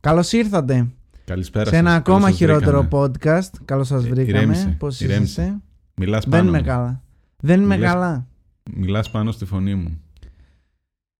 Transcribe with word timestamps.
Καλώς 0.00 0.32
ήρθατε 0.32 0.86
Καλησπέρα 1.24 1.70
σε 1.70 1.76
ένα 1.76 1.88
σας. 1.90 1.98
ακόμα 1.98 2.18
Καλώς 2.18 2.30
σας 2.30 2.38
χειρότερο 2.38 2.80
βρήκαμε. 2.82 3.06
podcast. 3.20 3.50
Καλώς 3.64 3.86
σας 3.86 4.04
Ε, 4.04 4.08
βρήκαμε. 4.08 4.38
ηρέμησε, 4.38 4.76
Πώς 4.78 5.00
ηρέμησε. 5.00 5.42
είσαστε; 5.42 5.60
Μιλάς 5.94 6.22
Δεν 6.24 6.30
πάνω 6.30 6.48
είμαι 6.48 6.58
μου. 6.58 6.64
καλά. 6.64 7.02
Δεν 7.36 7.60
είμαι 7.62 7.76
Μιλάς- 7.76 7.92
καλά. 7.92 8.26
Μιλάς 8.74 9.10
πάνω 9.10 9.30
στη 9.32 9.44
φωνή 9.44 9.74
μου. 9.74 10.00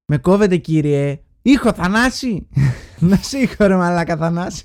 Με 0.07 0.19
κόβετε 0.19 0.57
κύριε. 0.57 1.21
Ήχο 1.43 1.73
Θανάση. 1.73 2.47
Να 3.09 3.17
σε 3.17 3.39
ήχο 3.39 3.67
ρε 3.67 3.77
μαλάκα 3.77 4.17
Θανάση. 4.17 4.65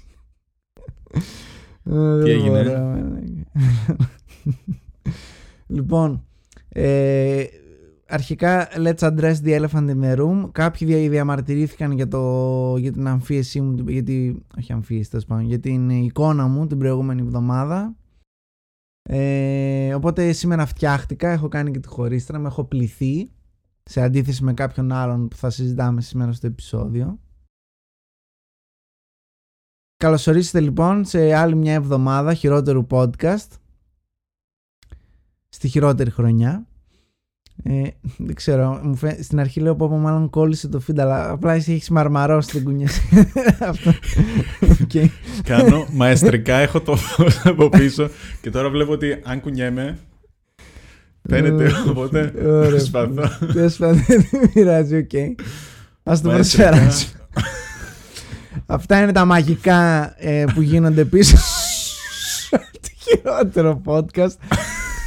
Ε, 1.84 1.92
δεν 1.94 2.26
έγινε; 2.28 2.64
μπορώ, 2.64 2.80
μαλάκα. 2.80 3.22
λοιπόν, 5.68 6.26
ε, 6.70 7.44
αρχικά 8.16 8.68
let's 8.76 9.00
address 9.00 9.36
the 9.44 9.60
elephant 9.60 9.90
in 9.90 10.02
the 10.02 10.18
room. 10.18 10.50
Κάποιοι 10.52 10.88
δια- 10.88 11.10
διαμαρτυρήθηκαν 11.10 11.92
για, 11.92 12.08
το, 12.08 12.78
για 12.78 12.92
την 12.92 13.08
αμφίεσή 13.08 13.62
μου, 13.62 13.90
γιατί, 13.90 14.46
όχι 14.58 14.74
αμφίεση 14.74 15.10
τέλος 15.10 15.26
πάντων, 15.26 15.46
για 15.46 15.60
την 15.60 15.90
εικόνα 15.90 16.48
μου 16.48 16.68
την 16.68 16.78
προηγούμενη 16.78 17.22
εβδομάδα. 17.22 17.96
Ε, 19.10 19.94
οπότε 19.94 20.32
σήμερα 20.32 20.66
φτιάχτηκα, 20.66 21.30
έχω 21.30 21.48
κάνει 21.48 21.72
και 21.72 21.80
τη 21.80 21.88
χωρίστρα, 21.88 22.40
με 22.40 22.48
έχω 22.48 22.64
πληθεί 22.64 23.32
σε 23.84 24.02
αντίθεση 24.02 24.44
με 24.44 24.54
κάποιον 24.54 24.92
άλλον 24.92 25.28
που 25.28 25.36
θα 25.36 25.50
συζητάμε 25.50 26.02
σήμερα 26.02 26.32
στο 26.32 26.48
επεισόδιο. 26.48 27.20
Καλωσορίσετε 29.98 30.60
λοιπόν 30.60 31.06
σε 31.06 31.34
άλλη 31.34 31.56
μια 31.56 31.74
εβδομάδα 31.74 32.34
χειρότερου 32.34 32.88
podcast 32.90 33.50
στη 35.50 35.68
χειρότερη 35.68 36.10
χρονιά. 36.10 36.68
Ε, 37.64 37.82
δεν 38.18 38.36
ξέρω, 38.36 38.80
μου 38.84 38.96
φαι... 38.96 39.24
στην 39.24 39.40
αρχή 39.40 39.60
λέω 39.60 39.76
πω 39.76 39.88
μάλλον 39.88 40.30
κόλλησε 40.30 40.68
το 40.68 40.82
feed 40.88 41.00
αλλά 41.00 41.30
απλά 41.30 41.54
εσύ 41.54 41.74
έχεις 41.74 41.90
μαρμαρώσει 41.90 42.50
την 42.50 42.64
κουνιά 42.64 42.90
Αυτό. 43.70 43.90
Οκ. 44.84 45.10
Κάνω 45.44 45.88
μαεστρικά, 45.92 46.56
έχω 46.56 46.82
το 46.82 46.96
φως 46.96 47.46
από 47.46 47.70
πίσω 47.70 48.10
και 48.42 48.50
τώρα 48.50 48.70
βλέπω 48.70 48.92
ότι 48.92 49.20
αν 49.24 49.42
κουνιέμαι 49.42 49.98
φαίνεται 51.30 51.72
οπότε 51.90 52.34
Ωραία. 52.46 52.70
προσπαθώ. 52.70 53.46
Τέλος 53.54 53.76
πάντων, 53.76 54.04
δεν 54.08 54.52
πειράζει, 54.54 54.98
οκ. 54.98 55.12
Ας 56.04 56.22
το 56.22 56.30
Μαεστρικά. 56.30 56.70
προσπεράσω. 56.70 57.08
Αυτά 58.66 59.02
είναι 59.02 59.12
τα 59.12 59.26
μαγικά 59.26 60.14
ε, 60.18 60.44
που 60.54 60.62
γίνονται 60.62 61.06
πίσω 61.06 61.36
το 62.52 62.90
χειρότερο 63.04 63.82
podcast. 63.86 64.36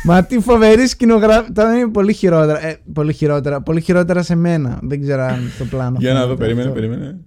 Μα 0.04 0.24
τι 0.24 0.40
φοβερή 0.40 0.86
σκηνογράφη. 0.86 1.52
Τώρα 1.52 1.74
είναι 1.76 1.88
πολύ 1.90 2.12
χειρότερα. 2.12 2.66
Ε, 2.66 2.78
πολύ 2.92 3.12
χειρότερα. 3.12 3.62
Πολύ 3.62 3.80
χειρότερα 3.80 4.22
σε 4.22 4.34
μένα. 4.34 4.78
Δεν 4.82 5.00
ξέρω 5.00 5.22
αν 5.22 5.50
στο 5.54 5.64
πλάνο. 5.64 5.96
Για 6.00 6.12
να 6.12 6.26
δω, 6.26 6.36
φαίνεται 6.36 6.42
περίμενε, 6.44 6.68
αυτό. 6.68 6.80
περίμενε. 6.80 7.18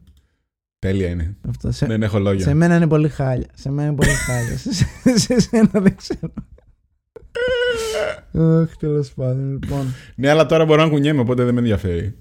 Τέλεια 0.79 1.07
είναι. 1.09 1.37
Αυτό. 1.49 1.71
Σε, 1.71 1.85
Δεν 1.85 2.03
έχω 2.03 2.19
λόγια. 2.19 2.43
σε 2.45 2.53
μένα 2.53 2.75
είναι 2.75 2.87
πολύ 2.87 3.09
χάλια. 3.09 3.47
Σε 3.53 3.69
μένα 3.71 3.87
είναι 3.87 3.95
πολύ 3.95 4.09
χάλια. 4.09 4.57
σε, 4.57 4.73
σε, 4.73 4.87
σε 5.17 5.39
σένα 5.39 5.69
δεν 5.71 5.95
ξέρω. 5.95 6.33
Αχ, 8.61 8.75
τέλος 8.77 9.13
πάντων. 9.13 9.51
Λοιπόν. 9.51 9.93
Ναι, 10.15 10.29
αλλά 10.29 10.45
τώρα 10.45 10.65
μπορώ 10.65 10.83
να 10.83 10.89
κουνιέμαι, 10.89 11.19
οπότε 11.19 11.43
δεν 11.43 11.53
με 11.53 11.59
ενδιαφέρει. 11.59 12.17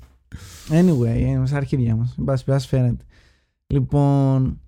Anyway, 0.70 1.40
ε, 1.42 1.46
στα 1.46 1.56
αρχίδια 1.56 1.94
μας. 1.94 2.14
Εν 2.18 2.24
πάση 2.24 2.44
περιπτώσει 2.44 2.68
φαίνεται. 2.76 3.04
Λοιπόν... 3.66 4.60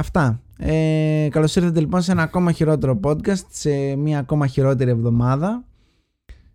Αυτά. 0.00 0.40
Ε, 0.56 1.28
καλώς 1.30 1.56
ήρθατε 1.56 1.80
λοιπόν 1.80 2.02
σε 2.02 2.12
ένα 2.12 2.22
ακόμα 2.22 2.52
χειρότερο 2.52 3.00
podcast, 3.02 3.44
σε 3.50 3.96
μια 3.96 4.18
ακόμα 4.18 4.46
χειρότερη 4.46 4.90
εβδομάδα, 4.90 5.64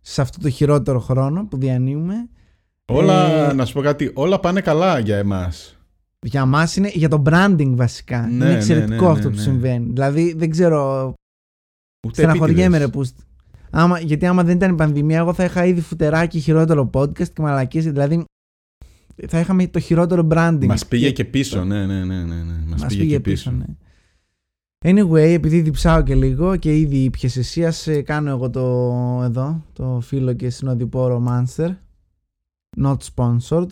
σε 0.02 0.22
αυτό 0.22 0.40
το 0.42 0.50
χειρότερο 0.50 1.00
χρόνο 1.00 1.46
που 1.46 1.58
διανύουμε. 1.58 2.30
Όλα, 2.86 3.50
Ε, 3.50 3.54
να 3.54 3.66
σου 3.66 3.74
πω 3.74 3.82
κάτι, 3.82 4.12
όλα 4.14 4.40
πάνε 4.40 4.62
καλά 4.62 5.00
για 5.00 5.18
εμάς. 5.18 5.80
Για 6.22 6.46
μας 6.46 6.76
είναι 6.76 6.90
για 6.94 7.10
το 7.10 7.22
branding 7.26 7.72
βασικά. 7.76 8.22
Ναι, 8.22 8.34
είναι 8.34 8.46
ναι, 8.46 8.54
εξαιρετικό 8.54 8.94
ναι, 9.06 9.08
ναι, 9.08 9.18
αυτό 9.18 9.30
που 9.30 9.36
ναι. 9.36 9.42
συμβαίνει. 9.42 9.86
Δηλαδή 9.94 10.34
δεν 10.34 10.50
ξέρω, 10.50 11.14
Ούτε 12.08 12.22
στεναχωριέμαι 12.22 12.78
ρε 12.78 12.84
επίτηδες. 12.84 13.14
που... 13.14 13.24
Άμα, 13.70 14.00
γιατί 14.00 14.26
άμα 14.26 14.44
δεν 14.44 14.56
ήταν 14.56 14.72
η 14.72 14.76
πανδημία, 14.76 15.18
εγώ 15.18 15.34
θα 15.34 15.44
είχα 15.44 15.66
ήδη 15.66 15.82
φουτεράκι 15.82 16.40
χειρότερο 16.40 16.90
podcast 16.94 17.28
και 17.30 17.42
μαλακίες. 17.42 17.86
Δηλαδή 17.86 18.26
θα 19.28 19.40
είχαμε 19.40 19.68
το 19.68 19.80
χειρότερο 19.80 20.28
branding. 20.32 20.66
Μας 20.66 20.86
πήγε 20.88 21.06
Και- 21.06 21.12
και 21.12 21.26
πίσω, 21.26 21.64
ναι, 21.64 21.86
ναι, 21.86 22.04
ναι, 22.06 22.24
ναι, 22.24 22.44
ναι. 22.44 22.64
Μας, 22.68 22.82
Μας 22.82 22.96
πήγε, 22.96 23.06
και 23.06 23.20
πίσω. 23.20 23.52
ναι. 23.52 23.66
Anyway, 24.86 25.16
επειδή 25.34 25.62
διψάω 25.62 26.04
και 26.04 26.16
λίγο 26.16 26.56
και 26.56 26.78
ήδη 26.80 27.04
ήπιες 27.04 27.38
εσύ, 27.38 27.66
ας 27.66 27.88
ε, 27.88 28.02
κάνω 28.02 28.30
εγώ 28.30 28.50
το 28.50 28.62
εδώ, 29.24 29.66
το 29.74 30.00
φίλο 30.02 30.34
και 30.34 30.50
συνοδοιπόρο 30.50 31.24
Monster. 31.28 31.70
Not 32.84 32.98
sponsored. 33.16 33.68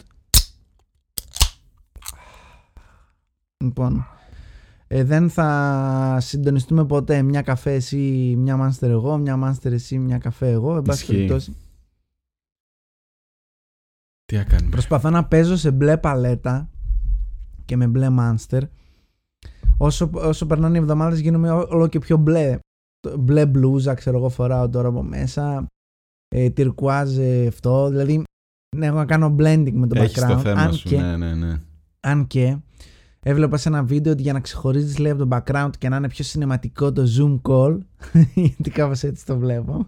Λοιπόν, 3.63 4.05
ε, 4.87 5.03
δεν 5.03 5.29
θα 5.29 6.17
συντονιστούμε 6.21 6.85
ποτέ 6.85 7.21
μια 7.21 7.41
καφέ 7.41 7.73
εσύ, 7.73 7.97
μια 8.37 8.57
Monster 8.61 8.87
εγώ, 8.87 9.17
μια 9.17 9.39
Monster 9.43 9.71
εσύ, 9.71 9.99
μια 9.99 10.17
καφέ 10.17 10.49
εγώ. 10.51 10.75
Εν 10.75 10.81
πάση 10.81 10.99
Ισχύει. 11.01 11.13
περιπτώσει, 11.15 11.55
Τι 14.25 14.35
έκανε. 14.35 14.69
Προσπαθώ 14.69 15.09
να 15.09 15.25
παίζω 15.25 15.55
σε 15.57 15.71
μπλε 15.71 15.97
παλέτα 15.97 16.69
και 17.65 17.75
με 17.77 17.87
μπλε 17.87 18.07
Monster. 18.19 18.61
Όσο, 19.77 20.09
όσο 20.13 20.45
περνάνε 20.45 20.77
οι 20.77 20.81
εβδομάδες 20.81 21.19
γίνομαι 21.19 21.51
ό- 21.51 21.67
όλο 21.69 21.87
και 21.87 21.99
πιο 21.99 22.17
μπλε. 22.17 22.57
Το 22.99 23.17
Μπλε 23.19 23.45
μπλούζα 23.45 23.93
ξέρω 23.93 24.17
εγώ 24.17 24.29
φοράω 24.29 24.69
τώρα 24.69 24.87
από 24.87 25.03
μέσα. 25.03 25.65
Ε, 26.35 26.49
τυρκουάζ 26.49 27.17
ε, 27.17 27.47
αυτό. 27.47 27.89
Δηλαδή 27.89 28.23
ναι, 28.77 28.85
έχω 28.85 28.95
να 28.95 29.05
κάνω 29.05 29.35
blending 29.39 29.71
με 29.73 29.87
το 29.87 30.01
Έχεις 30.01 30.23
background. 30.23 30.27
το 30.27 30.37
θέμα 30.39 30.61
αν, 30.61 30.73
σου, 30.73 30.87
και, 30.89 30.97
ναι, 31.01 31.17
ναι, 31.17 31.33
ναι. 31.33 31.59
αν 31.99 32.27
και 32.27 32.57
έβλεπα 33.19 33.57
σε 33.57 33.69
ένα 33.69 33.83
βίντεο 33.83 34.11
ότι 34.13 34.21
για 34.21 34.33
να 34.33 34.39
ξεχωρίζεις 34.39 34.97
λέει 34.97 35.11
από 35.11 35.25
το 35.27 35.37
background 35.37 35.69
και 35.77 35.89
να 35.89 35.95
είναι 35.95 36.09
πιο 36.09 36.23
συναισθηματικό 36.23 36.91
το 36.91 37.03
zoom 37.17 37.41
call 37.51 37.77
γιατί 38.33 38.69
κάπως 38.69 39.03
έτσι 39.03 39.25
το 39.25 39.37
βλέπω 39.37 39.87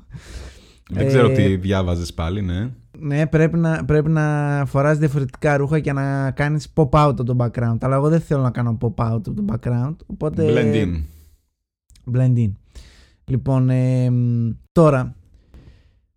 Δεν 0.89 1.07
ξέρω 1.07 1.29
Ε, 1.29 1.33
τι 1.33 1.55
διάβαζες 1.57 2.13
πάλι, 2.13 2.41
ναι. 2.41 2.69
Ναι, 3.05 3.27
πρέπει 3.27 3.57
να, 3.57 3.85
πρέπει 3.85 4.09
να 4.09 4.63
φοράς 4.67 4.97
διαφορετικά 4.97 5.57
ρούχα 5.57 5.79
και 5.79 5.93
να 5.93 6.31
κάνεις 6.31 6.67
pop 6.75 6.89
out 6.89 7.15
από 7.19 7.23
το 7.23 7.35
background. 7.39 7.77
Αλλά 7.81 7.95
εγώ 7.95 8.09
δεν 8.09 8.19
θέλω 8.21 8.41
να 8.41 8.51
κάνω 8.51 8.77
pop 8.81 8.93
out 9.05 9.21
από 9.27 9.33
το 9.33 9.45
background. 9.47 9.95
Οπότε... 10.05 10.45
Blend 10.47 10.75
in. 10.85 11.03
Blend 12.15 12.37
in. 12.37 12.51
Λοιπόν, 13.25 13.69
ε, 13.69 14.09
μ, 14.09 14.49
τώρα, 14.71 15.15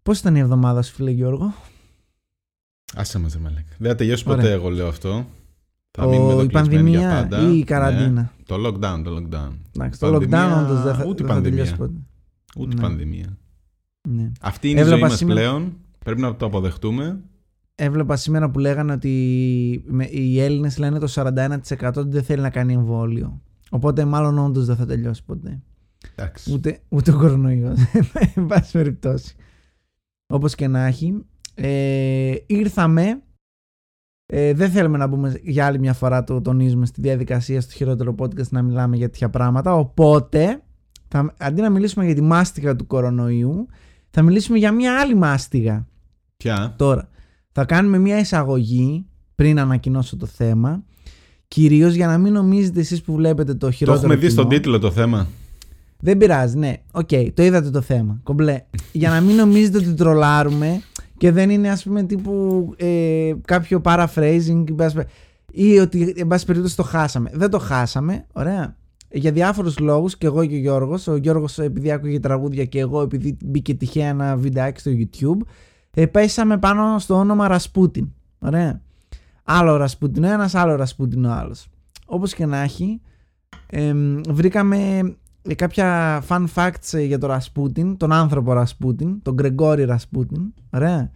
πώς 0.02 0.18
ήταν 0.18 0.34
η 0.36 0.38
εβδομάδα 0.38 0.82
σου 0.82 0.94
φίλε 0.94 1.10
Γιώργο; 1.10 1.54
Άσε 2.94 3.18
μας, 3.18 3.32
ρε 3.34 3.38
μαλάκα. 3.40 3.74
Δεν 3.78 3.90
θα 3.90 3.96
τελειώσει 3.96 4.24
Ωραία. 4.26 4.36
ποτέ, 4.42 4.52
εγώ 4.54 4.68
λέω 4.70 4.88
αυτό. 4.88 5.26
Θα 5.90 6.04
Ο- 6.04 6.08
μείνουμε 6.10 6.32
εδώ 6.32 6.42
η 6.42 6.46
κλεισμένοι 6.46 6.90
για 6.90 7.00
πανδημία 7.00 7.28
πάντα. 7.28 7.48
ή 7.48 7.54
η 7.54 7.58
Ναι. 7.58 7.64
καραντίνα. 7.64 8.32
Το 8.46 8.54
lockdown, 8.66 9.00
το 9.04 9.16
lockdown. 9.16 9.52
Εντάξει, 9.76 10.00
το 10.00 10.10
Πανδημία, 10.10 10.48
lockdown 10.58 10.64
όντως 10.64 10.82
δεν 10.82 10.94
θα, 10.94 11.04
ούτε 11.04 11.14
δεν 11.22 11.26
θα 11.26 11.32
πανδημία. 11.34 11.42
τελειώσει 11.64 11.76
ποτέ. 11.76 11.92
Ούτε 12.56 12.74
Ναι. 12.74 12.80
πανδημία. 12.80 13.38
Ναι. 14.08 14.30
Αυτή 14.40 14.70
είναι 14.70 14.80
Έβλεπα 14.80 14.96
η 14.96 15.00
ζωή 15.00 15.08
μας 15.08 15.18
σήμερα- 15.18 15.40
πλέον. 15.40 15.72
Πρέπει 16.08 16.20
να 16.22 16.36
το 16.36 16.46
αποδεχτούμε. 16.46 17.20
Έβλεπα 17.74 18.16
σήμερα 18.16 18.50
που 18.50 18.58
λέγανε 18.58 18.92
ότι 18.92 19.84
με- 19.86 20.08
οι 20.10 20.40
Έλληνες 20.40 20.78
λένε 20.78 20.98
το 20.98 21.06
41% 21.06 21.96
ότι 21.96 22.08
δεν 22.08 22.22
θέλει 22.22 22.42
να 22.42 22.50
κάνει 22.50 22.72
εμβόλιο. 22.72 23.42
Οπότε 23.70 24.04
μάλλον 24.04 24.38
όντως 24.38 24.66
δεν 24.66 24.76
θα 24.76 24.86
τελειώσει 24.86 25.24
ποτέ. 25.24 25.62
Εντάξει. 26.14 26.52
Ούτε, 26.52 26.80
ούτε 26.88 27.12
ο 27.12 27.16
κορονοϊός. 27.16 27.78
Εν 28.34 28.46
πάση 28.46 28.72
περιπτώσει. 28.72 29.36
Όπως 30.26 30.54
και 30.54 30.68
να 30.68 30.84
έχει. 30.86 31.24
Ε, 31.54 32.34
ήρθαμε. 32.46 33.22
Ε, 34.26 34.52
δεν 34.52 34.70
θέλουμε 34.70 34.98
να 34.98 35.06
μπούμε 35.06 35.40
για 35.42 35.66
άλλη 35.66 35.78
μια 35.78 35.92
φορά 35.92 36.24
το 36.24 36.40
τονίζουμε 36.40 36.86
στη 36.86 37.00
διαδικασία 37.00 37.60
στο 37.60 37.72
χειρότερο 37.72 38.14
podcast 38.18 38.48
να 38.48 38.62
μιλάμε 38.62 38.96
για 38.96 39.06
τέτοια 39.10 39.30
πράγματα. 39.30 39.74
Οπότε, 39.74 40.62
θα, 41.08 41.34
αντί 41.38 41.60
να 41.60 41.70
μιλήσουμε 41.70 42.04
για 42.04 42.14
τη 42.14 42.20
μάστιγα 42.20 42.76
του 42.76 42.86
κορονοϊού, 42.86 43.66
θα 44.10 44.22
μιλήσουμε 44.22 44.58
για 44.58 44.72
μια 44.72 45.00
άλλη 45.00 45.14
μάστιγα. 45.14 45.86
Ποια; 46.44 46.74
Τώρα, 46.78 47.08
θα 47.52 47.64
κάνουμε 47.64 47.98
μια 47.98 48.18
εισαγωγή 48.18 49.06
πριν 49.34 49.58
ανακοινώσω 49.60 50.16
το 50.16 50.26
θέμα. 50.26 50.82
Κυρίως 51.48 51.94
για 51.94 52.06
να 52.06 52.18
μην 52.18 52.32
νομίζετε 52.32 52.80
εσείς 52.80 53.02
που 53.02 53.14
βλέπετε 53.14 53.52
το 53.54 53.66
Το 53.66 53.70
χειρότερο 53.72 54.00
έχουμε 54.02 54.14
δει 54.20 54.28
κοινό. 54.28 54.40
στον 54.40 54.48
τίτλο 54.48 54.78
το 54.78 54.90
θέμα. 54.90 55.26
Δεν 56.00 56.18
πειράζει, 56.18 56.56
ναι. 56.58 56.72
Οκ, 56.92 57.08
το 57.34 57.42
είδατε 57.42 57.70
το 57.70 57.80
θέμα. 57.80 58.20
Κομπλέ. 58.22 58.62
Για 58.92 59.10
να 59.10 59.20
μην 59.20 59.36
νομίζετε 59.36 59.78
ότι 59.78 59.94
τρολάρουμε 59.94 60.80
και 61.16 61.30
δεν 61.32 61.50
είναι 61.50 61.70
ας 61.70 61.82
πούμε 61.82 62.02
τύπου 62.02 62.68
ε, 62.76 63.32
κάποιο 63.44 63.80
paraphrasing 63.84 64.64
εν 64.68 64.74
πάση 64.74 64.94
πε- 64.94 65.08
ή 65.52 65.78
ότι 65.78 66.14
εν 66.16 66.26
πάση 66.26 66.46
περιπτώσει 66.46 66.76
το 66.76 66.82
χάσαμε. 66.82 67.30
Δεν 67.34 67.50
το 67.50 67.58
χάσαμε, 67.58 68.26
ωραία. 68.32 68.76
Για 69.10 69.32
διάφορους 69.32 69.78
λόγους 69.78 70.16
και 70.18 70.26
εγώ 70.26 70.44
και 70.46 70.54
ο 70.54 70.58
Γιώργος. 70.58 71.06
Ο 71.06 71.16
Γιώργος 71.16 71.58
επειδή 71.58 71.90
άκουγε 71.92 72.20
τραγούδια 72.20 72.64
και 72.64 72.78
εγώ 72.78 73.00
επειδή 73.02 73.36
μπήκε 73.44 73.74
τυχαία 73.74 74.08
ένα 74.08 74.36
βιντεάκι 74.36 74.80
στο 74.80 74.90
YouTube. 74.94 75.46
Ε, 75.94 76.06
πέσαμε 76.06 76.58
πάνω 76.58 76.98
στο 76.98 77.14
όνομα 77.14 77.48
Ρασπούτιν. 77.48 78.08
Ωραία. 78.38 78.80
Άλλο 79.44 79.76
Ρασπούτιν 79.76 80.24
ο 80.24 80.28
ένας, 80.32 80.54
άλλο 80.54 80.74
Ρασπούτιν 80.76 81.24
ο 81.24 81.32
άλλος. 81.32 81.68
Όπως 82.06 82.34
και 82.34 82.46
να 82.46 82.58
έχει, 82.58 83.00
εμ, 83.66 84.20
βρήκαμε 84.28 84.98
ε, 85.42 85.54
κάποια 85.54 86.22
fun 86.28 86.44
facts 86.54 86.92
ε, 86.92 87.02
για 87.02 87.18
τον 87.18 87.28
Ρασπούτιν, 87.28 87.96
τον 87.96 88.12
άνθρωπο 88.12 88.52
Ρασπούτιν, 88.52 89.22
τον 89.22 89.34
Γκρεγόρη 89.34 89.84
Ρασπούτιν. 89.84 90.54
Ωραία. 90.70 91.10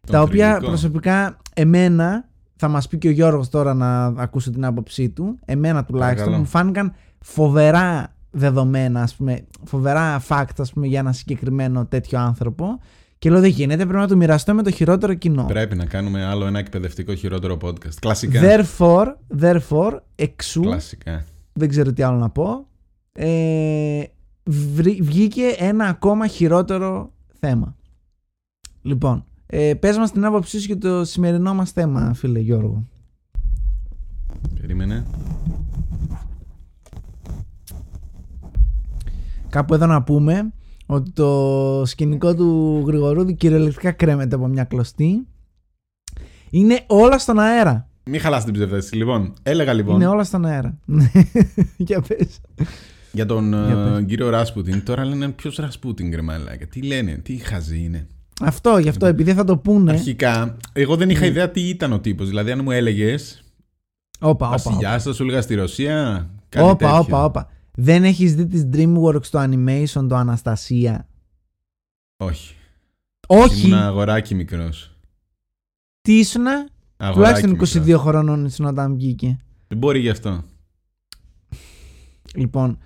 Τον 0.00 0.14
τα 0.14 0.22
οποία 0.22 0.46
θρηλυκό. 0.48 0.66
προσωπικά 0.66 1.36
εμένα 1.54 2.28
θα 2.56 2.68
μας 2.68 2.88
πει 2.88 2.98
και 2.98 3.08
ο 3.08 3.10
Γιώργος 3.10 3.48
τώρα 3.48 3.74
να 3.74 4.04
ακούσω 4.06 4.50
την 4.50 4.64
άποψή 4.64 5.08
του. 5.08 5.38
Εμένα 5.44 5.84
τουλάχιστον 5.84 6.16
Παρακαλώ. 6.16 6.38
μου 6.38 6.44
φάνηκαν 6.44 6.94
φοβερά 7.20 8.14
δεδομένα, 8.30 9.02
ας 9.02 9.14
πούμε, 9.14 9.44
φοβερά 9.64 10.22
fact 10.28 10.58
ας 10.58 10.72
πούμε, 10.72 10.86
για 10.86 10.98
ένα 10.98 11.12
συγκεκριμένο 11.12 11.86
τέτοιο 11.86 12.18
άνθρωπο. 12.18 12.78
Και 13.24 13.30
λέω 13.30 13.40
δεν 13.40 13.50
γίνεται, 13.50 13.84
πρέπει 13.84 13.98
να 13.98 14.06
το 14.08 14.16
μοιραστώ 14.16 14.54
με 14.54 14.62
το 14.62 14.70
χειρότερο 14.70 15.14
κοινό. 15.14 15.44
Πρέπει 15.44 15.76
να 15.76 15.84
κάνουμε 15.86 16.24
άλλο 16.24 16.46
ένα 16.46 16.58
εκπαιδευτικό 16.58 17.14
χειρότερο 17.14 17.56
podcast. 17.62 17.94
Κλασικά. 18.00 18.40
Therefore, 18.42 19.06
therefore, 19.40 19.98
εξού, 20.14 20.60
Κλασικά. 20.60 21.24
δεν 21.52 21.68
ξέρω 21.68 21.92
τι 21.92 22.02
άλλο 22.02 22.16
να 22.18 22.30
πω, 22.30 22.66
ε, 23.12 24.02
βρή- 24.44 25.02
βγήκε 25.02 25.54
ένα 25.58 25.84
ακόμα 25.84 26.26
χειρότερο 26.26 27.12
θέμα. 27.40 27.76
Λοιπόν, 28.82 29.24
ε, 29.46 29.74
πες 29.74 29.98
μας 29.98 30.12
την 30.12 30.24
άποψή 30.24 30.60
σου 30.60 30.66
για 30.66 30.78
το 30.78 31.04
σημερινό 31.04 31.54
μας 31.54 31.70
θέμα, 31.70 32.14
φίλε 32.14 32.38
Γιώργο. 32.38 32.84
Περίμενε. 34.60 35.04
Κάπου 39.48 39.74
εδώ 39.74 39.86
να 39.86 40.02
πούμε 40.02 40.52
ότι 40.86 41.10
το 41.10 41.82
σκηνικό 41.86 42.34
του 42.34 42.82
Γρηγορούδη 42.86 43.34
κυριολεκτικά 43.34 43.92
κρέμεται 43.92 44.34
από 44.34 44.46
μια 44.46 44.64
κλωστή. 44.64 45.26
Είναι 46.50 46.80
όλα 46.86 47.18
στον 47.18 47.38
αέρα. 47.38 47.88
Μην 48.04 48.20
χαλάς 48.20 48.44
την 48.44 48.52
ψευδέστηση. 48.52 48.96
Λοιπόν, 48.96 49.32
έλεγα 49.42 49.72
λοιπόν 49.72 49.94
Είναι 49.94 50.06
όλα 50.06 50.24
στον 50.24 50.44
αέρα. 50.44 50.78
Για 51.76 52.00
πες. 52.08 52.40
για 53.12 53.26
τον 53.26 53.48
Για 53.48 53.84
ε, 53.86 53.94
πες. 53.94 54.04
κύριο 54.06 54.30
Ράσπουτιν. 54.30 54.84
Τώρα 54.84 55.04
λένε 55.04 55.28
ποιος 55.28 55.56
Ρασπούτιν, 55.56 56.10
ρε 56.14 56.22
μαλάκα; 56.22 56.66
Τι 56.66 56.82
λένε, 56.82 57.12
τι 57.22 57.36
χαζή 57.36 57.78
είναι; 57.84 58.06
Αυτό, 58.42 58.78
γι' 58.78 58.88
αυτό, 58.88 59.06
επειδή 59.06 59.32
θα 59.34 59.44
το 59.44 59.56
πούνε. 59.56 59.90
Αρχικά, 59.92 60.56
εγώ 60.72 60.96
δεν 60.96 61.10
είχα 61.10 61.20
Ναι. 61.20 61.26
ιδέα 61.26 61.50
τι 61.50 61.60
ήταν 61.68 61.92
ο 61.92 62.00
τύπος. 62.00 62.28
Δηλαδή, 62.28 62.50
αν 62.50 62.60
μου 62.64 62.70
έλεγες 62.70 63.42
Όπα, 64.20 64.46
όπα. 64.46 64.48
Βασιλιάς, 64.48 65.02
θα 65.02 65.12
σου 65.12 65.22
έλεγα 65.22 65.40
στη 65.42 65.54
Ρωσία. 65.54 66.28
Κάτι 66.48 66.64
Όπα, 66.68 66.76
τέτοιο. 66.76 66.98
όπα, 66.98 67.24
όπα. 67.24 67.48
Δεν 67.76 68.04
έχεις 68.04 68.34
δει 68.34 68.46
τις 68.46 68.68
DreamWorks 68.72 69.26
το 69.30 69.42
animation 69.42 70.06
το 70.08 70.16
Αναστασία; 70.16 71.08
Όχι. 72.16 72.54
Όχι. 73.26 73.66
Ήμουν 73.66 73.78
αγοράκι 73.78 74.34
μικρός. 74.34 74.98
Τι 76.00 76.18
ήσουνα; 76.18 76.68
Τουλάχιστον 77.12 77.58
22 77.60 77.96
χρονών 77.98 78.44
ήσουν 78.44 78.66
όταν 78.66 78.94
βγήκε. 78.94 79.38
Δεν 79.68 79.78
μπορεί 79.78 79.98
γι' 79.98 80.08
αυτό. 80.08 80.44
Λοιπόν, 82.34 82.78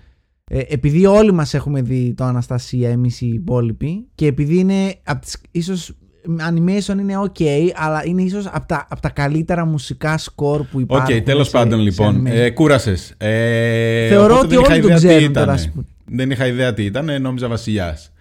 ε, 0.43 0.59
επειδή 0.59 1.05
όλοι 1.05 1.31
μας 1.31 1.53
έχουμε 1.53 1.81
δει 1.81 2.13
το 2.13 2.23
Αναστασία 2.23 2.89
εμείς 2.89 3.21
οι 3.21 3.27
υπόλοιποι 3.27 4.07
και 4.15 4.25
επειδή 4.25 4.57
είναι 4.57 4.99
απ 5.03 5.21
τις, 5.21 5.37
ίσως 5.51 5.97
animation 6.27 6.97
είναι 6.99 7.13
ok 7.25 7.41
αλλά 7.75 8.05
είναι 8.05 8.21
ίσως 8.21 8.45
από 8.51 8.67
τα, 8.67 8.87
απ' 8.89 8.99
τα 8.99 9.09
καλύτερα 9.09 9.65
μουσικά 9.65 10.17
σκορ 10.17 10.59
που 10.61 10.67
Οκ, 10.73 10.79
υπάρχουν 10.81 11.23
τέλος 11.23 11.45
σε- 11.45 11.51
πάντων 11.57 11.77
σε 11.79 11.83
λοιπόν. 11.85 12.21
animation. 12.27 12.31
Ε, 12.31 12.49
Κούρασες. 12.49 13.13
Ε, 13.17 14.07
Θεωρώ 14.07 14.33
οπότε 14.37 14.45
ότι 14.45 14.55
δεν 14.55 14.63
είχα 14.63 14.73
όλοι 14.73 14.81
τον 14.81 14.89
ιδέα 14.91 14.99
τι 14.99 15.05
ξέρουν 15.07 15.29
ήτανε. 15.29 15.45
τώρα 15.45 15.51
ας 15.57 15.69
πούμε. 15.69 15.85
Δεν 16.05 16.31
είχα 16.31 16.47
ιδέα 16.47 16.73
τι 16.73 16.83
ήταν, 16.85 17.09
ε, 17.09 17.17
νόμιζα 17.17 17.47
Βασιλιάς. 17.47 18.11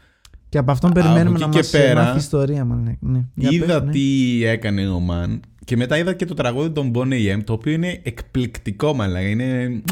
και 0.49 0.59
από 0.59 0.71
αυτόν 0.71 0.91
Από 0.91 1.01
περιμένουμε 1.01 1.37
εκεί 1.37 1.45
να 1.45 1.51
και 1.51 1.57
μας 1.59 1.71
πέρα, 1.71 2.03
μάθει 2.03 2.19
ιστορία 2.19 2.65
μάλλον. 2.65 2.97
Ναι. 3.01 3.21
Για 3.35 3.51
Είδα 3.53 3.67
πες, 3.67 3.83
ναι. 3.85 3.91
τι 3.93 4.45
έκανε 4.45 4.89
ο 4.89 4.99
Μαν 5.01 5.41
και 5.65 5.77
μετά 5.77 5.99
είδα 5.99 6.13
και 6.13 6.25
το 6.25 6.35
τραγούδι 6.35 6.71
των 6.71 6.91
Bonnie 6.95 7.37
M 7.37 7.41
το 7.45 7.53
οποίο 7.53 7.73
είναι 7.73 8.01
εκπληκτικό 8.03 8.95
μαλάκα. 8.95 9.29
Είναι... 9.29 9.83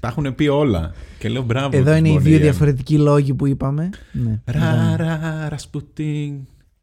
Τα 0.00 0.08
έχουν 0.08 0.34
πει 0.34 0.48
όλα. 0.48 0.92
Και 1.18 1.28
λέω 1.28 1.42
μπράβο. 1.42 1.76
Εδώ 1.76 1.90
τους 1.90 1.98
είναι 1.98 2.08
οι 2.08 2.16
Bonnie 2.18 2.22
δύο 2.22 2.36
M. 2.36 2.40
διαφορετικοί 2.40 2.98
λόγοι 2.98 3.34
που 3.34 3.46
είπαμε. 3.46 3.88
Ναι. 4.12 4.40
Ρα, 4.44 4.96
ρα, 4.96 5.46
Ρασπουτίν. 5.48 6.34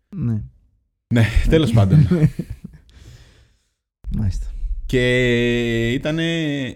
ναι. 0.10 0.42
Ναι, 1.14 1.26
τέλος 1.50 1.72
πάντων. 1.72 2.08
Μάλιστα. 4.18 4.46
Και 4.86 5.92
ήταν, 5.92 6.18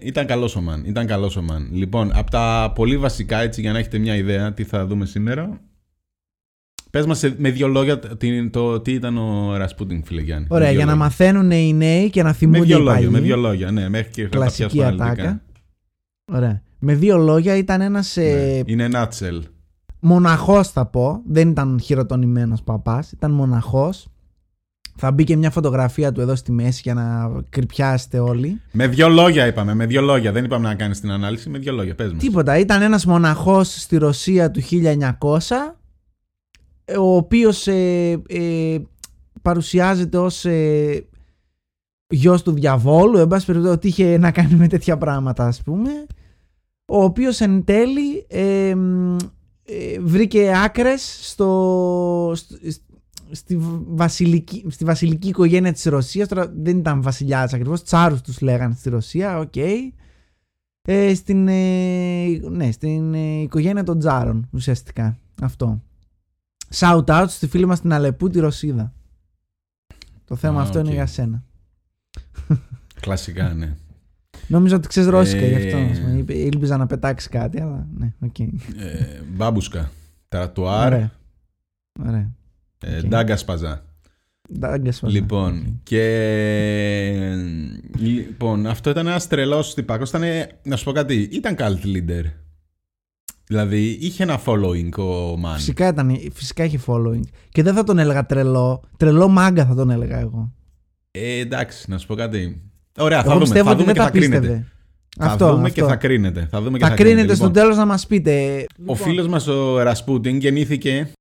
ήταν 0.02 0.26
καλός 0.26 0.56
ο 0.56 0.60
Μαν. 0.60 0.84
Ήταν 0.84 1.06
καλός 1.06 1.36
ο 1.36 1.42
Μαν. 1.42 1.68
Λοιπόν, 1.72 2.10
από 2.14 2.30
τα 2.30 2.72
πολύ 2.74 2.98
βασικά 2.98 3.38
έτσι 3.40 3.60
για 3.60 3.72
να 3.72 3.78
έχετε 3.78 3.98
μια 3.98 4.16
ιδέα 4.16 4.52
τι 4.52 4.64
θα 4.64 4.86
δούμε 4.86 5.06
σήμερα. 5.06 5.60
Πες 6.90 7.06
μας 7.06 7.18
σε- 7.18 7.34
με 7.38 7.50
δύο 7.50 7.68
λόγια 7.68 7.98
τι, 7.98 8.50
το, 8.50 8.80
τι 8.80 8.92
ήταν 8.92 9.16
ο 9.18 9.56
Ρασπούτιν, 9.56 10.04
φίλε 10.04 10.20
Γιάννη. 10.20 10.46
Με 10.50 10.54
Ωραία, 10.56 10.68
δύο 10.68 10.76
για 10.76 10.86
να 10.86 10.90
λόγια. 10.92 11.06
μαθαίνουν 11.06 11.50
οι 11.50 11.72
νέοι 11.72 12.10
και 12.10 12.22
να 12.22 12.28
Με 12.28 12.34
θυμούνται 12.34 12.64
δύο 12.64 12.76
οι 12.78 12.80
λόγια, 12.80 12.92
παλιοί. 12.94 13.08
με 13.12 13.20
δύο 13.20 13.36
λόγια, 13.36 13.70
ναι, 13.70 13.88
μέχρι 13.88 14.10
και 14.10 14.22
θα 14.22 14.28
τα 14.28 14.36
Κλασική 14.36 14.62
πιάσουμε 14.76 14.84
αναλυτικά. 15.02 15.28
ατάκα. 15.28 15.42
Ωραία. 16.32 16.62
Με 16.78 16.94
δύο 16.94 17.16
λόγια 17.18 17.56
ήταν 17.56 17.80
ένας 17.80 18.16
Ναι. 18.16 18.22
ε, 18.24 18.62
Είναι 18.66 18.88
nutshell. 18.92 19.40
μοναχός 20.00 20.68
θα 20.70 20.86
πω. 20.86 21.22
Δεν 21.26 21.48
ήταν 21.48 21.80
χειροτονημένος 21.80 22.62
παπάς. 22.62 23.12
Ήταν 23.12 23.30
μοναχός. 23.30 24.06
Θα 25.02 25.10
μπει 25.12 25.24
και 25.24 25.36
μια 25.36 25.50
φωτογραφία 25.50 26.12
του 26.12 26.20
εδώ 26.20 26.34
στη 26.36 26.52
μέση 26.52 26.80
για 26.84 26.94
να 26.94 27.30
κρυπιάσετε 27.48 28.18
όλοι. 28.18 28.60
Με 28.72 28.86
δύο 28.86 29.08
λόγια 29.08 29.46
είπαμε, 29.46 29.74
με 29.74 29.86
δύο 29.86 30.00
λόγια. 30.00 30.32
Δεν 30.32 30.44
είπαμε 30.44 30.68
να 30.68 30.74
κάνεις 30.74 31.00
την 31.00 31.10
ανάλυση, 31.10 31.48
με 31.48 31.58
δύο 31.58 31.72
λόγια. 31.72 31.94
Πες 31.94 32.12
μας. 32.12 32.22
Τίποτα. 32.22 32.58
Ήταν 32.58 32.82
ένας 32.82 33.06
μοναχός 33.06 33.80
στη 33.80 33.96
Ρωσία 33.96 34.50
του 34.50 34.60
1900 34.60 35.38
ε, 36.84 36.96
ο 36.96 37.16
οποίος 37.16 37.66
ε, 37.66 38.10
ε, 38.28 38.78
παρουσιάζεται 39.42 40.18
ως 40.18 40.44
ε, 40.44 41.04
γιος 42.08 42.42
του 42.42 42.52
διαβόλου, 42.52 43.18
εν 43.18 43.26
πάση 43.28 43.46
περιπτώσει 43.46 43.74
ότι 43.74 43.88
είχε 43.88 44.18
να 44.18 44.30
κάνει 44.30 44.54
με 44.54 44.66
τέτοια 44.68 44.98
πράγματα 44.98 45.46
ας 45.46 45.62
πούμε, 45.62 45.90
ο 46.86 47.02
οποίος 47.04 47.40
εν 47.40 47.64
τέλει 47.64 48.26
ε, 48.28 48.74
μ, 48.74 49.16
ε, 49.64 49.98
βρήκε 50.00 50.52
άκρες 50.64 51.18
στο, 51.22 52.32
στο- 52.34 52.56
στη, 53.30 53.56
βασιλική, 53.86 54.64
στη 54.68 54.84
βασιλική 54.84 55.28
οικογένεια 55.28 55.72
της 55.72 55.84
Ρωσίας, 55.84 56.28
τώρα 56.28 56.52
δεν 56.56 56.78
ήταν 56.78 57.02
βασιλιάς 57.02 57.52
ακριβώς, 57.52 57.82
τσάρους 57.82 58.20
τους 58.20 58.40
λέγανε 58.40 58.74
στη 58.74 58.88
Ρωσία, 58.88 59.38
οκ. 59.38 59.56
Ε, 60.82 61.14
στην, 61.14 61.48
ε, 61.48 62.26
ναι, 62.50 62.70
στην 62.70 63.14
ε, 63.14 63.40
οικογένεια 63.40 63.82
των 63.82 63.98
Τσάρων 63.98 64.48
ουσιαστικά. 64.52 65.18
Αυτό. 65.42 65.82
Shout 66.74 67.04
out 67.04 67.24
στη 67.28 67.46
φίλη 67.46 67.66
μας 67.66 67.80
την 67.80 67.92
Αλεπού 67.92 68.30
τη 68.30 68.40
Ρωσίδα. 68.40 68.92
Το 70.24 70.36
θέμα 70.36 70.58
Α, 70.60 70.62
αυτό 70.62 70.78
οκ. 70.78 70.84
είναι 70.84 70.94
για 70.94 71.06
σένα. 71.06 71.42
Κλασικά, 73.00 73.54
ναι. 73.54 73.76
Νόμιζα 74.46 74.76
ότι 74.76 74.88
ξέρεις 74.88 75.08
ρώσικα 75.08 75.46
γι' 75.46 75.54
αυτό. 75.54 75.76
Ε. 75.76 75.90
ας 75.90 76.00
πούμε. 76.00 76.12
Είπε- 76.18 76.34
Ήλπιζα 76.34 76.76
να 76.76 76.86
πετάξει 76.86 77.28
κάτι, 77.28 77.60
αλλά 77.60 77.86
ναι, 77.96 78.12
οκ. 78.20 78.38
Ε, 78.38 78.48
μπάμπουσκα. 79.32 79.90
Τρατουάρ. 80.28 80.92
Ωραία. 80.92 81.10
Ωραία. 82.06 82.30
Ε, 82.80 82.96
Οκ. 82.98 83.06
Ντάγκα 83.06 83.36
σπαζά. 83.36 83.84
Ντάγκα 84.58 84.92
σπαζά. 84.92 85.12
Λοιπόν, 85.14 85.58
Οκ. 85.66 85.82
και. 85.82 87.34
Λοιπόν, 87.98 88.66
αυτό 88.66 88.90
ήταν 88.90 89.06
ένα 89.06 89.20
τρελό 89.20 89.64
τυπάκος. 89.74 90.08
Ήταν, 90.08 90.22
να 90.62 90.76
σου 90.76 90.84
πω 90.84 90.92
κάτι, 90.92 91.28
ήταν 91.32 91.56
cult 91.58 91.84
leader. 91.96 92.24
Δηλαδή, 93.46 93.98
είχε 94.00 94.22
ένα 94.22 94.40
following 94.46 94.98
ο 94.98 95.32
man. 95.32 95.54
Φυσικά, 95.54 95.88
ήταν, 95.88 96.16
φυσικά 96.32 96.64
είχε 96.64 96.80
following. 96.86 97.20
Και 97.48 97.62
δεν 97.62 97.74
θα 97.74 97.82
τον 97.84 97.98
έλεγα 97.98 98.26
τρελό. 98.26 98.82
Τρελό 98.96 99.28
μάγκα 99.28 99.66
θα 99.66 99.74
τον 99.74 99.90
έλεγα 99.90 100.18
εγώ. 100.18 100.52
Ε, 101.10 101.38
εντάξει, 101.38 101.90
να 101.90 101.98
σου 101.98 102.06
πω 102.06 102.14
κάτι. 102.14 102.62
Ωραία, 102.98 103.18
θα 103.18 103.24
εγώ 103.24 103.32
δούμε, 103.32 103.44
πιστεύω 103.44 103.64
θα 103.64 103.70
ότι 103.70 103.80
δούμε 103.82 103.92
δεν 103.92 104.02
και 104.02 104.10
τα 104.10 104.12
θα 104.12 104.18
κρίνετε. 104.18 104.40
πίστευε. 104.40 104.66
Θα 105.18 105.26
αυτό, 105.26 105.50
δούμε 105.54 105.66
αυτό. 105.68 105.80
και 105.80 105.86
θα 105.86 105.96
κρίνετε. 105.96 106.48
Θα, 106.50 106.60
δούμε 106.62 106.78
και 106.78 106.84
Θα 106.84 106.90
θα 106.90 106.96
κρίνετε 106.96 107.34
στο 107.34 107.46
Λοιπόν, 107.46 107.62
τέλος 107.62 107.76
να 107.76 107.84
μας 107.86 108.06
πείτε. 108.06 108.56
Ο 108.56 108.64
Λοιπόν, 108.78 108.96
φίλος 108.96 109.28
μας 109.28 109.46
ο 109.46 109.82
Ρασπούτιν 109.82 110.36
γεννήθηκε 110.38 111.12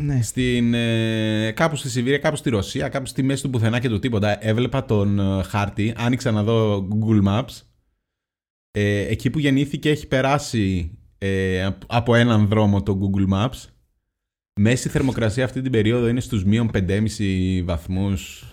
Ναι. 0.00 0.22
στην, 0.22 0.74
ε, 0.74 1.50
κάπου 1.56 1.76
στη 1.76 1.90
Σιβήρια, 1.90 2.18
κάπου 2.18 2.36
στη 2.36 2.50
Ρωσία, 2.50 2.88
κάπου 2.88 3.06
στη 3.06 3.22
μέση 3.22 3.42
του 3.42 3.50
πουθενά 3.50 3.78
και 3.80 3.88
του 3.88 3.98
τίποτα. 3.98 4.46
Έβλεπα 4.46 4.84
τον 4.84 5.18
ε, 5.18 5.42
χάρτη, 5.42 5.94
άνοιξα 5.96 6.30
να 6.30 6.42
δω 6.42 6.88
Google 6.90 7.26
Maps. 7.28 7.60
Ε, 8.70 8.98
εκεί 9.06 9.30
που 9.30 9.38
γεννήθηκε 9.38 9.90
έχει 9.90 10.06
περάσει 10.06 10.90
ε, 11.18 11.64
απ- 11.64 11.82
από 11.86 12.14
έναν 12.14 12.46
δρόμο 12.46 12.82
το 12.82 12.98
Google 13.00 13.32
Maps. 13.34 13.64
Μέση 14.60 14.88
θερμοκρασία 14.88 15.44
αυτή 15.44 15.62
την 15.62 15.72
περίοδο 15.72 16.08
είναι 16.08 16.20
στους 16.20 16.44
μείον 16.44 16.70
5,5 16.74 17.62
βαθμούς 17.64 18.44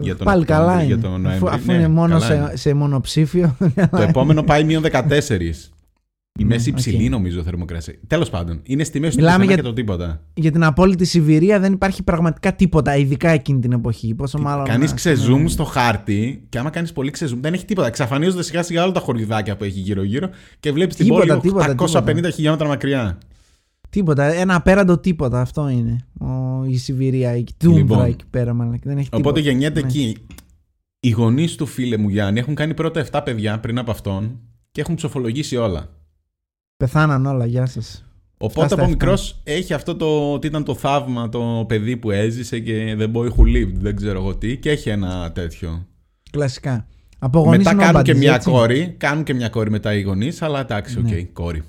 για 0.00 0.16
τον 0.16 0.26
Πάλι 0.26 0.40
Οκτώβριο, 0.42 0.66
καλά 0.66 0.82
για 0.82 0.94
είναι. 0.94 1.02
τον 1.02 1.12
αφού 1.12 1.20
Νοέμβρη. 1.44 1.48
αφού 1.48 1.66
Ναι, 1.66 1.74
είναι 1.78 1.88
μόνο 1.88 2.12
καλά 2.18 2.26
σε, 2.26 2.34
είναι. 2.34 2.56
σε 2.56 2.74
μονοψήφιο. 2.74 3.56
Το 3.90 4.02
επόμενο 4.02 4.42
πάει 4.42 4.64
μείον 4.64 4.82
14. 4.92 5.18
Η 6.38 6.42
Ναι, 6.42 6.48
μέση 6.54 6.70
οκ. 6.70 6.76
υψηλή 6.76 7.08
νομίζω 7.08 7.42
θερμοκρασία. 7.42 7.94
Τέλος 8.06 8.30
πάντων, 8.30 8.60
είναι 8.62 8.84
στη 8.84 9.00
μέση 9.00 9.16
του 9.16 9.22
Μιλάμε 9.22 9.36
πουθενά 9.44 9.54
για- 9.54 9.62
και 9.62 9.68
το 9.68 9.74
τίποτα. 9.82 10.22
Για 10.34 10.50
την 10.52 10.64
απόλυτη 10.64 11.04
Σιβηρία 11.04 11.60
δεν 11.60 11.72
υπάρχει 11.72 12.02
πραγματικά 12.02 12.54
τίποτα, 12.54 12.96
ειδικά 12.96 13.28
εκείνη 13.30 13.60
την 13.60 13.72
εποχή. 13.72 14.14
Πόσο 14.14 14.38
μάλλον. 14.38 14.64
Κάνεις 14.64 14.88
να- 14.90 14.96
ξεζούμ 14.96 15.46
στο 15.46 15.64
χάρτη 15.64 16.46
και 16.48 16.58
άμα 16.58 16.70
κάνεις 16.70 16.92
πολύ 16.92 17.10
ξεζούμ 17.10 17.40
δεν 17.40 17.52
έχει 17.52 17.64
τίποτα. 17.64 17.86
Εξαφανίζονται 17.86 18.42
σιγά 18.42 18.62
σιγά 18.62 18.82
όλα 18.82 18.92
τα 18.92 19.00
χωριδάκια 19.00 19.56
που 19.56 19.64
έχει 19.64 19.80
γύρω-γύρω 19.80 20.30
και 20.60 20.72
βλέπεις 20.72 20.96
την 20.96 21.04
Τίποτα, 21.04 21.26
πόλη 21.26 21.40
τίποτα, 21.40 21.70
850 21.70 22.14
τίποτα. 22.14 22.30
χιλιόμετρα 22.30 22.68
μακριά. 22.68 23.18
Τίποτα. 23.90 24.24
Ένα 24.24 24.54
απέραντο 24.54 24.98
τίποτα. 24.98 25.40
Αυτό 25.40 25.68
είναι. 25.68 25.96
Ο, 26.20 26.64
η 26.68 26.76
Σιβηρία, 26.76 27.36
η 27.36 27.44
Τούμβρα 27.56 27.78
Λοιπόν. 27.80 28.04
εκεί 28.04 28.24
πέρα, 28.30 28.54
μάλλον. 28.54 28.78
Δεν 28.82 28.98
έχει 28.98 29.08
Οπότε 29.12 29.22
τίποτα. 29.22 29.40
γεννιέται 29.40 29.80
Ναι. 29.80 29.86
εκεί. 29.86 30.16
Οι 31.00 31.10
γονείς 31.10 31.54
του 31.54 31.66
φίλε 31.66 31.96
μου 31.96 32.08
Γιάννη 32.08 32.38
έχουν 32.38 32.54
κάνει 32.54 32.74
πρώτα 32.74 33.00
7 33.00 33.22
παιδιά 33.24 33.58
πριν 33.60 33.78
από 33.78 33.90
αυτόν 33.90 34.38
και 34.72 34.80
έχουν 34.80 34.94
ψοφολογήσει 34.94 35.56
όλα. 35.56 35.88
Πεθάναν 36.82 37.26
όλα, 37.26 37.46
γεια 37.46 37.66
σας. 37.66 38.04
Οπότε 38.38 38.66
στα 38.66 38.74
από 38.74 38.84
εφτά. 38.84 38.86
μικρός 38.86 39.40
έχει 39.44 39.72
αυτό 39.74 39.96
το 39.96 40.32
ότι 40.32 40.46
ήταν 40.46 40.64
το 40.64 40.74
θαύμα 40.74 41.28
το 41.28 41.64
παιδί 41.68 41.96
που 41.96 42.10
έζησε 42.10 42.58
και 42.58 42.96
the 42.98 43.12
boy 43.12 43.26
who 43.28 43.42
lived, 43.56 43.72
δεν 43.74 43.96
ξέρω 43.96 44.18
εγώ 44.18 44.36
τι, 44.36 44.56
και 44.56 44.70
έχει 44.70 44.88
ένα 44.88 45.32
τέτοιο. 45.32 45.86
Κλασικά. 46.30 46.86
Από 47.18 47.38
γονείς 47.40 47.58
Μετά 47.66 47.74
κάνουν 47.74 48.00
nobodies, 48.00 48.04
και 48.04 48.14
μια 48.14 48.34
έτσι. 48.34 48.50
κόρη. 48.50 48.94
Κάνουν 48.98 49.24
και 49.24 49.34
μια 49.34 49.48
κόρη 49.48 49.70
μετά 49.70 49.94
οι 49.94 50.02
γονείς, 50.02 50.42
αλλά 50.42 50.60
εντάξει, 50.60 50.98
οκ, 50.98 51.04
Ναι. 51.10 51.22
κόρη. 51.22 51.62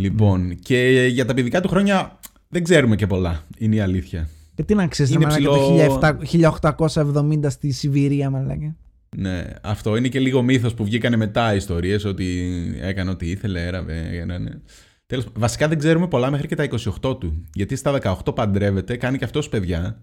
Λοιπόν, 0.00 0.54
και 0.62 1.08
για 1.12 1.26
τα 1.26 1.34
παιδικά 1.34 1.60
του 1.60 1.68
χρόνια 1.68 2.18
δεν 2.48 2.64
ξέρουμε 2.64 2.96
και 2.96 3.06
πολλά. 3.06 3.44
Είναι 3.58 3.74
η 3.76 3.80
αλήθεια. 3.80 4.28
Και 4.54 4.62
τι 4.62 4.74
να 4.74 4.86
ξέρεις, 4.86 5.12
Είναι 5.12 5.24
να 5.24 5.30
ψηλό- 5.30 5.54
το 6.00 6.18
1870 6.22 7.50
στη 7.50 7.70
Σιβηρία, 7.70 8.30
μαλάκα. 8.30 8.76
Ναι, 9.16 9.44
αυτό 9.62 9.96
είναι 9.96 10.08
και 10.08 10.20
λίγο 10.20 10.42
μύθος 10.42 10.74
που 10.74 10.84
βγήκανε 10.84 11.16
μετά 11.16 11.52
οι 11.52 11.56
ιστορίες 11.56 12.04
ότι 12.04 12.52
έκανε 12.80 13.10
ό,τι 13.10 13.30
ήθελε, 13.30 13.66
έραβε, 13.66 14.08
έκανε. 14.10 14.62
Τέλος, 15.06 15.26
βασικά 15.34 15.68
δεν 15.68 15.78
ξέρουμε 15.78 16.08
πολλά 16.08 16.30
μέχρι 16.30 16.46
και 16.46 16.54
τα 16.54 16.68
28 17.02 17.20
του. 17.20 17.44
Γιατί 17.54 17.76
στα 17.76 17.98
18 18.24 18.34
παντρεύεται, 18.34 18.96
κάνει 18.96 19.18
και 19.18 19.24
αυτός 19.24 19.48
παιδιά. 19.48 20.02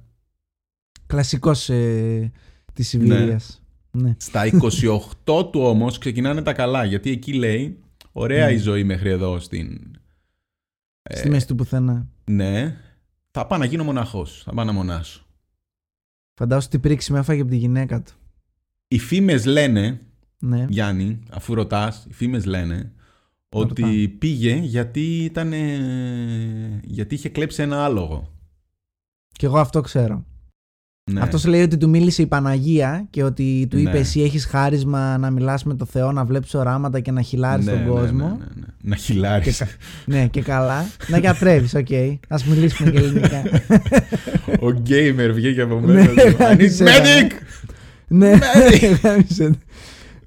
Κλασικός 1.08 1.70
ε, 1.70 2.32
της 2.74 2.88
Σιβηρίας. 2.88 3.64
Ναι. 3.92 4.16
Στα 4.18 4.44
28 5.26 5.52
του 5.52 5.62
όμως 5.62 5.98
ξεκινάνε 5.98 6.42
τα 6.42 6.54
καλά. 6.54 6.84
Γιατί 6.84 7.10
εκεί 7.12 7.34
λέει, 7.34 7.80
ωραία 8.12 8.46
Ναι. 8.46 8.52
η 8.52 8.58
ζωή 8.58 8.84
μέχρι 8.84 9.10
εδώ 9.10 9.40
στην... 9.40 9.96
Ε, 11.04 11.18
Στη 11.18 11.30
μέση 11.30 11.48
του 11.48 11.56
πουθενά. 11.56 12.08
Ναι, 12.26 12.78
θα 13.32 13.48
πάω 13.48 13.60
να 13.60 13.66
γίνω 13.66 13.84
μοναχός, 13.84 14.42
θα 14.46 14.54
πάω 14.54 14.66
να 14.66 14.72
μονάσω. 14.72 15.26
Φαντάζομαι 16.40 16.72
τι 16.72 16.80
πρίξη 16.80 17.12
με 17.12 17.20
έφαγε 17.20 17.42
από 17.42 17.50
τη 17.50 17.58
γυναίκα 17.58 18.02
του. 18.02 18.14
Οι 18.88 19.00
φήμες 19.00 19.46
λένε, 19.46 20.00
Ναι. 20.40 20.66
Γιάννη, 20.70 21.20
αφού 21.32 21.54
ρωτάς, 21.54 22.06
οι 22.10 22.14
φήμες 22.14 22.46
λένε 22.46 22.92
ότι 23.50 23.82
Ρωτάω. 23.82 23.96
πήγε 24.20 24.54
γιατί 24.56 25.24
ήταν. 25.24 25.54
γιατί 26.84 27.16
είχε 27.16 27.30
κλέψει 27.30 27.62
ένα 27.62 27.84
άλογο. 27.84 28.34
Και 29.32 29.46
εγώ 29.46 29.58
αυτό 29.60 29.82
ξέρω. 29.82 30.26
Ναι. 31.12 31.22
Αυτός 31.22 31.46
λέει 31.46 31.62
ότι 31.62 31.78
του 31.78 31.90
μίλησε 31.90 32.22
η 32.22 32.28
Παναγία 32.28 33.08
και 33.10 33.24
ότι 33.24 33.68
του 33.70 33.78
είπε: 33.78 33.92
Ναι. 33.92 33.98
Εσύ 33.98 34.22
έχεις 34.22 34.46
χάρισμα 34.46 35.18
να 35.18 35.30
μιλάς 35.30 35.64
με 35.64 35.76
το 35.76 35.86
Θεό, 35.86 36.12
να 36.12 36.26
βλέπεις 36.26 36.54
οράματα 36.54 37.00
και 37.00 37.12
να 37.12 37.22
χυλάρεις 37.22 37.66
Ναι, 37.66 37.72
τον 37.72 37.82
ναι, 37.82 37.88
κόσμο. 37.88 38.28
Ναι, 38.28 38.34
ναι, 38.34 38.46
ναι. 38.56 38.66
Να 38.82 38.96
χυλάρεις. 38.96 39.58
Και 39.58 39.64
κα- 39.66 39.72
ναι, 40.06 40.28
και 40.28 40.42
καλά. 40.42 40.86
να 41.08 41.18
γιατρεύεις, 41.18 41.74
οκ. 41.76 41.92
Α 42.28 42.38
μιλήσουμε 42.50 42.92
και 42.92 42.98
ελληνικά. 42.98 43.42
Ο 44.66 44.72
γκέιμερ 44.72 45.34
βγήκε 45.34 45.62
από 45.62 45.80
Ναι, 45.80 45.94
μέσα. 45.94 46.14
του. 46.14 46.20
I 46.22 46.26
need 46.32 46.38
γάμισε, 46.40 46.84
medic! 46.86 47.32
Ναι, 48.08 48.32
γάμισε. 49.04 49.60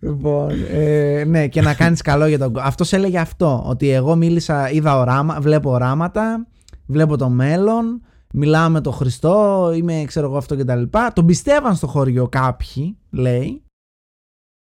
Λοιπόν, 0.01 0.51
ε, 0.71 1.25
ναι, 1.25 1.49
και 1.49 1.61
να 1.61 1.75
κάνεις 1.75 2.03
καλό 2.03 2.27
για 2.27 2.39
τον 2.39 2.53
κόσμο. 2.53 2.69
Αυτός 2.69 2.93
έλεγε 2.93 3.19
αυτό. 3.19 3.63
Ότι 3.67 3.91
εγώ 3.91 4.17
μίλησα, 4.17 4.71
είδα 4.71 4.99
οράμα, 4.99 5.41
βλέπω 5.41 5.71
οράματα, 5.71 6.47
βλέπω 6.87 7.17
το 7.17 7.29
μέλλον, 7.29 8.03
μιλάω 8.33 8.69
με 8.69 8.81
τον 8.81 8.93
Χριστό, 8.93 9.71
είμαι 9.75 10.05
ξέρω 10.07 10.27
εγώ 10.27 10.37
αυτό 10.37 10.57
κτλ. 10.57 10.83
Τον 11.13 11.27
πιστεύαν 11.27 11.77
στο 11.77 11.87
χωριό 11.87 12.29
κάποιοι, 12.29 12.97
λέει. 13.11 13.63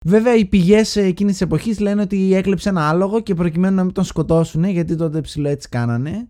Βέβαια, 0.05 0.35
οι 0.35 0.45
πηγές 0.45 0.95
εκείνης 0.95 1.31
της 1.31 1.41
εποχής 1.41 1.79
λένε 1.79 2.01
ότι 2.01 2.35
έκλεψε 2.35 2.69
ένα 2.69 2.89
άλογο 2.89 3.19
και 3.19 3.33
προκειμένου 3.33 3.75
να 3.75 3.83
μην 3.83 3.93
τον 3.93 4.03
σκοτώσουν, 4.03 4.63
γιατί 4.63 4.95
τότε 4.95 5.21
ψηλό 5.21 5.49
έτσι 5.49 5.69
κάνανε. 5.69 6.27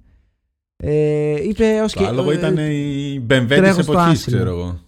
Ε, 0.78 1.44
είπε 1.44 1.82
ως 1.84 1.94
Το 1.94 2.00
και, 2.00 2.06
άλογο 2.06 2.32
ε, 2.32 2.34
ήταν 2.34 2.58
η 2.58 3.20
μπεμβέ 3.26 3.56
της 3.56 3.64
τρέχω 3.64 3.82
στο 3.82 3.92
εποχής, 3.92 4.12
άσυλο. 4.12 4.36
ξέρω 4.38 4.50
εγώ. 4.50 4.80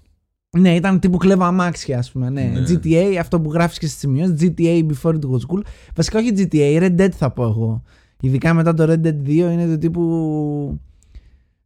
Ναι, 0.50 0.76
ήταν 0.76 1.00
τύπου 1.00 1.18
κλέβα 1.18 1.48
αμάξια, 1.48 1.98
ας 1.98 2.12
πούμε. 2.12 2.30
Ναι. 2.30 2.42
Ναι. 2.42 2.64
GTA, 2.68 3.16
αυτό 3.20 3.42
που 3.42 3.52
γράφεις 3.54 3.78
και 3.78 3.88
στις 3.88 4.00
σημειώσεις. 4.00 4.36
GTA 4.42 4.86
before 4.86 5.14
it 5.14 5.20
was 5.30 5.56
cool. 5.56 5.62
Βασικά 5.96 6.20
όχι 6.20 6.34
GTA, 6.38 6.82
Red 6.82 6.96
Dead 7.02 7.10
θα 7.12 7.32
πω 7.32 7.44
εγώ. 7.44 7.82
Ειδικά 8.22 8.54
μετά 8.54 8.74
το 8.74 8.84
Red 8.84 9.06
Dead 9.08 9.16
2 9.26 9.28
είναι 9.30 9.68
το 9.68 9.78
τύπου. 9.78 10.80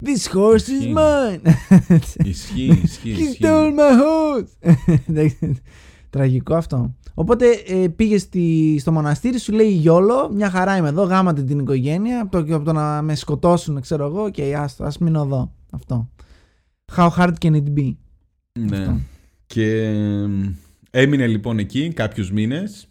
This 0.03 0.37
horse 0.37 0.53
is 0.55 0.57
Ισχύει. 0.57 0.93
mine. 0.95 1.51
Ισχύει, 2.25 2.79
ισχύει. 2.83 3.15
He 3.17 3.21
ισχύει. 3.21 3.37
stole 3.41 3.69
my 3.79 3.91
horse. 4.01 4.73
Εντάξει, 5.09 5.61
Τραγικό 6.09 6.55
αυτό. 6.55 6.95
Οπότε 7.13 7.45
ε, 7.67 7.87
πήγες 7.87 8.21
στη, 8.21 8.77
στο 8.79 8.91
μοναστήρι, 8.91 9.39
σου 9.39 9.51
λέει 9.53 9.69
Γιόλο, 9.71 10.31
μια 10.33 10.49
χαρά 10.49 10.77
είμαι 10.77 10.87
εδώ, 10.89 11.03
γάματε 11.03 11.43
την 11.43 11.59
οικογένεια. 11.59 12.21
Από 12.21 12.31
το, 12.45 12.55
από 12.55 12.65
το 12.65 12.73
να 12.73 13.01
με 13.01 13.15
σκοτώσουν, 13.15 13.81
ξέρω 13.81 14.05
εγώ, 14.05 14.29
και 14.29 14.55
άστο, 14.55 14.83
ας 14.83 14.97
μείνω 14.97 15.21
εδώ. 15.21 15.51
Αυτό. 15.71 16.09
How 16.95 17.09
hard 17.17 17.33
can 17.41 17.51
it 17.53 17.63
be? 17.77 17.95
Ναι. 18.59 18.77
Αυτό. 18.77 18.99
Και 19.45 19.83
εμ, 19.85 20.53
έμεινε 20.91 21.27
λοιπόν 21.27 21.59
εκεί 21.59 21.93
κάποιους 21.93 22.31
μήνες. 22.31 22.87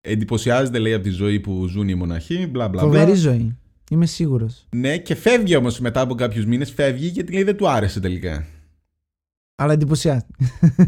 Εντυπωσιάζεται 0.00 0.78
λέει 0.78 0.92
από 0.92 1.02
τη 1.04 1.10
ζωή 1.10 1.40
που 1.40 1.66
ζουν 1.66 1.88
οι 1.88 1.94
μοναχοί. 1.94 2.46
Μπλα 2.46 2.68
μπλα 2.68 2.80
Φοβερή 2.80 3.04
μπλα. 3.04 3.14
ζωή. 3.14 3.56
Είμαι 3.90 4.06
σίγουρος. 4.06 4.66
Ναι, 4.76 4.98
και 4.98 5.14
φεύγει 5.14 5.56
όμως 5.56 5.80
μετά 5.80 6.00
από 6.00 6.14
κάποιους 6.14 6.46
μήνες. 6.46 6.70
Φεύγει 6.70 7.06
γιατί 7.06 7.32
λέει 7.32 7.42
δεν 7.42 7.56
του 7.56 7.68
άρεσε 7.68 8.00
τελικά. 8.00 8.46
Αλλά 9.54 9.72
εντυπωσιάζει. 9.72 10.26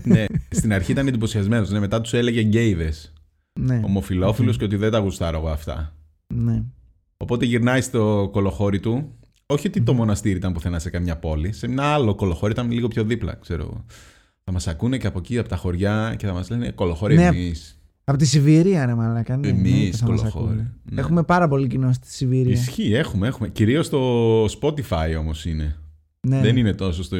ναι, 0.04 0.24
στην 0.50 0.72
αρχή 0.72 0.92
ήταν 0.92 1.06
εντυπωσιασμένος. 1.08 1.70
Ναι, 1.70 1.78
μετά 1.78 2.00
τους 2.00 2.12
έλεγε 2.12 2.40
γκέιδες. 2.42 3.12
ναι. 3.60 3.80
Ομοφιλόφιλου 3.84 4.52
και 4.52 4.64
ότι 4.64 4.76
δεν 4.76 4.90
τα 4.90 4.98
γουστάρω 4.98 5.38
εγώ 5.38 5.48
αυτά. 5.48 5.94
ναι. 6.34 6.62
Οπότε 7.16 7.44
γυρνάει 7.44 7.80
στο 7.80 8.28
κολοχώρι 8.32 8.80
του. 8.80 9.17
Όχι 9.52 9.66
ότι 9.66 9.82
το 9.82 9.92
μοναστήρι 9.94 10.36
ήταν 10.36 10.52
πουθενά 10.52 10.78
σε 10.78 10.90
καμιά 10.90 11.16
πόλη. 11.18 11.52
Σε 11.52 11.66
ένα 11.66 11.82
άλλο 11.84 12.14
κολοχώρι 12.14 12.52
ήταν 12.52 12.70
λίγο 12.70 12.88
πιο 12.88 13.04
δίπλα, 13.04 13.34
ξέρω 13.34 13.62
εγώ. 13.62 13.84
Θα 14.44 14.52
μας 14.52 14.66
ακούνε 14.66 14.98
και 14.98 15.06
από 15.06 15.18
εκεί, 15.18 15.38
από 15.38 15.48
τα 15.48 15.56
χωριά 15.56 16.14
και 16.18 16.26
θα 16.26 16.32
μας 16.32 16.50
λένε 16.50 16.70
κολοχώρι 16.70 17.14
Ναι, 17.14 17.24
εμείς. 17.24 17.80
Από 18.04 18.18
τη 18.18 18.24
Σιβηρία, 18.26 18.86
ρε 18.86 18.94
Μαλάκα. 18.94 19.36
Ναι, 19.36 19.48
Εμείς, 19.48 19.72
ναι, 19.90 19.90
θα 19.96 20.08
μας 20.10 20.20
κολοχώρι. 20.20 20.44
ακούνε. 20.46 20.72
Ναι. 20.90 21.00
Έχουμε 21.00 21.22
πάρα 21.22 21.48
πολύ 21.48 21.66
κοινό 21.66 21.92
στη 21.92 22.10
Σιβηρία. 22.12 22.52
Ισχύει, 22.52 22.94
έχουμε, 22.94 23.26
έχουμε. 23.26 23.48
Κυρίως 23.48 23.86
στο 23.86 24.44
Spotify 24.44 25.16
όμως 25.18 25.44
είναι. 25.46 25.76
Ναι, 26.28 26.40
Δεν 26.40 26.54
ναι. 26.54 26.60
είναι 26.60 26.74
τόσο 26.74 27.02
στο 27.02 27.16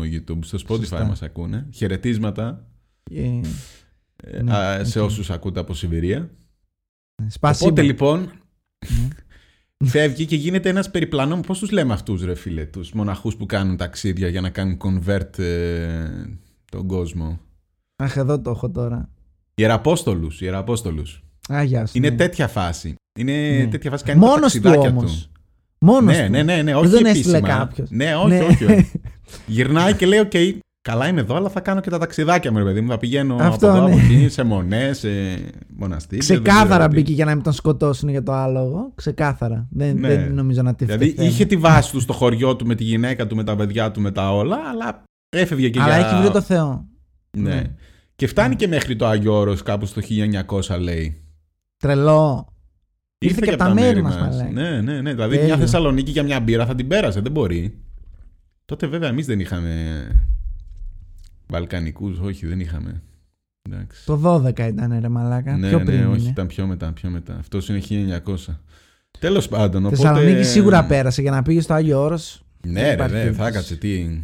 YouTube. 0.00 0.38
Στο 0.40 0.58
Spotify 0.68 0.78
Σωστά. 0.78 1.04
μας 1.04 1.22
ακούνε. 1.22 1.66
Χαιρετίσματα 1.72 2.66
Ε, 3.10 3.40
ε, 4.16 4.42
Ναι, 4.42 4.52
α, 4.56 4.84
σε 4.84 5.00
οκ. 5.00 5.06
όσους 5.06 5.30
ακούτε 5.30 5.60
από 5.60 5.74
Σιβηρία. 5.74 6.30
спасибо. 7.26 7.68
Οπότε 7.70 7.82
λοιπόν 7.82 8.20
Ναι. 8.20 9.08
Φεύγει 9.84 10.24
και 10.26 10.36
γίνεται 10.36 10.68
ένας 10.68 10.90
περιπλανών. 10.90 11.40
Πώς 11.40 11.58
τους 11.58 11.70
λέμε 11.70 11.92
αυτούς 11.92 12.24
ρε 12.24 12.34
φίλε, 12.34 12.64
τους 12.64 12.92
μοναχούς 12.92 13.36
που 13.36 13.46
κάνουν 13.46 13.76
ταξίδια 13.76 14.28
για 14.28 14.40
να 14.40 14.50
κάνουν 14.50 14.78
convert 14.84 15.38
ε, 15.38 16.04
τον 16.70 16.86
κόσμο; 16.86 17.40
Αχ, 17.96 18.16
εδώ 18.16 18.40
το 18.40 18.50
έχω 18.50 18.70
τώρα. 18.70 19.08
Ιεραπόστολους, 19.54 20.40
ιεραπόστολους. 20.40 21.22
Α, 21.52 21.62
γεια 21.62 21.86
σου. 21.86 21.92
Είναι 21.96 22.10
ναι. 22.10 22.16
τέτοια 22.16 22.48
φάση. 22.48 22.94
Είναι 23.18 23.32
Ναι. 23.62 23.66
τέτοια 23.66 23.90
φάση 23.90 24.04
κάνει 24.04 24.20
τα 24.20 24.26
Μόνος 24.26 24.52
του 24.52 24.60
ταξιδάκια 24.60 24.90
όμως. 24.90 25.30
Μόνος 25.78 26.16
ναι, 26.16 26.24
του. 26.24 26.30
ναι, 26.30 26.42
ναι, 26.42 26.56
ναι, 26.56 26.62
Δεν 26.62 26.74
όχι 26.76 26.90
τον 26.94 27.04
έστειλε 27.04 27.36
επίσημα. 27.36 27.58
κάποιος. 27.58 27.90
Ναι, 27.90 28.16
όχι, 28.16 28.28
Ναι. 28.28 28.40
όχι, 28.40 28.64
όχι. 28.64 28.90
Γυρνάει 29.46 29.94
και 29.94 30.06
λέει, 30.06 30.18
οκ, 30.18 30.32
καλά 30.86 31.08
είμαι 31.08 31.20
εδώ, 31.20 31.34
αλλά 31.34 31.48
θα 31.48 31.60
κάνω 31.60 31.80
και 31.80 31.90
τα 31.90 31.98
ταξιδάκια 31.98 32.52
μου, 32.52 32.58
ρε 32.58 32.64
παιδί 32.64 32.80
μου. 32.80 32.88
Θα 32.90 32.98
πηγαίνω 32.98 33.36
Αυτό, 33.40 33.68
από 33.68 33.76
εδώ, 33.76 33.86
ναι. 33.88 33.92
από 33.94 34.00
εκεί, 34.04 34.28
σε 34.28 34.42
μονές, 34.42 34.98
σε 34.98 35.08
μοναστήρια. 35.76 36.26
δεν 36.26 36.42
Ξεκάθαρα 36.42 36.76
ξέρω 36.76 36.88
τι. 36.88 36.94
μπήκε 36.94 37.12
για 37.12 37.24
να 37.24 37.34
μην 37.34 37.42
τον 37.42 37.52
σκοτώσουν 37.52 38.08
για 38.08 38.22
το 38.22 38.32
άλογο. 38.32 38.92
Ξεκάθαρα. 38.94 39.66
Δεν, 39.70 39.96
Ναι. 39.98 40.08
δεν 40.08 40.34
νομίζω 40.34 40.62
να 40.62 40.74
τη 40.74 40.84
Δηλαδή 40.84 41.14
είχε 41.18 41.44
τη 41.44 41.56
βάση 41.56 41.92
του 41.92 42.00
στο 42.00 42.12
χωριό 42.12 42.56
του 42.56 42.66
με 42.66 42.74
τη 42.74 42.84
γυναίκα 42.84 43.26
του, 43.26 43.36
με 43.36 43.44
τα 43.44 43.56
παιδιά 43.56 43.90
του, 43.90 44.00
με 44.00 44.10
τα 44.10 44.34
όλα, 44.34 44.56
αλλά 44.70 45.02
έφευγε 45.28 45.68
και 45.68 45.80
Αλλά 45.80 45.98
για... 45.98 46.06
έχει 46.06 46.20
βρει 46.20 46.30
το 46.30 46.40
Θεό. 46.40 46.86
Ναι. 47.36 47.54
Ναι. 47.54 47.62
Και 48.16 48.26
φτάνει 48.26 48.56
και 48.56 48.68
μέχρι 48.68 48.96
το 48.96 49.06
Άγιο 49.06 49.34
Όρος 49.38 49.62
κάπου 49.62 49.86
στο 49.86 50.00
1900 50.68 50.78
λέει. 50.80 51.24
Τρελό. 51.76 52.48
Ήρθε 53.18 53.40
και 53.44 53.48
από 53.50 53.58
τα 53.58 53.74
μέρη 53.74 54.02
μας, 54.02 54.16
μαλάκα. 54.16 54.50
Ναι, 54.52 54.80
ναι, 54.80 55.00
ναι. 55.00 55.12
Δηλαδή 55.12 55.30
Τέλειο. 55.34 55.46
μια 55.46 55.56
Θεσσαλονίκη 55.56 56.10
για 56.10 56.22
μια 56.22 56.40
μπύρα 56.40 56.66
θα 56.66 56.74
την 56.74 56.88
πέρασε, 56.88 57.20
δεν 57.20 57.32
μπορεί. 57.32 57.78
Τότε 58.64 58.86
βέβαια 58.86 59.08
εμείς 59.08 59.26
δεν 59.26 59.40
είχαμε 59.40 59.72
Βαλκανικούς, 61.46 62.18
όχι 62.18 62.46
δεν 62.46 62.60
είχαμε. 62.60 63.02
Εντάξει. 63.62 64.04
Το 64.06 64.20
12 64.46 64.58
ήταν 64.58 64.98
ρε 65.00 65.08
μαλάκα. 65.08 65.56
ναι, 65.56 65.68
πιο 65.68 65.78
ναι, 65.78 65.84
πριν 65.84 66.06
όχι, 66.06 66.20
είναι. 66.20 66.28
ήταν 66.28 66.46
πιο 66.46 66.66
μετά, 66.66 66.92
πιο 66.92 67.10
μετά. 67.10 67.36
Αυτός 67.38 67.68
είναι 67.68 67.80
1900. 68.26 68.34
Τέλος 69.18 69.48
πάντων, 69.48 69.86
οπότε... 69.86 70.02
Θεσσαλονίκη 70.02 70.42
σίγουρα 70.42 70.84
πέρασε 70.84 71.22
για 71.22 71.30
να 71.30 71.42
πήγε 71.42 71.60
στο 71.60 71.74
Άγιο 71.74 72.00
Όρος. 72.02 72.42
Ναι, 72.66 72.72
Δεν 72.72 72.82
ρε, 72.86 72.92
υπάρχει 72.92 73.14
ναι, 73.14 73.18
θα 73.20 73.24
περίπτωση. 73.24 73.48
έκατσε 73.50 73.76
τι. 73.76 74.20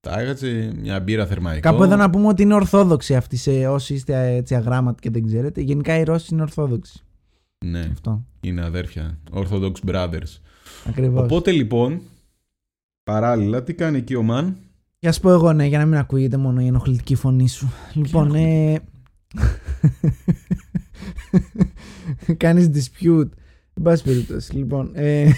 Θα 0.00 0.20
έκατσε 0.20 0.72
μια 0.80 1.00
μπύρα 1.00 1.26
θερμαϊκό. 1.26 1.60
Κάπου 1.60 1.82
εδώ 1.82 1.96
να 1.96 2.10
πούμε 2.10 2.26
ότι 2.26 2.42
είναι 2.42 2.54
ορθόδοξη 2.54 3.16
αυτή 3.16 3.36
σε 3.36 3.50
όσοι 3.66 3.94
είστε 3.94 4.34
έτσι 4.34 4.54
αγράμματοι 4.54 5.00
και 5.00 5.10
δεν 5.10 5.26
ξέρετε. 5.26 5.60
Γενικά 5.60 5.98
οι 5.98 6.02
Ρώσοι 6.02 6.28
είναι 6.32 6.42
ορθόδοξοι. 6.42 7.02
Ναι, 7.64 7.88
Αυτό. 7.92 8.24
είναι 8.40 8.64
αδέρφια. 8.64 9.18
Orthodox 9.32 9.72
Brothers. 9.86 10.38
Ακριβώς. 10.88 11.22
Οπότε 11.24 11.50
λοιπόν, 11.50 12.00
παράλληλα, 13.02 13.62
τι 13.62 13.74
κάνει 13.74 13.98
εκεί 13.98 14.14
ο 14.14 14.22
Μαν; 14.22 14.56
Για 15.00 15.12
σου 15.12 15.20
πω 15.20 15.30
εγώ, 15.30 15.52
ναι, 15.52 15.66
για 15.66 15.78
να 15.78 15.86
μην 15.86 15.98
ακούγεται 15.98 16.36
μόνο 16.36 16.60
η 16.60 16.66
ενοχλητική 16.66 17.14
φωνή 17.14 17.48
σου. 17.48 17.70
Λοιπόν, 17.94 18.34
ε... 18.34 18.78
Κάνεις 22.36 22.70
dispute. 22.74 23.28
Εν 23.74 23.82
πάση 23.82 24.02
περιπτώσει. 24.04 24.56
Λοιπόν, 24.56 24.90
ε... 24.94 25.30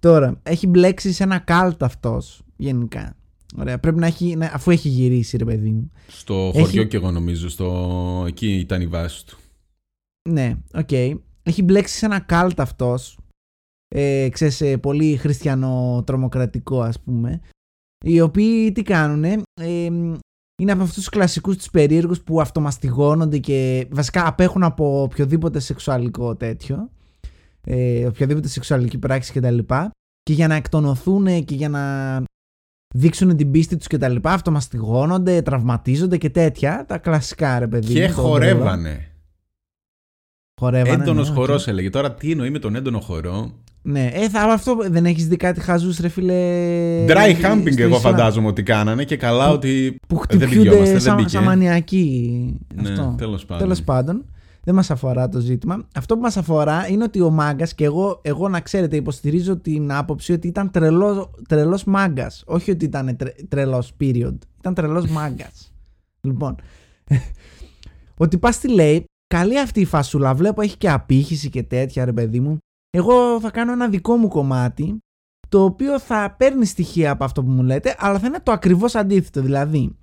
τώρα, 0.00 0.40
έχει 0.42 0.66
μπλέξει 0.66 1.12
σε 1.12 1.22
ένα 1.22 1.44
cult 1.48 1.76
αυτός, 1.80 2.42
γενικά. 2.56 3.16
Ωραία, 3.58 3.78
πρέπει 3.78 3.98
να 3.98 4.06
έχει, 4.06 4.36
να- 4.36 4.50
αφού 4.54 4.70
έχει 4.70 4.88
γυρίσει 4.88 5.36
ρε 5.36 5.44
παιδί 5.44 5.70
μου. 5.70 5.90
Στο 6.06 6.50
Έχει- 6.54 6.64
χωριό 6.64 6.84
και 6.84 6.96
εγώ 6.96 7.10
νομίζω. 7.10 7.48
Στο... 7.48 8.24
Εκεί 8.26 8.54
ήταν 8.54 8.80
η 8.80 8.86
βάση 8.86 9.26
του. 9.26 9.38
Ναι, 10.30 10.54
οκ. 10.74 10.92
Έχει 11.42 11.62
μπλέξει 11.62 11.96
σε 11.96 12.06
ένα 12.06 12.26
cult 12.28 12.50
αυτός. 12.56 13.18
Ε, 13.88 14.28
ξέρεις, 14.32 14.60
ε, 14.60 14.76
πολύ 14.76 15.16
χριστιανοτρομοκρατικό 15.16 16.80
ας 16.82 17.00
πούμε. 17.00 17.40
Οι 18.04 18.20
οποίοι 18.20 18.72
τι 18.72 18.82
κάνουνε. 18.82 19.42
Ε, 19.60 19.88
είναι 20.62 20.72
από 20.72 20.82
αυτούς 20.82 20.94
τους 20.94 21.08
κλασικούς 21.08 21.56
τους 21.56 21.70
περίεργους 21.70 22.20
που 22.20 22.40
αυτομαστιγώνονται 22.40 23.38
και 23.38 23.86
βασικά 23.90 24.26
απέχουν 24.26 24.62
από 24.62 25.02
οποιοδήποτε 25.02 25.58
σεξουαλικό 25.60 26.36
τέτοιο. 26.36 26.90
Ε, 27.66 28.06
οποιαδήποτε 28.06 28.48
σεξουαλική 28.48 28.98
πράξη 28.98 29.32
κτλ. 29.32 29.58
Και, 29.58 29.90
και 30.22 30.32
για 30.32 30.48
να 30.48 30.54
εκτονωθούν 30.54 31.44
και 31.44 31.54
για 31.54 31.68
να 31.68 31.82
δείξουν 32.94 33.36
την 33.36 33.50
πίστη 33.50 33.76
τους 33.76 33.86
κτλ. 33.86 34.16
Αυτομαστιγώνονται, 34.22 35.42
τραυματίζονται 35.42 36.16
και 36.16 36.30
τέτοια. 36.30 36.84
Τα 36.88 36.98
κλασικά 36.98 37.58
ρε 37.58 37.68
παιδί. 37.68 37.92
Και 37.92 38.08
χορεύανε. 38.08 39.08
Χορεύανε. 40.60 41.02
Έντονος 41.02 41.28
ναι, 41.28 41.34
χορός 41.34 41.62
οκ. 41.62 41.68
έλεγε. 41.68 41.90
Τώρα 41.90 42.14
τι 42.14 42.30
εννοεί 42.30 42.50
με 42.50 42.58
τον 42.58 42.74
έντονο 42.74 43.00
χορό; 43.00 43.63
Ναι, 43.86 44.10
ε, 44.12 44.28
θα, 44.28 44.40
αυτό 44.40 44.76
δεν 44.90 45.06
έχεις 45.06 45.28
δει 45.28 45.36
κάτι 45.36 45.60
χαζούς, 45.60 45.98
ρε 45.98 46.08
φίλε; 46.08 46.34
Dry 47.08 47.34
στο 47.38 47.48
humping 47.48 47.78
εγώ 47.78 47.96
Ισλάμ, 47.96 48.00
φαντάζομαι 48.00 48.46
ότι 48.46 48.62
κάνανε 48.62 49.04
και 49.04 49.16
καλά 49.16 49.50
ότι. 49.50 49.96
Που 50.08 50.14
δεν 50.14 50.40
χτυπιούνται 50.40 50.68
πηγιόμαστε, 50.68 50.92
δεν 50.92 51.00
σαν, 51.00 51.16
μπήκε. 51.16 51.28
σαν 51.28 51.44
μανιακοί. 51.44 52.56
Ναι, 52.74 52.88
αυτό. 52.88 53.14
τέλος 53.18 53.44
πάντων. 53.44 53.62
Τέλος 53.62 53.82
πάντων, 53.82 54.24
δεν 54.64 54.74
μας 54.74 54.90
αφορά 54.90 55.28
το 55.28 55.40
ζήτημα. 55.40 55.86
Αυτό 55.94 56.14
που 56.14 56.20
μας 56.20 56.36
αφορά 56.36 56.88
είναι 56.88 57.04
ότι 57.04 57.20
ο 57.20 57.30
μάγκας 57.30 57.74
και 57.74 57.84
εγώ, 57.84 58.20
εγώ 58.22 58.48
να 58.48 58.60
ξέρετε 58.60 58.96
υποστηρίζω 58.96 59.56
την 59.56 59.92
άποψη 59.92 60.32
ότι 60.32 60.46
ήταν 60.46 60.70
τρελός, 60.70 61.30
τρελός 61.48 61.84
μάγκας. 61.84 62.42
Όχι 62.46 62.70
ότι 62.70 62.84
ήταν 62.84 63.16
τρε, 63.16 63.30
τρελός 63.48 63.92
period. 64.00 64.34
Ήταν 64.58 64.74
τρελός 64.74 65.06
μάγκας. 65.06 65.72
λοιπόν, 66.20 66.56
ότι 68.24 68.38
πας 68.38 68.58
τι 68.58 68.68
λέει, 68.68 69.04
καλή 69.26 69.60
αυτή 69.60 69.80
η 69.80 69.84
φασούλα, 69.84 70.34
βλέπω 70.34 70.62
έχει 70.62 70.76
και 70.76 70.90
απήχηση 70.90 71.48
και 71.48 71.62
τέτοια 71.62 72.04
ρε 72.04 72.12
παιδί 72.12 72.40
μου. 72.40 72.58
Εγώ 72.96 73.40
θα 73.40 73.50
κάνω 73.50 73.72
ένα 73.72 73.88
δικό 73.88 74.16
μου 74.16 74.28
κομμάτι 74.28 74.98
το 75.48 75.64
οποίο 75.64 75.98
θα 75.98 76.34
παίρνει 76.38 76.64
στοιχεία 76.66 77.10
από 77.10 77.24
αυτό 77.24 77.44
που 77.44 77.50
μου 77.50 77.62
λέτε, 77.62 77.96
αλλά 77.98 78.18
θα 78.18 78.26
είναι 78.26 78.40
το 78.42 78.52
ακριβώς 78.52 78.94
αντίθετο. 78.94 79.40
Δηλαδή, 79.42 79.96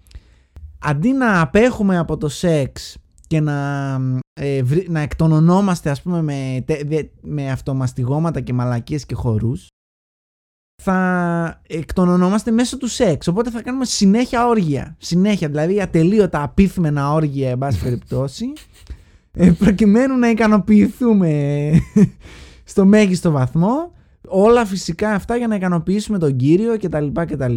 αντί 0.79 1.12
να 1.12 1.41
απέχουμε 1.41 1.98
από 1.98 2.17
το 2.17 2.27
σεξ 2.29 2.98
και 3.27 3.39
να, 3.39 3.98
ε, 4.33 4.63
βρει- 4.63 4.89
να 4.89 5.00
εκτονωνόμαστε 5.00 5.89
ας 5.89 6.01
πούμε 6.01 6.21
με, 6.21 6.63
τε- 6.65 6.88
δε- 6.88 7.03
με 7.21 7.51
αυτομαστιγώματα 7.51 8.41
και 8.41 8.53
μαλακίες 8.53 9.05
και 9.05 9.15
χορούς 9.15 9.67
θα 10.83 11.62
εκτονωνόμαστε 11.67 12.51
μέσω 12.51 12.77
του 12.77 12.88
σεξ 12.88 13.27
οπότε 13.27 13.50
θα 13.50 13.62
κάνουμε 13.62 13.86
συνέχεια 13.86 14.48
όργια 14.48 14.95
συνέχεια 15.00 15.48
δηλαδή 15.48 15.81
ατελείωτα 15.81 16.43
απίθμενα 16.43 17.13
όργια 17.13 17.50
εν 17.50 17.57
πάση 17.57 17.81
περιπτώσει 17.83 18.45
ε, 19.31 19.51
προκειμένου 19.51 20.17
να 20.17 20.29
ικανοποιηθούμε 20.29 21.69
στο 22.72 22.86
μέγιστο 22.86 23.32
βαθμό 23.32 23.92
όλα 24.28 24.66
φυσικά 24.66 25.10
αυτά 25.13 25.36
για 25.36 25.48
να 25.48 25.56
ικανοποιήσουμε 25.56 26.18
τον 26.18 26.36
κύριο 26.36 26.78
κτλ 26.78 27.08
κτλ 27.13 27.56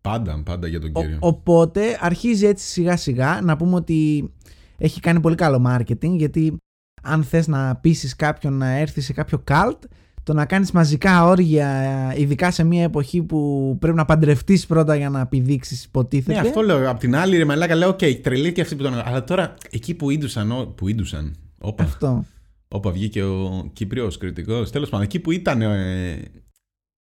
Πάντα, 0.00 0.42
πάντα 0.44 0.66
για 0.66 0.80
τον 0.80 0.90
ο- 0.92 1.00
κύριο. 1.00 1.16
οπότε 1.20 1.98
αρχίζει 2.00 2.46
έτσι 2.46 2.66
σιγά 2.66 2.96
σιγά 2.96 3.40
να 3.42 3.56
πούμε 3.56 3.74
ότι 3.74 4.30
έχει 4.78 5.00
κάνει 5.00 5.20
πολύ 5.20 5.34
καλό 5.34 5.64
marketing 5.68 6.10
γιατί 6.16 6.56
αν 7.02 7.22
θες 7.24 7.48
να 7.48 7.76
πείσεις 7.76 8.16
κάποιον 8.16 8.52
να 8.52 8.70
έρθει 8.70 9.00
σε 9.00 9.12
κάποιο 9.12 9.44
cult 9.50 9.78
το 10.22 10.32
να 10.32 10.44
κάνεις 10.46 10.70
μαζικά 10.70 11.24
όργια 11.24 11.68
ειδικά 12.16 12.50
σε 12.50 12.64
μια 12.64 12.82
εποχή 12.82 13.22
που 13.22 13.76
πρέπει 13.80 13.96
να 13.96 14.04
παντρευτείς 14.04 14.66
πρώτα 14.66 14.96
για 14.96 15.10
να 15.10 15.20
επιδείξεις 15.20 15.84
υποτίθεται 15.84 16.40
Ναι, 16.40 16.48
αυτό 16.48 16.60
λέω. 16.60 16.90
Απ' 16.90 16.98
την 16.98 17.16
άλλη, 17.16 17.36
ρε 17.36 17.44
Μαλάκα, 17.44 17.74
λέω: 17.74 17.88
Οκ, 17.88 17.98
τρελή 18.22 18.52
και 18.52 18.60
αυτή 18.60 18.76
που 18.76 18.82
τον. 18.82 19.00
Αλλά 19.04 19.24
τώρα 19.24 19.54
εκεί 19.70 19.94
που 19.94 20.10
ίντουσαν. 20.10 20.52
ο- 20.52 20.72
Που 20.76 20.88
ίντουσαν. 20.88 21.34
Όπα. 21.58 21.84
αυτό 21.84 22.24
Όπα 22.72 22.90
βγήκε 22.90 23.22
ο 23.22 23.70
Κύπριο 23.72 24.10
Κρητικός. 24.18 24.70
Τέλος 24.70 24.88
πάντων, 24.88 25.04
εκεί 25.06 25.18
που 25.20 25.30
ήταν. 25.30 25.62
ε, 25.62 26.22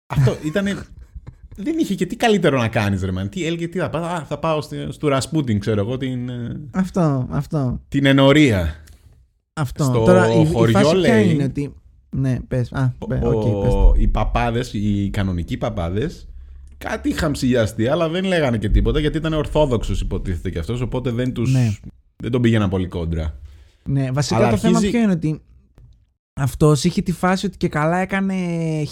αυτό 0.07 0.38
ήταν. 0.45 0.65
δεν 1.55 1.77
είχε 1.79 1.95
και 1.95 2.05
τι 2.05 2.15
καλύτερο 2.15 2.57
να 2.57 2.67
κάνεις, 2.67 3.03
ρε 3.03 3.12
man. 3.19 3.29
Τι 3.29 3.45
έλεγε, 3.45 3.67
τι 3.67 3.77
θα 3.79 3.89
πάω. 3.89 4.03
Α, 4.03 4.25
θα 4.25 4.39
πάω 4.39 4.62
στη- 4.62 4.88
στο 4.89 5.07
Ρασπούτιν, 5.07 5.60
ξέρω 5.60 5.81
εγώ, 5.81 5.98
την, 5.98 6.29
ε, 6.29 6.60
αυτό, 6.72 7.27
αυτό, 7.29 7.81
την 7.88 8.05
ενορία. 8.05 8.84
αυτό. 9.53 9.84
Στο 9.84 10.03
Τώρα 10.03 10.34
η, 10.34 10.41
η 10.41 10.45
χωριό, 10.45 10.79
φάση 10.79 11.00
ποια 11.00 11.13
λέει, 11.13 11.29
είναι 11.34 11.43
ότι 11.43 11.74
ναι 12.09 12.40
πες, 12.48 12.72
α, 12.74 12.94
πε, 13.07 13.16
Ο- 13.24 13.29
οκ, 13.29 13.63
πες 13.63 13.74
το. 13.74 13.94
οι 13.98 14.07
παπάδες, 14.07 14.74
οι 14.74 15.09
κανονικοί 15.09 15.57
παπάδες, 15.57 16.27
κάτι 16.77 17.09
είχαν 17.09 17.31
ψυλλιαστεί, 17.31 17.88
αλλά 17.87 18.09
δεν 18.09 18.24
λέγανε 18.24 18.57
και 18.57 18.70
τίποτα 18.70 19.00
γιατί 19.00 19.18
ήταν 19.18 19.33
Ορθόδοξος, 19.33 20.01
υποτίθεται 20.01 20.50
κι 20.50 20.59
αυτός. 20.59 20.81
Οπότε 20.81 21.11
δεν, 21.11 21.33
τους, 21.33 21.53
Ναι. 21.53 21.72
δεν 22.18 22.31
τον 22.31 22.42
πήγαιναν 22.42 22.70
πολύ 22.70 22.87
κόντρα. 22.87 23.40
Ναι, 23.83 24.11
βασικά 24.11 24.35
Αλλά 24.35 24.50
το 24.50 24.57
θέμα 24.57 24.77
αρχίζει- 24.77 24.94
ποιο 24.94 25.03
είναι 25.03 25.11
ότι 25.11 25.42
αυτός 26.41 26.83
είχε 26.83 27.01
τη 27.01 27.11
φάση 27.11 27.45
ότι 27.45 27.57
και 27.57 27.67
καλά 27.67 27.98
έκανε 27.98 28.35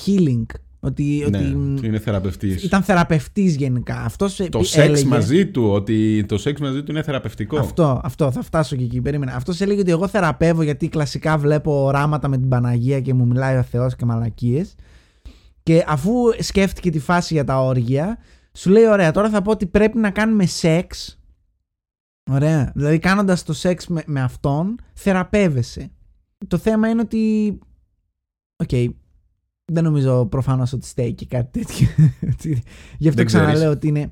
healing 0.06 0.46
ότι, 0.80 1.28
ναι, 1.30 1.38
ότι 1.38 1.88
είναι 1.88 2.00
θεραπευτής. 2.00 2.64
ήταν 2.64 2.84
θεραπευτής 2.84 3.56
γενικά. 3.56 3.96
Αυτός 4.02 4.36
Το 4.36 4.44
επί- 4.44 4.64
σεξ 4.66 4.76
έλεγε- 4.88 5.08
μαζί 5.08 5.48
του, 5.48 5.64
ότι 5.72 6.26
το 6.28 6.38
σεξ 6.38 6.60
μαζί 6.60 6.84
του 6.84 6.92
είναι 6.92 7.04
θεραπευτικό. 7.04 7.58
Αυτό, 7.58 8.02
αυτό, 8.04 8.32
θα 8.32 8.42
φτάσω 8.42 8.76
και 8.76 8.84
εκεί. 8.84 9.02
Περίμενε. 9.02 9.32
Αυτός 9.32 9.62
έλεγε 9.62 9.80
ότι 9.82 9.92
εγώ 9.92 10.08
θεραπεύω 10.08 10.62
γιατί 10.64 10.88
κλασικά 10.90 11.38
βλέπω 11.38 11.84
οράματα 11.84 12.28
με 12.28 12.38
την 12.38 12.48
Παναγία 12.50 13.00
και 13.02 13.14
μου 13.14 13.28
μιλάει 13.28 13.58
ο 13.58 13.64
Θεός 13.64 13.96
και 13.96 14.06
μαλακίες. 14.06 14.76
Και 15.64 15.84
αφού 15.88 16.12
σκέφτηκε 16.40 16.90
τη 16.92 17.00
φάση 17.00 17.34
για 17.34 17.44
τα 17.44 17.62
όργια, 17.64 18.18
σου 18.54 18.70
λέει: 18.70 18.86
Ωραία, 18.86 19.12
τώρα 19.12 19.30
θα 19.30 19.42
πω 19.42 19.52
ότι 19.52 19.66
πρέπει 19.66 19.98
να 19.98 20.10
κάνουμε 20.10 20.46
σεξ. 20.46 21.20
Ωραία. 22.32 22.72
Δηλαδή, 22.76 23.00
κάνοντας 23.00 23.44
το 23.44 23.54
σεξ 23.54 23.88
με, 23.88 24.04
με 24.06 24.22
αυτόν, 24.22 24.76
θεραπεύεσαι. 24.94 25.92
Το 26.48 26.58
θέμα 26.58 26.90
είναι 26.90 27.02
ότι. 27.02 27.58
Οκ. 28.64 28.70
δεν 29.66 29.84
νομίζω 29.84 30.26
προφανώς 30.26 30.74
ότι 30.74 30.86
στέκει 30.88 31.14
και 31.14 31.26
κάτι 31.26 31.60
τέτοιο. 31.60 31.88
Γι' 32.98 33.08
αυτό 33.08 33.18
Δεν 33.18 33.26
ξαναλέω 33.26 33.54
ξέρεις. 33.56 33.76
ότι 33.76 33.88
είναι, 33.88 34.12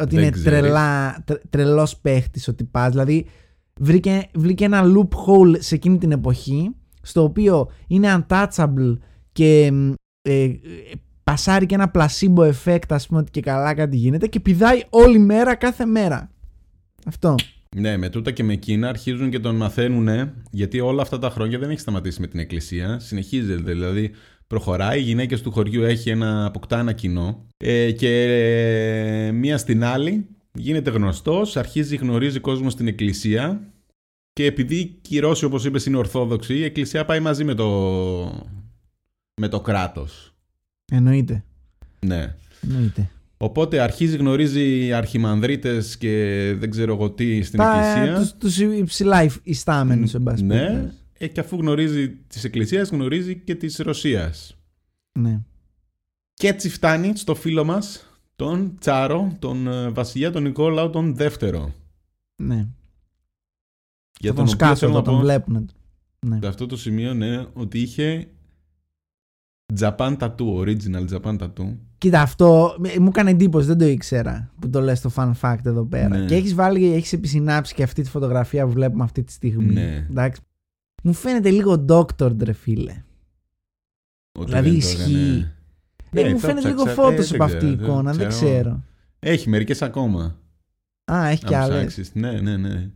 ότι 0.00 0.14
Δεν 0.14 0.22
είναι 0.24 0.30
ξέρεις. 0.30 0.60
τρελά, 0.60 1.22
τρε, 1.26 1.38
τρελός 1.50 1.96
παίχτης 1.96 2.48
ο 2.48 2.54
τυπάς. 2.54 2.90
Δηλαδή 2.90 3.26
βρήκε, 3.80 4.28
βρήκε 4.34 4.64
ένα 4.64 4.82
loophole 4.84 5.54
σε 5.58 5.74
εκείνη 5.74 5.98
την 5.98 6.12
εποχή 6.12 6.70
στο 7.02 7.22
οποίο 7.22 7.70
είναι 7.86 8.24
untouchable 8.28 8.96
και 9.32 9.70
μ, 9.72 9.92
ε, 10.22 10.42
ε, 10.42 10.58
πασάρει 11.24 11.66
και 11.66 11.74
ένα 11.74 11.90
placebo 11.94 12.52
effect 12.52 12.88
ας 12.88 13.06
πούμε 13.06 13.20
ότι 13.20 13.30
και 13.30 13.40
καλά 13.40 13.74
κάτι 13.74 13.96
γίνεται 13.96 14.26
και 14.26 14.40
πηδάει 14.40 14.82
όλη 14.90 15.18
μέρα 15.18 15.54
κάθε 15.54 15.84
μέρα. 15.84 16.30
Αυτό. 17.06 17.34
Ναι, 17.76 17.96
με 17.96 18.08
τούτα 18.08 18.30
και 18.30 18.42
με 18.42 18.52
εκείνα 18.52 18.88
αρχίζουν 18.88 19.30
και 19.30 19.38
τον 19.38 19.56
μαθαίνουν 19.56 20.32
γιατί 20.50 20.80
όλα 20.80 21.02
αυτά 21.02 21.18
τα 21.18 21.30
χρόνια 21.30 21.58
δεν 21.58 21.70
έχει 21.70 21.80
σταματήσει 21.80 22.20
με 22.20 22.26
την 22.26 22.38
εκκλησία. 22.38 22.98
Συνεχίζεται, 22.98 23.72
δηλαδή 23.72 24.10
προχωράει, 24.46 24.98
οι 24.98 25.02
γυναίκες 25.02 25.42
του 25.42 25.52
χωριού 25.52 25.82
έχει 25.82 26.10
ένα, 26.10 26.44
αποκτά 26.44 26.78
ένα 26.78 26.92
κοινό 26.92 27.46
ε, 27.56 27.92
και 27.92 28.22
ε, 28.22 29.32
μία 29.32 29.58
στην 29.58 29.84
άλλη 29.84 30.26
γίνεται 30.52 30.90
γνωστός, 30.90 31.56
αρχίζει 31.56 31.96
γνωρίζει 31.96 32.40
κόσμος 32.40 32.72
στην 32.72 32.86
εκκλησία 32.86 33.72
και 34.32 34.44
επειδή 34.44 35.00
οι 35.08 35.18
Ρώσοι 35.18 35.44
όπως 35.44 35.64
είπες 35.64 35.86
είναι 35.86 35.96
ορθόδοξοι, 35.96 36.54
η 36.54 36.64
εκκλησία 36.64 37.04
πάει 37.04 37.20
μαζί 37.20 37.44
με 37.44 37.54
το, 37.54 37.68
με 39.40 39.48
το 39.48 39.60
κράτος. 39.60 40.34
Εννοείται. 40.92 41.44
Ναι. 42.06 42.34
Εννοείται. 42.60 43.10
Οπότε 43.42 43.80
αρχίζει, 43.80 44.16
γνωρίζει 44.16 44.92
αρχιμανδρίτες 44.92 45.96
και 45.96 46.54
δεν 46.58 46.70
ξέρω 46.70 46.94
εγώ 46.94 47.10
τι 47.10 47.42
στην 47.42 47.60
εκκλησία. 47.60 48.16
τους, 48.18 48.32
τους 48.38 48.58
υψηλά 48.58 49.22
υφ- 49.22 49.40
ιστάμενους 49.46 50.14
εν 50.14 50.22
πάση 50.22 50.44
Ναι, 50.44 50.56
περιπτώσει. 50.66 50.94
ε, 51.18 51.26
και 51.26 51.40
αφού 51.40 51.56
γνωρίζει 51.56 52.08
της 52.10 52.44
Εκκλησίας, 52.44 52.88
γνωρίζει 52.88 53.36
και 53.38 53.54
της 53.54 53.76
Ρωσίας. 53.78 54.56
ναι. 55.18 55.40
Και 56.34 56.48
έτσι 56.48 56.68
φτάνει 56.68 57.16
στο 57.16 57.34
φίλο 57.34 57.64
μας, 57.64 58.06
τον 58.36 58.76
Τσάρο, 58.80 59.36
τον 59.38 59.66
ε, 59.66 59.88
βασιλιά, 59.88 60.30
τον 60.32 60.42
Νικόλαο, 60.42 60.90
τον 60.90 61.14
δεύτερο. 61.14 61.74
ναι. 62.36 62.66
Για 64.20 64.30
θα 64.30 64.34
τον 64.36 64.44
οποίο 64.44 64.46
σκάσω 64.46 64.74
θέλω 64.86 64.90
όταν 64.90 65.02
να 65.02 65.08
τον 65.10 65.14
πω, 65.14 65.20
βλέπουν. 65.20 65.70
Ναι. 66.26 66.38
σε 66.42 66.46
αυτό 66.48 66.66
το 66.66 66.76
σημείο, 66.76 67.14
ναι, 67.14 67.46
ότι 67.52 67.80
είχε 67.80 68.28
Japan 69.80 70.16
Tattoo, 70.18 70.54
original 70.60 71.08
Japan 71.12 71.38
Tattoo. 71.38 71.76
Κοίτα, 72.00 72.20
αυτό 72.20 72.76
ε, 72.94 72.98
μου 72.98 73.08
έκανε 73.08 73.30
εντύπωση, 73.30 73.66
δεν 73.66 73.78
το 73.78 73.84
ήξερα 73.86 74.50
που 74.60 74.70
το 74.70 74.80
λες 74.80 75.00
το 75.00 75.10
fun 75.14 75.32
fact 75.40 75.64
εδώ 75.66 75.84
πέρα. 75.84 76.18
Ναι. 76.18 76.26
Και 76.26 76.34
έχεις 76.34 76.54
βάλει, 76.54 76.92
έχεις 76.92 77.12
επισυνάψει 77.12 77.74
και 77.74 77.82
αυτή 77.82 78.02
τη 78.02 78.08
φωτογραφία 78.10 78.66
που 78.66 78.72
βλέπουμε 78.72 79.04
αυτή 79.04 79.22
τη 79.22 79.32
στιγμή. 79.32 79.72
Ναι. 79.72 80.06
Εντάξει. 80.10 80.40
Μου 81.02 81.12
φαίνεται 81.12 81.50
λίγο 81.50 81.84
doctor, 81.88 82.36
ρε 82.44 82.52
φίλε. 82.52 83.02
Ότι 84.38 84.46
Δηλαδή 84.50 84.70
δεν 84.70 84.80
το 84.80 84.86
ισχύει. 84.86 85.12
έκανε. 85.12 85.54
Ε, 86.12 86.22
Ναι, 86.22 86.28
μου 86.28 86.34
το 86.40 86.46
φαίνεται 86.46 86.68
λίγο 86.68 86.82
ψάξα. 86.84 87.02
φώτος 87.02 87.32
Ε, 87.32 87.34
από 87.36 87.46
δεν 87.46 87.54
αυτή 87.56 87.66
η 87.66 87.76
ξέρω, 87.76 87.84
εικόνα, 87.92 88.12
δεν 88.12 88.28
ξέρω. 88.28 88.82
Έχει 89.18 89.48
μερικές 89.48 89.82
ακόμα. 89.82 90.36
Α, 91.12 91.26
έχει 91.28 91.44
κι 91.44 91.54
Αν 91.54 91.62
άλλες. 91.62 91.76
ψάξεις. 91.78 92.14
Ναι, 92.14 92.32
ναι, 92.40 92.56
ναι. 92.56 92.90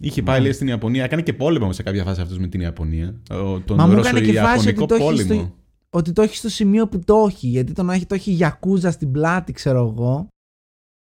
Είχε 0.00 0.22
πάει 0.22 0.36
Ναι. 0.36 0.42
λέει 0.42 0.52
στην 0.52 0.66
Ιαπωνία, 0.68 1.04
έκανε 1.04 1.22
και 1.22 1.32
πόλεμο 1.34 1.72
σε 1.72 1.82
κάποια 1.82 2.04
φάση 2.04 2.20
αυτός 2.20 2.38
με 2.38 2.46
την 2.46 2.60
Ιαπωνία. 2.60 3.14
Ο- 3.30 3.60
Τον 3.60 3.76
Μα 3.76 3.86
μου 3.86 3.98
έκανε 3.98 4.20
και 4.20 4.32
φάση 4.40 4.54
Ρωσο-Ιαπωνικό 4.66 4.82
ότι 4.84 4.86
το 4.86 4.94
έχει 4.94 5.26
πόλεμο. 5.26 5.54
Στο- 5.94 5.98
Ότι 5.98 6.12
το 6.12 6.22
έχει 6.22 6.36
στο 6.36 6.48
σημείο 6.48 6.88
που 6.88 6.98
το 7.04 7.24
έχει. 7.28 7.46
Γιατί 7.48 7.72
το 7.72 7.82
να 7.82 7.94
έχει, 7.94 8.06
το 8.06 8.14
έχει 8.14 8.30
γιακούζα 8.30 8.90
στην 8.90 9.10
πλάτη, 9.12 9.52
ξέρω 9.52 9.94
εγώ. 9.96 10.26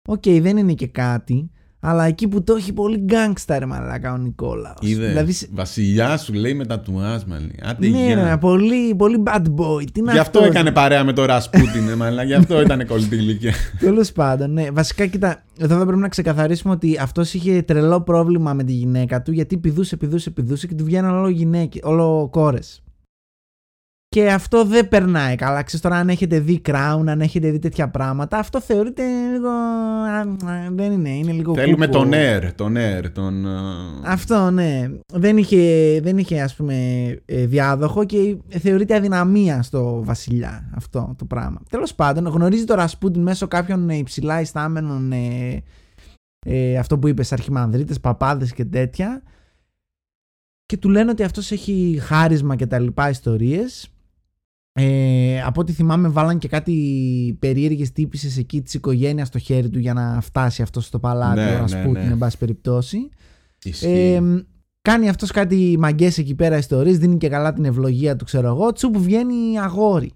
Οκ, 0.09 0.23
δεν 0.25 0.57
είναι 0.57 0.73
και 0.75 0.87
κάτι. 0.87 1.51
Αλλά 1.83 2.05
εκεί 2.05 2.29
που 2.29 2.43
το 2.45 2.55
έχει 2.55 2.73
πολύ 2.73 2.97
γκάγκστα 2.99 3.59
ρε 3.59 3.67
μαλάκα 3.67 4.13
ο 4.13 4.17
Νικόλαος. 4.17 4.77
Είδες. 4.81 5.09
Δηλαδή, 5.09 5.33
σε- 5.33 5.49
Βασιλιά 5.53 6.17
σου 6.17 6.33
λέει 6.33 6.55
με 6.55 6.67
τα 6.67 6.81
τουάσμα. 6.81 7.37
Άντε 7.63 7.89
ναι, 7.89 8.07
γεια. 8.07 8.29
ρε, 8.31 8.37
πολύ, 8.37 8.95
πολύ 8.95 9.23
bad 9.27 9.43
boy. 9.57 9.85
Τι 9.93 10.03
να 10.03 10.13
Γι' 10.13 10.19
αυτό 10.19 10.45
έκανε 10.45 10.73
παρέα 10.73 11.05
με 11.05 11.13
το 11.13 11.25
Ρασπούτιν, 11.25 11.89
ε, 11.89 11.95
μαλάκα. 11.95 12.23
Γι' 12.27 12.35
αυτό 12.35 12.61
ήταν 12.61 12.87
κολλητή 12.87 13.17
ηλικία. 13.17 13.53
Τέλος 13.79 14.13
πάντων, 14.13 14.53
ναι. 14.53 14.71
Βασικά, 14.71 15.07
κοίτα, 15.07 15.43
εδώ 15.59 15.79
θα 15.79 15.85
πρέπει 15.85 16.01
να 16.01 16.09
ξεκαθαρίσουμε 16.09 16.73
ότι 16.73 16.99
αυτός 16.99 17.35
είχε 17.35 17.63
τρελό 17.63 18.01
πρόβλημα 18.01 18.55
με 18.55 18.65
τη 18.65 18.73
γυναίκα 18.73 19.23
του 19.23 19.33
γιατί 19.33 19.57
πηδούσε, 19.59 19.97
πηδούσε, 19.97 20.31
πηδούσε 20.31 20.67
και 20.67 20.75
του 20.75 20.85
βγαίνουν 20.85 21.11
όλο 21.15 21.29
γυναίκες, 21.29 21.81
όλο 21.85 22.29
κόρες. 22.31 22.83
Και 24.17 24.33
αυτό 24.33 24.65
δεν 24.65 24.89
περνάει 24.89 25.37
καλά. 25.37 25.63
Ξέρεις 25.63 25.81
τώρα 25.85 25.97
αν 25.97 26.09
έχετε 26.09 26.41
δει 26.41 26.63
Crown, 26.65 27.05
αν 27.07 27.21
έχετε 27.21 27.51
δει 27.51 27.59
τέτοια 27.59 27.89
πράγματα, 27.91 28.39
αυτό 28.39 28.61
θεωρείται 28.61 29.03
λίγο. 29.33 29.49
α, 29.49 30.19
α, 30.21 30.71
Δεν 30.71 30.93
είναι, 30.93 31.09
είναι 31.09 31.33
λίγο. 31.33 31.55
Θέλουμε 31.55 31.87
κούκο. 31.87 31.99
τον 31.99 32.11
Air, 32.15 32.51
τον 32.55 32.75
Air, 32.77 33.11
τον... 33.13 33.47
ε, 33.47 33.51
Αυτό, 34.05 34.51
ναι. 34.51 34.91
Δεν 35.13 35.37
είχε, 35.37 36.01
δεν 36.03 36.19
είχε 36.19 36.41
ας 36.41 36.55
πούμε 36.55 36.75
ε, 37.25 37.47
διάδοχο 37.47 38.05
και 38.05 38.37
θεωρείται 38.49 38.95
αδυναμία 38.97 39.63
στο 39.63 40.05
βασιλιά 40.05 40.71
αυτό 40.75 41.15
το 41.19 41.25
πράγμα. 41.25 41.63
Τέλος 41.71 41.95
πάντων, 41.95 42.27
γνωρίζει 42.27 42.65
το 42.65 42.75
Ρασπούτιν 42.75 43.23
μέσω 43.23 43.49
κάποιων 43.49 43.91
ε, 43.91 43.97
υψηλά 43.97 44.41
ιστάμενων 44.41 45.13
ε, 45.13 45.63
ε, 46.47 46.79
αυτό 46.79 46.99
που 46.99 47.09
είπες 47.09 47.33
αρχιμανδρίτες, 47.33 48.01
παπάδες 48.01 48.53
και 48.53 48.65
τέτοια 48.65 49.23
και 50.67 50.77
του 50.77 50.89
λένε 50.89 51.11
ότι 51.11 51.23
αυτός 51.23 51.51
έχει 51.51 51.99
χάρισμα 52.03 52.57
και 52.57 52.67
τα 52.67 52.79
λοιπά 52.79 53.11
ιστορίες 53.11 53.91
ε, 54.73 55.43
από 55.43 55.61
ό,τι 55.61 55.73
θυμάμαι 55.73 56.09
βάλαν 56.09 56.39
και 56.39 56.49
κάτι 56.49 57.37
περίεργες 57.39 57.93
τύπησες 57.93 58.37
εκεί 58.39 58.63
της 58.63 58.75
οικογένειας 58.75 59.27
στο 59.27 59.39
χέρι 59.39 59.69
του 59.71 59.79
για 59.79 59.93
να 59.93 60.21
φτάσει 60.21 60.63
αυτός 60.63 60.85
στο 60.87 60.99
παλάτι 60.99 61.41
Ναι, 61.41 61.47
ο 61.47 61.51
ναι, 61.51 61.57
Ρασπούτιν 61.59 61.93
ναι. 62.07 62.13
εν 62.13 62.19
πάση 62.19 62.39
περιπτώσει 62.39 63.09
Ισχύει. 63.65 63.87
ε, 63.87 64.45
κάνει 64.83 65.09
αυτός 65.09 65.31
κάτι 65.31 65.77
μαγκές 65.79 66.19
εκεί 66.19 66.35
πέρα 66.35 66.57
ιστορίες, 66.57 66.99
δίνει 66.99 67.17
και 67.17 67.29
καλά 67.29 67.53
την 67.53 67.65
ευλογία 67.65 68.17
του 68.17 68.25
ξέρω 68.25 68.49
εγώ, 68.49 68.73
τσου 68.73 68.91
που 68.91 69.01
βγαίνει 69.03 69.59
αγόρι. 69.59 70.13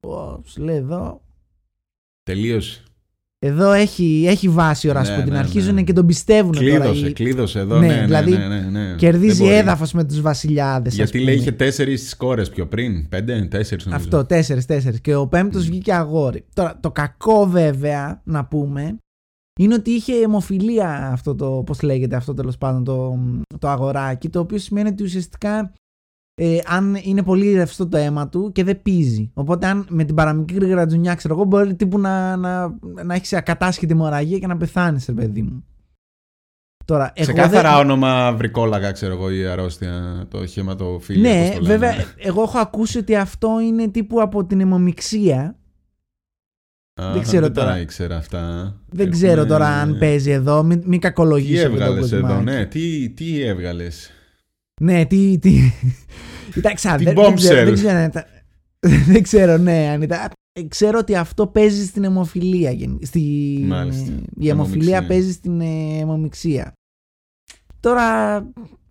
Ω, 0.00 0.42
σου 0.44 0.62
λέει 0.62 0.76
εδώ, 0.76 1.22
Τελείωσε. 2.22 2.82
Εδώ 3.44 3.72
έχει, 3.72 4.24
έχει 4.28 4.48
βάση 4.48 4.88
ο 4.88 4.92
Ναι, 4.92 4.98
Ρασπούτιν, 4.98 5.32
ναι, 5.32 5.38
αρχίζουν 5.38 5.74
ναι. 5.74 5.82
και 5.82 5.92
τον 5.92 6.06
πιστεύουν 6.06 6.52
τώρα. 6.52 6.64
Κλείδωσε, 6.66 7.06
οι- 7.06 7.12
κλείδωσε 7.12 7.58
εδώ. 7.58 7.78
Ναι, 7.78 7.86
Ναι, 7.86 7.94
ναι, 7.94 8.04
δηλαδή, 8.04 8.30
ναι, 8.30 8.46
ναι, 8.46 8.60
ναι. 8.60 8.94
Κερδίζει 8.96 9.34
Δεν 9.36 9.46
μπορεί. 9.46 9.58
έδαφος 9.58 9.92
με 9.92 10.04
τους 10.04 10.20
βασιλιάδες. 10.20 10.94
Γιατί 10.94 11.18
ας 11.18 11.24
λέει 11.24 11.34
πούμε. 11.34 11.42
είχε 11.46 11.52
τέσσερις 11.52 12.16
κόρε 12.16 12.42
πιο 12.46 12.66
πριν. 12.66 13.08
Πέντε, 13.08 13.46
τέσσερις 13.50 13.86
νομίζω. 13.86 14.04
Αυτό, 14.04 14.24
τέσσερις, 14.24 14.66
τέσσερις. 14.66 15.00
Και 15.00 15.14
ο 15.14 15.26
πέμπτος 15.26 15.66
βγήκε 15.66 15.92
αγόρι. 15.94 16.44
Τώρα, 16.54 16.78
το 16.80 16.90
κακό 16.90 17.46
βέβαια, 17.46 18.20
να 18.24 18.44
πούμε, 18.44 18.96
είναι 19.60 19.74
ότι 19.74 19.90
είχε 19.90 20.12
αιμοφιλία 20.14 21.08
αυτό 21.12 21.34
το, 21.34 21.62
πώς 21.66 21.82
λέγεται 21.82 22.16
αυτό 22.16 22.34
τέλος 22.34 22.58
πάντων, 22.58 22.84
το, 22.84 23.18
το 23.58 23.68
αγοράκι, 23.68 24.28
το 24.28 24.40
οποίο 24.40 24.58
σημαίνει 24.58 24.88
ότι 24.88 25.02
ουσιαστικά 25.02 25.72
ε, 26.44 26.58
αν 26.66 26.98
είναι 27.02 27.22
πολύ 27.22 27.52
ρευστό 27.52 27.88
το 27.88 27.96
αίμα 27.96 28.28
του 28.28 28.52
και 28.52 28.64
δεν 28.64 28.82
πίζει. 28.82 29.30
Οπότε 29.34 29.66
αν 29.66 29.86
με 29.88 30.04
την 30.04 30.14
παραμικρή 30.14 30.66
γρατζουνιά, 30.68 31.14
ξέρω 31.14 31.34
εγώ, 31.34 31.44
μπορεί 31.44 31.74
τύπου 31.74 31.98
να, 31.98 32.36
να, 32.36 32.76
να 33.04 33.14
έχεις 33.14 33.32
ακατάσχετη 33.32 33.94
μοραγία 33.94 34.38
και 34.38 34.46
να 34.46 34.56
πεθάνεις, 34.56 35.06
ρε 35.06 35.12
παιδί 35.12 35.42
μου. 35.42 35.64
Τώρα, 36.84 37.12
εγώ 37.14 37.32
Ξεκάθαρα 37.32 37.70
δεν- 37.70 37.78
όνομα 37.80 38.32
βρικόλαγα, 38.32 38.90
ξέρω 38.92 39.12
εγώ, 39.12 39.30
η 39.30 39.46
αρρώστια, 39.46 40.24
το 40.30 40.46
χαιματοφίλιο. 40.46 41.22
Ναι, 41.30 41.46
πώς 41.46 41.54
το 41.56 41.60
λένε. 41.62 41.72
βέβαια, 41.76 41.94
εγώ 42.16 42.42
έχω 42.42 42.58
ακούσει 42.58 42.98
ότι 42.98 43.16
αυτό 43.16 43.60
είναι 43.60 43.88
τύπου 43.88 44.20
από 44.22 44.44
την 44.44 44.60
αιμομιξία. 44.60 45.56
Α, 47.02 47.12
δεν 47.12 47.22
ξέρω 47.22 47.42
δεν 47.46 47.52
τώρα. 47.54 47.70
τα 47.70 47.78
ήξερα 47.78 48.16
αυτά. 48.16 48.40
Δεν 48.88 49.06
Έχουμε- 49.06 49.10
ξέρω 49.10 49.46
τώρα 49.46 49.66
αν 49.68 49.98
παίζει 49.98 50.30
εδώ, 50.30 50.62
μην, 50.62 50.78
μην 50.78 50.90
Τι 50.90 50.98
κακολογήσω 50.98 51.66
αυτό 51.66 51.78
το 51.78 51.82
έβγαλε 51.84 51.98
εδώ, 52.06 52.20
κοσμάκι. 52.20 52.44
ναι, 52.44 52.66
τι, 52.66 53.10
τι 53.10 53.40
έβγαλες; 53.42 54.10
Ναι, 54.80 55.04
τι. 55.04 55.38
τι... 55.38 55.72
Κοιτάξτε, 56.52 56.94
Τι 56.96 57.04
δεν, 57.04 57.14
δεν 57.14 57.34
ξέρω, 57.34 57.60
bombshell. 57.60 57.64
δεν 57.64 57.74
ξέρω, 57.74 57.98
αν 57.98 58.04
ήταν- 58.04 58.24
δεν 59.12 59.22
ξέρω, 59.22 59.56
ναι, 59.56 59.88
αν 59.92 60.02
ήταν. 60.02 60.18
ε, 60.52 60.62
Ξέρω 60.68 60.98
ότι 60.98 61.16
αυτό 61.16 61.46
παίζει 61.46 61.86
στην 61.86 62.04
αιμοφιλία. 62.04 62.70
γεν- 62.70 63.04
Στη... 63.06 63.20
Μάλιστα. 63.66 64.12
Η 64.38 64.48
αιμοφιλία 64.48 64.96
Αιμομιξία. 64.96 65.06
παίζει 65.06 65.32
στην 65.32 65.60
ε, 65.60 65.98
αιμομιξία. 66.00 66.72
Τώρα 67.80 68.38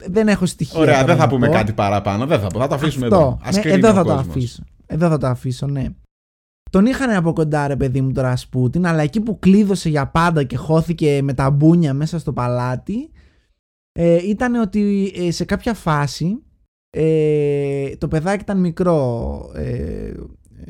δεν 0.05 0.27
έχω 0.27 0.45
στοιχεία. 0.45 0.79
Ωραία, 0.79 0.93
τώρα 0.93 1.05
δεν 1.05 1.15
να 1.17 1.21
θα 1.23 1.29
πούμε 1.29 1.47
πω. 1.47 1.53
κάτι 1.53 1.73
παραπάνω. 1.73 2.25
Δεν 2.25 2.39
θα, 2.39 2.47
πω, 2.47 2.59
θα 2.59 2.67
το 2.67 2.75
αφήσουμε 2.75 3.05
Αυτό. 3.05 3.17
εδώ. 3.17 3.39
Ας 3.43 3.55
Ναι, 3.55 3.61
κρίνει 3.61 3.77
εδώ 3.77 3.89
ο 3.89 3.93
θα 3.93 4.03
το 4.03 4.13
κόσμος. 4.15 4.27
αφήσω. 4.35 4.63
Εδώ 4.85 5.09
θα 5.09 5.17
το 5.17 5.27
αφήσω, 5.27 5.67
ναι. 5.67 5.85
Τον 6.71 6.85
είχαν 6.85 7.09
από 7.09 7.33
κοντά 7.33 7.67
ρε 7.67 7.75
παιδί 7.75 8.01
μου 8.01 8.11
το 8.11 8.21
Ρασπούτιν, 8.21 8.85
αλλά 8.85 9.01
εκεί 9.01 9.21
που 9.21 9.39
κλείδωσε 9.39 9.89
για 9.89 10.07
πάντα 10.07 10.43
και 10.43 10.55
χώθηκε 10.57 11.19
με 11.23 11.33
τα 11.33 11.49
μπούνια 11.51 11.93
μέσα 11.93 12.19
στο 12.19 12.33
παλάτι, 12.33 13.11
ε, 13.91 14.27
ήταν 14.29 14.55
ότι 14.55 15.11
ε, 15.15 15.31
σε 15.31 15.45
κάποια 15.45 15.73
φάση 15.73 16.43
ε, 16.93 17.95
το 17.97 18.07
παιδάκι 18.07 18.41
ήταν 18.43 18.59
μικρό, 18.59 19.51
ε, 19.55 20.11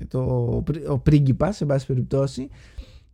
το, 0.07 0.19
ο 0.87 0.97
πρίγκιπας, 0.99 1.55
σε 1.55 1.65
πάση 1.65 1.85
περιπτώσει, 1.85 2.49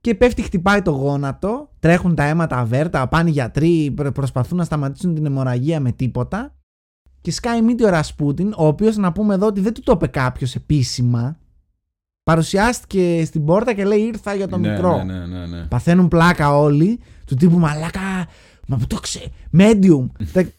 και 0.02 0.16
πέφτει, 0.16 0.42
χτυπάει 0.42 0.82
το 0.82 0.92
γόνατο, 0.92 1.70
τρέχουν 1.80 2.16
τα 2.16 2.24
αίματα 2.24 2.58
αβέρτα, 2.58 3.08
πάνε 3.08 3.30
οι 3.30 3.32
γιατροί, 3.32 3.92
προ- 3.96 4.12
προσπαθούν 4.12 4.58
να 4.58 4.64
σταματήσουν 4.64 5.16
την 5.16 5.26
αιμορραγία 5.26 5.80
με 5.80 5.92
τίποτα. 5.92 6.56
Και 7.22 7.32
σκάει 7.32 7.62
μύτη 7.62 7.86
ο 7.86 7.90
Ρασπούτιν, 7.90 8.54
ο 8.58 8.68
οποίος 8.68 8.98
να 8.98 9.12
πούμε 9.12 9.34
εδώ 9.34 9.46
ότι 9.46 9.62
δεν 9.62 9.74
του 9.74 9.82
το 9.82 9.92
είπε 9.96 10.08
κάποιος 10.08 10.56
επίσημα. 10.56 11.38
Παρουσιάστηκε 12.24 13.26
στην 13.26 13.46
πόρτα 13.46 13.74
και 13.74 13.86
λέει 13.86 14.00
ήρθα 14.00 14.34
για 14.34 14.48
το 14.48 14.58
Ναι, 14.58 14.70
μικρό. 14.70 15.04
Ναι, 15.04 15.14
ναι, 15.14 15.26
ναι, 15.26 15.46
ναι. 15.46 15.64
Παθαίνουν 15.64 16.08
πλάκα 16.08 16.58
όλοι, 16.58 17.00
του 17.26 17.36
τύπου 17.36 17.60
μαλάκα. 17.60 18.28
Μα 18.68 18.78
που 18.78 18.88
το 18.88 18.96
ξέ. 19.00 19.32
Medium. 19.58 20.08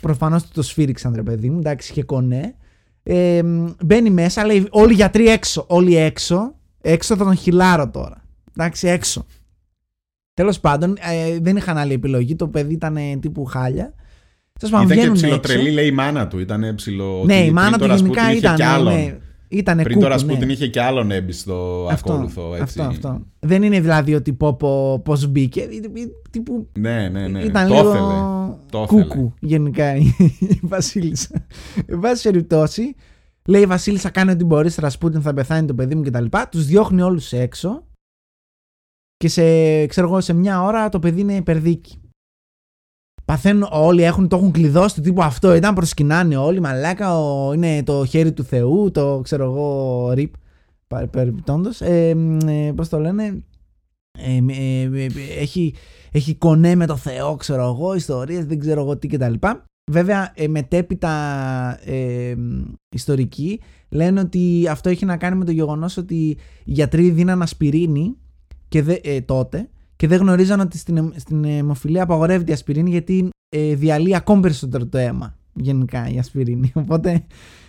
Προφανώς 0.00 0.42
του 0.42 0.48
το 0.54 0.62
σφύριξαν, 0.62 1.12
ρε 1.14 1.22
παιδί 1.22 1.50
μου, 1.50 1.58
εντάξει, 1.58 1.90
είχε 1.92 2.02
κονέ. 2.02 2.54
Ε, 3.02 3.42
μ, 3.42 3.66
μπαίνει 3.84 4.10
μέσα, 4.10 4.44
λέει 4.46 4.66
όλοι 4.70 4.92
οι 4.92 4.94
γιατροί 4.94 5.28
έξω. 5.28 5.64
Όλοι 5.68 5.96
έξω. 5.96 6.54
Έξω 6.80 7.16
θα 7.16 7.24
τον 7.24 7.34
χιλάρω 7.36 7.90
τώρα. 7.90 8.24
Εντάξει, 8.56 8.88
έξω. 8.88 9.26
Τέλος 10.34 10.60
πάντων, 10.60 10.96
ε, 11.00 11.38
δεν 11.40 11.56
είχαν 11.56 11.76
άλλη 11.76 11.92
επιλογή. 11.92 12.36
Το 12.36 12.48
παιδί 12.48 12.72
ήταν 12.72 12.96
ε, 12.96 13.16
τύπου 13.20 13.44
χάλια. 13.44 13.94
Τέλος 14.58 14.74
πάντων, 14.74 14.86
Ήταν 14.86 14.88
και 14.88 14.94
βγαίνουν 14.94 15.14
έξω. 15.16 15.26
ψιλοτρελή, 15.26 15.70
λέει 15.70 15.86
η 15.86 15.90
μάνα 15.92 16.28
του. 16.28 16.38
Ήταν 16.38 16.74
ψιλο. 16.74 17.22
Ναι, 17.26 17.36
ότι 17.36 17.46
η 17.46 17.50
μάνα 17.50 17.78
πριν 17.78 17.80
του 17.80 17.86
το 17.88 17.94
γενικά 17.94 18.22
Ρασπούτιν 18.22 18.36
είχε 18.36 18.38
ήταν. 18.38 18.54
κι 18.56 18.62
άλλον. 18.62 18.94
Ναι, 18.94 19.18
ήτανε 19.50 19.82
Πριν 19.82 19.94
κούκου, 19.94 20.08
το 20.08 20.12
Ρασπούτιν 20.12 20.46
ναι. 20.46 20.52
είχε 20.52 20.66
κι 20.66 20.78
άλλον 20.78 21.10
έμπιστο 21.10 21.88
ακόλουθο. 21.90 22.54
Έτσι. 22.54 22.80
Αυτό, 22.80 22.82
αυτό. 22.82 23.26
Δεν 23.38 23.62
είναι 23.62 23.80
δηλαδή 23.80 24.14
ότι 24.14 24.32
πω 24.32 24.54
πω 24.54 24.98
πώς 24.98 25.26
μπήκε. 25.26 25.60
Ε, 25.60 25.64
ε, 25.64 25.90
Τύπου 26.30 26.68
Ναι, 26.78 27.08
ναι, 27.08 27.28
ναι. 27.28 27.40
ήταν 27.42 27.68
το 27.68 27.74
λίγο 27.74 27.90
ήθελε. 27.90 28.14
Το 28.70 28.82
ήθελε. 28.82 29.02
κούκου 29.02 29.34
γενικά 29.40 29.96
η 29.96 30.14
η 30.38 30.60
Βασίλισσα. 30.74 31.46
Εν 31.86 31.98
πάση 31.98 32.30
περιπτώσει, 32.30 32.94
λέει 33.46 33.62
η 33.62 33.66
Βασίλισσα 33.66 34.10
κάνει 34.10 34.30
ό,τι 34.30 34.44
μπορείς, 34.44 34.76
Ρασπούτιν 34.76 35.22
θα 35.22 35.34
πεθάνει 35.34 35.66
το 35.66 35.74
παιδί 35.74 35.94
μου 35.94 36.02
κτλ. 36.02 36.24
Τους 36.50 36.66
διώχνει 36.66 37.02
όλους 37.02 37.32
έξω 37.32 37.84
και 39.16 39.28
σε, 39.28 39.86
ξέρω 39.86 40.06
εγώ, 40.06 40.20
σε 40.20 40.32
μια 40.32 40.62
ώρα 40.62 40.88
το 40.88 40.98
παιδί 40.98 41.20
είναι 41.20 41.34
υπερδίκη. 41.34 42.00
Παθαίνουν 43.30 43.68
όλοι, 43.70 44.02
έχουν, 44.02 44.28
το 44.28 44.36
έχουν 44.36 44.50
κλειδώσει 44.50 44.94
το 44.94 45.00
τύπο 45.00 45.22
αυτό 45.22 45.54
ήταν, 45.54 45.74
προσκυνάνε 45.74 46.36
όλοι, 46.36 46.60
μαλάκα, 46.60 47.18
ο, 47.18 47.52
είναι 47.52 47.82
το 47.82 48.04
χέρι 48.04 48.32
του 48.32 48.44
Θεού, 48.44 48.90
το 48.90 49.20
ξέρω 49.22 49.44
εγώ, 49.44 50.10
ρίπ, 50.12 50.34
παρεπιπτόντως. 50.86 51.80
Ε, 51.80 52.14
μ, 52.14 52.38
ε, 52.48 52.72
πώς 52.72 52.88
το 52.88 52.98
λένε, 52.98 53.44
ε, 54.18 54.36
ε, 54.48 54.82
ε, 54.82 55.06
έχει, 55.38 55.74
έχει 56.12 56.34
κονέ 56.34 56.74
με 56.74 56.86
το 56.86 56.96
Θεό, 56.96 57.36
ξέρω 57.36 57.62
εγώ, 57.62 57.94
ιστορίες, 57.94 58.44
δεν 58.44 58.58
ξέρω 58.58 58.80
εγώ 58.80 58.96
τι 58.96 59.08
κτλ. 59.08 59.34
Βέβαια, 59.90 60.32
ε, 60.34 60.48
μετέπειτα 60.48 61.10
ε, 61.84 62.34
ιστορικοί 62.94 63.60
λένε 63.88 64.20
ότι 64.20 64.66
αυτό 64.70 64.88
έχει 64.88 65.04
να 65.04 65.16
κάνει 65.16 65.36
με 65.36 65.44
το 65.44 65.52
γεγονός 65.52 65.96
ότι 65.96 66.14
οι 66.14 66.38
γιατροί 66.64 67.10
δίναν 67.10 67.42
ασπιρίνη 67.42 68.16
και 68.68 68.82
δε, 68.82 68.94
ε, 69.02 69.20
τότε 69.20 69.68
και 70.00 70.06
δεν 70.08 70.18
γνωρίζαν 70.18 70.60
ότι 70.60 70.78
στην, 70.78 70.96
αιμ- 70.96 71.18
στην 71.18 71.44
αιμοφιλία 71.44 72.02
απαγορεύεται 72.02 72.50
η 72.50 72.54
ασπιρίνη 72.54 72.90
γιατί 72.90 73.28
ε, 73.48 73.74
διαλύει 73.74 74.14
ακόμη 74.16 74.40
περισσότερο 74.40 74.86
το 74.86 74.98
αίμα 74.98 75.36
γενικά 75.52 76.08
η 76.08 76.18
ασπιρίνη. 76.18 76.72
Οπότε 76.82 77.24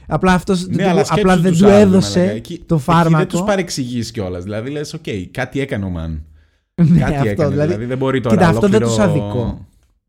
απλά 0.08 0.34
αυτός 0.34 0.68
Ναι, 0.68 0.88
αλλά 0.88 1.04
σκέψου 1.04 1.22
απλά 1.32 1.38
δεν 1.42 1.52
τους 1.52 1.60
του 1.60 1.66
άλλους, 1.68 1.82
έδωσε 1.82 2.20
μαλάκα. 2.20 2.36
Εκεί- 2.36 2.64
το 2.66 2.76
Εκεί 2.76 2.84
φάρμακο. 2.84 3.18
δεν 3.18 3.28
τους 3.28 3.42
παρεξηγείς 3.44 4.12
κιόλας. 4.12 4.44
Δηλαδή 4.44 4.70
λες, 4.70 4.94
οκ, 4.94 5.04
κάτι 5.32 5.60
έκανε 5.60 5.86
ο 5.86 5.90
man. 5.90 6.24
Ναι, 6.82 7.00
κάτι 7.00 7.14
αυτό, 7.14 7.28
έκανε. 7.30 7.50
Δηλαδή, 7.50 7.68
δηλαδή, 7.68 7.86
δεν 7.86 7.98
μπορεί 7.98 8.22
τώρα. 8.22 8.36
κοίτα, 8.36 8.48
αυτό 8.48 8.68
δεν 8.68 8.84
ολόκληρο- 8.84 9.12
τους 9.14 9.22
αδικώ. 9.22 9.68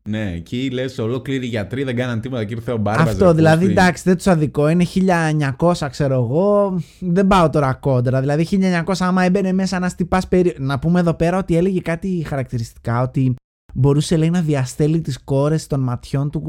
Ναι, 0.09 0.31
εκεί 0.31 0.69
λες, 0.71 0.97
ολόκληροι 0.97 1.45
γιατροί 1.45 1.83
δεν 1.83 1.95
κάναν 1.95 2.21
τίποτα. 2.21 2.41
Εκεί 2.41 2.53
ήρθε 2.53 2.71
ο 2.71 2.77
Μπάρμπα. 2.77 3.01
Αυτό 3.01 3.33
δηλαδή 3.33 3.65
εντάξει 3.65 4.03
δεν 4.05 4.15
τους 4.17 4.27
αδικώ 4.27 4.67
είναι 4.67 4.85
1900 5.57 5.87
ξέρω 5.89 6.13
εγώ 6.13 6.79
δεν 6.99 7.27
πάω 7.27 7.49
τώρα 7.49 7.73
κόντρα 7.73 8.19
δηλαδή 8.19 8.47
1900 8.85 8.93
άμα 8.99 9.23
έμπαινε 9.23 9.53
μέσα 9.53 9.75
ένα 9.75 9.89
τυπά 9.89 10.21
περί... 10.29 10.55
να 10.59 10.79
πούμε 10.79 10.99
εδώ 10.99 11.13
πέρα 11.13 11.37
ότι 11.37 11.57
έλεγε 11.57 11.79
κάτι 11.79 12.25
χαρακτηριστικά 12.27 13.01
ότι 13.01 13.35
μπορούσε 13.73 14.17
λέει 14.17 14.29
να 14.29 14.41
διαστέλλει 14.41 15.01
τις 15.01 15.23
κόρες 15.23 15.67
των 15.67 15.79
ματιών 15.79 16.29
του 16.29 16.41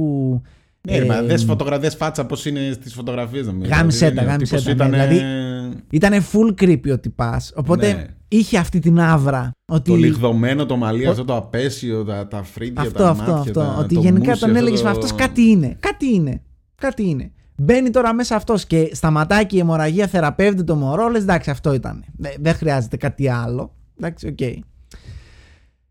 Ναι, 0.90 0.98
ρε, 0.98 1.04
μα 1.04 1.16
Ε, 1.16 1.22
δες 1.22 1.44
φωτογρα... 1.44 1.78
δες 1.78 1.94
φάτσα 1.96 2.26
πώς 2.26 2.46
είναι 2.46 2.72
στις 2.72 2.94
φωτογραφίες 2.94 3.46
νομίζω. 3.46 3.70
Γάμησε 3.74 3.98
Δηλαδή, 4.08 4.16
τα, 4.16 4.22
ο 4.22 4.30
γάμησε 4.30 4.56
τύπος 4.56 4.74
τα, 4.76 4.88
ναι, 4.88 4.96
ήταν, 4.96 5.08
δηλαδή, 5.08 5.16
ε, 5.26 5.82
Ήταν 5.90 6.12
full 6.32 6.62
creepy 6.62 6.92
ο 6.92 6.98
τυπάς. 6.98 7.52
Οπότε 7.56 7.92
Ναι. 7.92 8.04
είχε 8.28 8.58
αυτή 8.58 8.78
την 8.78 9.00
αύρα. 9.00 9.50
Ότι... 9.72 9.90
Το 9.90 9.96
λιγδωμένο 9.96 10.66
το 10.66 10.76
μαλλί, 10.76 11.06
Ο- 11.06 11.10
αυτό 11.10 11.24
το 11.24 11.36
απαίσιο, 11.36 12.04
τα, 12.04 12.28
τα 12.28 12.42
φρύδια, 12.42 12.82
Αυτό, 12.82 12.98
τα 12.98 13.08
αυτό, 13.08 13.22
μάτια, 13.32 13.40
αυτό. 13.40 13.60
τα, 13.60 13.76
ότι 13.78 13.94
το 13.94 14.00
γενικά 14.00 14.28
μούσι, 14.28 14.40
τον 14.40 14.48
αυτό 14.50 14.60
έλεγες 14.62 14.82
το- 14.82 14.88
αυτός 14.88 15.14
κάτι 15.14 15.42
είναι. 15.42 15.76
Κάτι 15.80 16.14
είναι. 16.14 16.42
Κάτι 16.74 17.08
είναι. 17.08 17.30
Μπαίνει 17.56 17.90
τώρα 17.90 18.14
μέσα 18.14 18.36
αυτός 18.36 18.66
και 18.66 18.90
σταματάει 18.92 19.46
και 19.46 19.56
η 19.56 19.58
αιμορραγία, 19.58 20.06
θεραπεύεται 20.06 20.62
το 20.62 20.74
μωρό. 20.76 21.08
Λες 21.08 21.22
εντάξει, 21.22 21.50
αυτό 21.50 21.72
ήταν. 21.74 22.04
Δε- 22.16 22.28
Δεν 22.40 22.54
χρειάζεται 22.54 22.96
κάτι 22.96 23.28
άλλο. 23.28 23.74
Εντάξει, 23.98 24.26
οκ. 24.26 24.38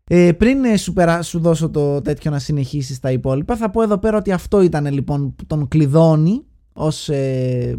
Ε, 0.06 0.32
πριν 0.32 0.64
ε, 0.64 0.76
σου, 0.76 0.92
περά- 0.92 1.22
σου 1.22 1.38
δώσω 1.40 1.70
το 1.70 2.00
τέτοιο 2.00 2.30
να 2.30 2.38
συνεχίσεις 2.38 3.00
τα 3.00 3.12
υπόλοιπα 3.12 3.56
θα 3.56 3.70
πω 3.70 3.82
εδώ 3.82 3.98
πέρα 3.98 4.16
ότι 4.16 4.32
αυτό 4.32 4.62
ήταν 4.62 4.92
λοιπόν 4.92 5.34
που 5.34 5.46
τον 5.46 5.68
κλειδώνει 5.68 6.44
ως 6.72 7.08
ε, 7.08 7.78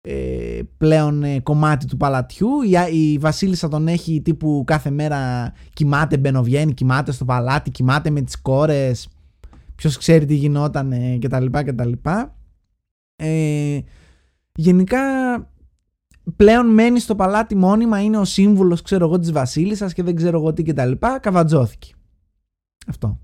ε, 0.00 0.60
πλέον 0.76 1.22
ε, 1.22 1.40
κομμάτι 1.40 1.86
του 1.86 1.96
παλατιού. 1.96 2.48
Η, 2.62 2.76
Α- 2.76 2.88
η 2.88 3.18
βασίλισσα 3.18 3.68
τον 3.68 3.88
έχει 3.88 4.20
τύπου 4.22 4.62
κάθε 4.66 4.90
μέρα 4.90 5.52
κοιμάται 5.72 6.18
μπαινοβγαίνει 6.18 6.74
κοιμάται 6.74 7.12
στο 7.12 7.24
παλάτι 7.24 7.70
κοιμάται 7.70 8.10
με 8.10 8.20
τις 8.20 8.40
κόρες 8.40 9.08
ποιος 9.74 9.96
ξέρει 9.98 10.24
τι 10.24 10.34
γινόταν 10.34 10.92
ε, 10.92 11.18
κτλ 11.20 11.46
κτλ. 11.50 11.92
Ε, 13.16 13.78
γενικά 14.54 15.00
πλέον 16.36 16.66
μένει 16.66 16.98
στο 17.00 17.14
παλάτι 17.14 17.54
μόνιμα, 17.54 18.02
είναι 18.02 18.18
ο 18.18 18.24
σύμβουλος 18.24 18.82
ξέρω 18.82 19.04
εγώ 19.04 19.18
της 19.18 19.32
βασίλισσας 19.32 19.92
και 19.92 20.02
δεν 20.02 20.16
ξέρω 20.16 20.38
εγώ 20.38 20.52
τι 20.52 20.62
κτλ. 20.62 20.92
Καβατζώθηκε. 21.20 21.92
Αυτό. 22.86 23.18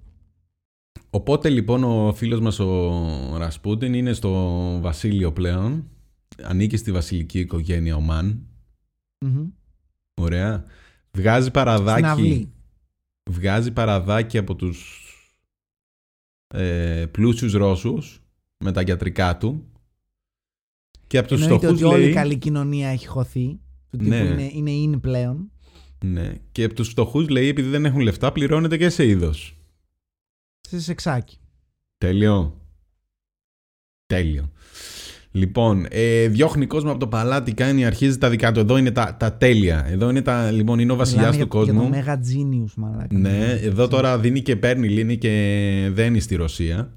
Οπότε 1.10 1.48
λοιπόν 1.48 1.84
ο 1.84 2.12
φίλος 2.12 2.40
μας 2.40 2.58
ο 2.58 3.36
Ρασπούτιν 3.36 3.94
είναι 3.94 4.12
στο 4.12 4.32
βασίλειο 4.80 5.32
πλέον. 5.32 5.88
Ανήκει 6.42 6.76
στη 6.76 6.92
βασιλική 6.92 7.38
οικογένεια 7.38 7.96
ο 7.96 8.00
Μαν. 8.00 8.46
Μμμ. 9.20 9.46
Ωραία. 10.14 10.64
Βγάζει 11.10 11.40
Στην 11.40 11.52
παραδάκι, 11.52 12.04
αυλή. 12.04 12.52
βγάζει 13.30 13.70
παραδάκι 13.72 14.38
από 14.38 14.54
τους 14.54 15.02
ε, 16.54 17.06
πλούσιους 17.10 17.52
Ρώσους 17.52 18.22
με 18.58 18.72
τα 18.72 18.82
γιατρικά 18.82 19.36
του. 19.36 19.66
Και 21.08 21.18
από 21.18 21.28
τους 21.28 21.42
Εννοείται 21.42 21.66
φτωχούς 21.66 21.82
ότι 21.82 21.94
όλη 21.94 22.02
λέει... 22.02 22.10
η 22.10 22.14
καλή 22.14 22.36
κοινωνία 22.36 22.88
έχει 22.88 23.06
χωθεί. 23.06 23.58
Του 23.90 23.96
τύπου 23.96 24.08
Ναι. 24.08 24.16
είναι, 24.16 24.50
είναι, 24.52 24.70
είναι 24.70 24.96
πλέον. 24.96 25.50
Ναι. 26.04 26.32
Και 26.52 26.64
από 26.64 26.74
τους 26.74 26.88
φτωχούς 26.88 27.28
λέει 27.28 27.48
επειδή 27.48 27.68
δεν 27.68 27.84
έχουν 27.84 28.00
λεφτά 28.00 28.32
πληρώνεται 28.32 28.76
και 28.76 28.88
σε 28.88 29.06
είδος. 29.06 29.56
Σε 30.60 30.80
σεξάκι. 30.80 31.38
Τέλειο. 31.98 32.60
Τέλειο. 34.06 34.50
Λοιπόν, 35.30 35.86
ε, 35.90 36.28
διώχνει 36.28 36.66
κόσμο 36.66 36.90
από 36.90 36.98
το 37.00 37.06
παλάτι, 37.06 37.52
κάνει, 37.52 37.84
αρχίζει 37.84 38.18
τα 38.18 38.30
δικά 38.30 38.52
του. 38.52 38.60
Εδώ 38.60 38.76
είναι 38.76 38.90
τα, 38.90 39.16
τα 39.18 39.32
τέλεια. 39.32 39.86
Εδώ 39.88 40.10
είναι, 40.10 40.22
τα, 40.22 40.50
λοιπόν, 40.50 40.78
είναι 40.78 40.92
ο 40.92 40.96
βασιλιάς 40.96 41.36
Μιλάμε 41.36 41.50
του 41.50 41.58
για, 41.64 41.74
κόσμου. 41.74 41.90
Για 41.92 42.04
το 42.04 42.10
Mega 42.12 42.16
Genius, 42.16 42.72
μαλάκα. 42.76 43.18
Ναι, 43.18 43.58
εδώ 43.62 43.88
τώρα 43.88 44.18
δίνει 44.18 44.42
και 44.42 44.56
παίρνει, 44.56 44.88
λύνει 44.88 45.18
και 45.18 45.90
δένει 45.92 46.20
στη 46.20 46.34
Ρωσία. 46.34 46.92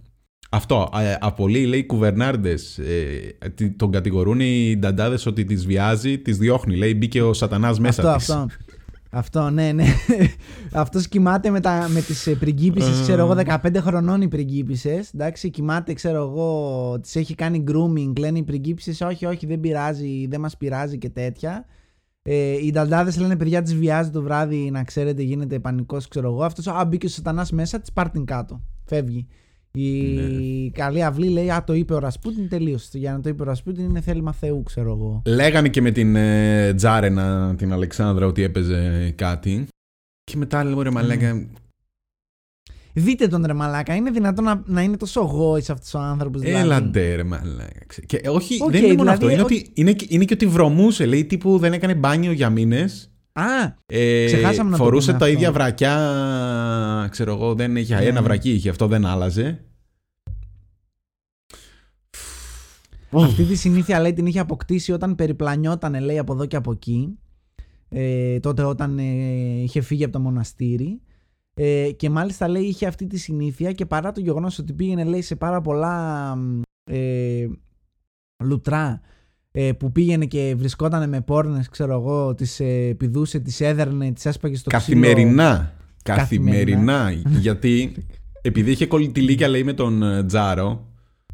Αυτό. 0.54 0.90
Ε, 1.02 1.16
απολύει, 1.20 1.66
λέει, 1.68 1.86
κουβερνάρντες. 1.86 2.78
Ε, 2.78 3.50
τι- 3.56 3.70
τον 3.72 3.92
κατηγορούν 3.92 4.40
οι 4.40 4.76
νταντάδες 4.78 5.26
ότι 5.26 5.44
τις 5.44 5.66
βιάζει, 5.66 6.18
τις 6.20 6.38
διώχνει. 6.38 6.76
Λέει, 6.76 6.94
μπήκε 6.98 7.22
ο 7.22 7.34
Σατανάς 7.34 7.80
μέσα 7.80 8.02
αυτό, 8.02 8.18
της. 8.18 8.30
αυτό. 8.30 8.48
Αυτό, 9.14 9.50
ναι, 9.50 9.72
ναι. 9.72 9.86
Αυτό 10.72 11.00
κοιμάται 11.00 11.50
με, 11.50 11.60
τα, 11.60 11.88
με 11.94 12.02
τις 12.02 12.28
ε, 12.28 12.36
πριγκίπισσες, 12.36 13.02
ξέρω 13.02 13.22
εγώ, 13.22 13.36
15 13.46 13.76
χρονών 13.78 14.22
οι 14.22 14.28
πριγκίπισσες. 14.28 15.14
Εντάξει, 15.14 15.50
κοιμάται, 15.50 15.94
ξέρω 15.94 16.18
εγώ, 16.18 17.00
τις 17.02 17.16
έχει 17.16 17.36
κάνει 17.36 17.64
grooming, 17.68 18.14
λένε 18.20 18.38
οι 18.38 18.44
πριγκίπισσες, 18.44 19.02
όχι, 19.02 19.26
όχι, 19.26 19.46
δεν 19.46 19.60
πειράζει, 19.60 20.28
δεν 20.30 20.40
μας 20.40 20.58
πειράζει 20.58 20.98
και 20.98 21.10
τέτοια. 21.10 21.66
Ε, 22.24 22.66
οι 22.66 22.72
νταντάδες 22.72 23.18
λένε, 23.20 23.36
παιδιά, 23.38 23.62
τις 23.62 23.76
βιάζει 23.76 24.10
το 24.10 24.22
βράδυ, 24.22 24.70
να 24.72 24.84
ξέρετε, 24.84 25.22
γίνεται 25.22 25.60
πανικός, 25.60 26.08
ξέρω 26.08 26.28
εγώ. 26.30 26.44
Αυτός, 26.44 26.68
α, 26.68 26.86
μπήκε 26.86 27.06
ο 27.06 27.10
σατανάς 27.10 27.52
μέσα, 27.52 27.80
της 27.80 27.92
πάρ' 27.92 28.10
την 28.10 28.26
κάτω. 28.26 28.62
Φεύγει. 28.86 29.28
Η 29.73 30.01
Ναι. 30.01 30.69
καλή 30.69 31.03
αυλή 31.03 31.27
λέει, 31.29 31.49
α, 31.51 31.63
το 31.63 31.73
είπε 31.73 31.93
ο 31.93 31.99
Ρασπούτιν, 31.99 32.49
τελείωσε. 32.49 32.97
Για 32.97 33.12
να 33.12 33.19
το 33.19 33.29
είπε 33.29 33.41
ο 33.41 33.45
Ρασπούτιν 33.45 33.84
είναι 33.86 34.01
θέλημα 34.01 34.31
Θεού, 34.34 34.63
ξέρω 34.63 34.91
εγώ. 34.91 35.21
Λέγανε 35.25 35.69
και 35.69 35.81
με 35.81 35.91
την 35.91 36.15
ε, 36.15 36.73
Τσαρίνα, 36.74 37.56
την 37.57 37.73
Αλεξάνδρα, 37.73 38.25
ότι 38.25 38.41
έπαιζε 38.43 39.12
κάτι. 39.17 39.67
Και 40.23 40.38
μετά 40.38 40.63
λέω, 40.63 40.81
ρε 40.81 40.89
μαλάκα, 40.89 41.47
Δείτε 42.93 43.27
τον 43.27 43.45
ρε 43.45 43.53
μαλάκα, 43.53 43.95
είναι 43.95 44.12
δυνατόν 44.12 44.43
να, 44.43 44.63
να 44.65 44.81
είναι 44.81 44.97
τόσο 44.97 45.21
γόης 45.21 45.69
αυτός 45.69 45.93
ο 45.93 45.99
άνθρωπος. 45.99 46.41
δηλαδή. 46.41 46.63
Έλα 46.63 46.81
ντε, 46.84 47.15
ρε 47.15 47.23
μαλάκα. 47.23 47.86
Ξε- 47.88 48.05
Και 48.05 48.29
όχι, 48.29 48.57
Οκ, 48.62 48.71
δεν 48.71 48.84
είναι 48.84 48.93
μόνο 48.95 49.15
δηλαδή, 49.15 49.25
αυτό. 49.25 49.29
Είναι, 49.29 49.41
ο- 49.41 49.45
ότι, 49.45 49.71
είναι, 49.73 49.93
και- 49.93 50.05
είναι 50.10 50.25
και 50.25 50.34
ότι 50.34 50.47
βρωμούσε. 50.47 51.05
Λέει 51.05 51.25
τύπου 51.25 51.57
δεν 51.57 51.73
έκανε 51.73 51.95
μπάνιο 51.95 52.31
για 52.31 52.49
μήνες. 52.49 53.11
Α, 53.34 53.44
Ε, 53.86 54.26
Ξεχάσαμε 54.26 54.70
να 54.70 54.78
το 54.78 54.84
φορούσε 54.84 55.06
πούμε 55.08 55.20
τα 55.20 55.26
αυτό. 55.26 55.38
ίδια 55.38 55.52
βρακιά. 55.52 57.08
Ξέρω 57.12 57.34
εγώ, 57.34 57.56
δεν 57.56 57.76
είχε 57.76 57.96
Ναι, 57.96 58.02
ένα 58.06 58.20
ναι. 58.20 58.26
βρακί, 58.26 58.52
είχε 58.52 58.70
αυτό 58.70 58.88
δεν 58.88 59.06
άλλαζε. 59.06 59.65
αυτή 63.12 63.44
τη 63.44 63.56
συνήθεια 63.56 64.00
λέει 64.00 64.13
την 64.13 64.26
είχε 64.26 64.39
αποκτήσει 64.39 64.91
όταν 64.91 65.15
περιπλανιόταν 65.15 66.02
λέει 66.04 66.17
από 66.20 66.34
εδώ 66.34 66.46
και 66.46 66.56
από 66.56 66.72
εκεί. 66.72 67.20
Ε, 67.89 68.39
τότε 68.39 68.63
όταν 68.63 69.00
ε, 69.00 69.04
είχε 69.62 69.82
φύγει 69.82 70.04
από 70.04 70.13
το 70.13 70.20
μοναστήρι. 70.20 71.02
Ε, 71.54 71.91
και 71.91 72.10
μάλιστα 72.10 72.48
λέει 72.48 72.63
είχε 72.63 72.88
αυτή 72.88 73.08
τη 73.08 73.17
συνήθεια 73.17 73.72
και 73.72 73.86
παρά 73.86 74.12
το 74.12 74.22
γεγονός 74.22 74.60
ότι 74.60 74.74
πήγαινε 74.74 75.04
λέει 75.04 75.22
σε 75.22 75.36
πάρα 75.36 75.62
πολλά 75.62 76.36
μ, 76.36 76.62
ε, 76.84 77.48
λουτρά 78.44 79.02
ε, 79.52 79.72
που 79.72 79.92
πήγαινε 79.92 80.26
και 80.26 80.54
βρισκόταν 80.58 81.10
με 81.10 81.22
πόρνες 81.22 81.70
ξέρω 81.70 81.94
εγώ 81.94 82.36
τις 82.36 82.60
ε, 82.60 82.94
πηδούσε, 82.98 83.40
τις 83.40 83.62
έδερνε, 83.62 84.12
τις 84.12 84.26
έσπαγε 84.26 84.56
στο 84.56 84.70
ξύλο. 84.70 85.00
Καθημερινά. 85.02 85.74
Καθημερινά. 86.04 86.92
Καθημερινά. 87.04 87.12
γιατί 87.40 87.94
επειδή 88.42 88.72
είχε 88.72 88.86
κολλητηλίκια 88.86 89.48
λέει 89.48 89.64
με 89.64 89.74
τον 89.74 90.04
ε, 90.04 90.24
Τζάρο, 90.24 90.86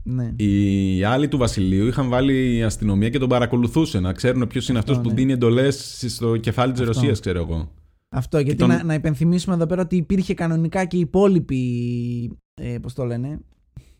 Ναι. 0.03 0.33
οι 0.35 1.03
άλλοι 1.03 1.27
του 1.27 1.37
Βασιλείου 1.37 1.87
είχαν 1.87 2.09
βάλει 2.09 2.63
αστυνομία 2.63 3.09
και 3.09 3.19
τον 3.19 3.29
παρακολουθούσαν. 3.29 4.03
Να 4.03 4.13
ξέρουν 4.13 4.47
ποιος 4.47 4.69
είναι 4.69 4.77
Αυτός, 4.79 4.97
αυτό 4.97 5.07
που 5.09 5.13
ναι. 5.15 5.19
δίνει 5.21 5.33
εντολές 5.33 6.03
στο 6.07 6.37
κεφάλι 6.37 6.71
της 6.71 6.81
Αυτό. 6.81 6.93
Ρωσίας, 6.93 7.19
ξέρω 7.19 7.39
εγώ. 7.39 7.71
Αυτό, 8.09 8.39
γιατί 8.39 8.57
τον- 8.57 8.67
να, 8.69 8.83
να 8.83 8.93
υπενθυμίσουμε 8.93 9.55
εδώ 9.55 9.65
πέρα 9.65 9.81
ότι 9.81 9.95
υπήρχε 9.95 10.33
κανονικά 10.33 10.85
και 10.85 10.97
η 10.97 10.99
υπόλοιπη. 10.99 11.59
Ε, 12.61 12.77
πώς 12.81 12.93
το 12.93 13.03
λένε. 13.05 13.39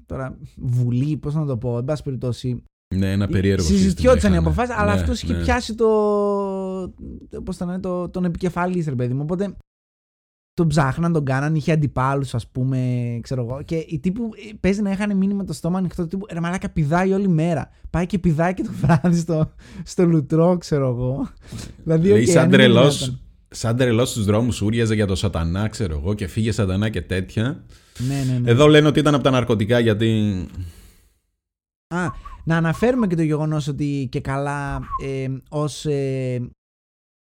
Τώρα, 0.06 0.38
βουλή, 0.56 1.18
πώς 1.18 1.34
να 1.34 1.46
το 1.46 1.58
πω, 1.58 1.78
εν 1.78 1.84
πάση 1.86 2.04
περιπτώσει. 2.04 2.64
Ναι, 2.96 3.12
ένα 3.12 3.28
περίεργο 3.28 3.66
Συζητιόντουσαν 3.66 4.32
οι 4.32 4.34
σύστημα 4.34 4.38
αποφάσει, 4.52 4.72
είχαν. 4.72 4.84
αλλά 4.84 4.96
Ναι, 4.96 5.02
αυτός 5.02 5.22
είχε 5.22 5.34
ναι. 5.34 5.44
πιάσει 5.44 5.76
το. 5.76 5.86
Πώς 7.44 7.58
το 7.58 7.66
λένε, 7.66 7.80
το, 7.80 8.10
τον 8.10 8.26
επικεφαλή, 8.26 8.84
ρε 8.88 8.96
παιδί 8.96 9.14
μου. 9.14 9.22
Οπότε 9.24 9.56
τον 10.54 10.68
ψάχναν, 10.68 11.14
τον 11.14 11.26
κάναν, 11.26 11.56
είχε 11.56 11.72
αντιπάλους, 11.72 12.34
ας 12.34 12.48
πούμε, 12.48 12.80
ξέρω 13.22 13.42
εγώ. 13.44 13.62
Και 13.66 13.76
οι 13.76 14.00
τύπου 14.00 14.30
ε, 14.50 14.54
παίζει 14.60 14.82
να 14.82 14.92
είχαν 14.92 15.18
μείνει 15.18 15.34
με 15.34 15.44
το 15.44 15.54
στόμα 15.54 15.78
ανοιχτό. 15.78 16.08
Τύπου 16.08 16.26
ρε 16.32 16.40
μαλάκα 16.40 16.70
πηδάει 16.70 17.14
όλη 17.14 17.28
μέρα. 17.28 17.70
Πάει 17.90 18.06
και 18.06 18.20
πηδάει 18.20 18.54
και 18.54 18.64
το 18.64 18.72
βράδυ 18.82 19.18
στο, 19.18 19.52
στο 19.84 20.06
λουτρό, 20.06 20.58
ξέρω 20.58 20.88
εγώ. 20.88 21.28
δηλαδή, 21.84 22.08
Λέει 22.10 22.22
οκ, 22.22 22.28
σαν 22.28 22.38
αν 22.38 22.46
είναι 22.48 22.58
τρελό. 22.58 22.90
δυνατόν. 22.90 23.20
Σαν 23.50 23.76
τρελός 23.78 24.10
στους 24.10 24.26
δρόμους 24.26 24.62
ούρλιαζε 24.62 24.96
για 24.96 25.06
το 25.08 25.16
σατανά, 25.16 25.68
ξέρω 25.68 25.98
εγώ, 26.02 26.14
και 26.14 26.28
φύγε 26.28 26.52
σατανά 26.52 26.90
και 26.90 27.02
τέτοια. 27.02 27.64
Ναι, 28.08 28.24
ναι, 28.34 28.40
ναι. 28.40 28.52
Εδώ 28.52 28.68
λένε 28.68 28.88
ότι 28.88 29.00
ήταν 29.00 29.14
από 29.14 29.24
τα 29.24 29.30
ναρκωτικά 29.32 29.80
γιατί. 29.80 30.46
Α, 31.88 32.08
να 32.44 32.58
αναφέρουμε 32.58 33.08
και 33.08 33.16
το 33.16 33.22
γεγονός 33.22 33.68
ότι 33.68 34.08
και 34.12 34.20
καλά 34.20 34.80
ε, 35.04 35.28
ως 35.50 35.86
ε, 35.86 36.50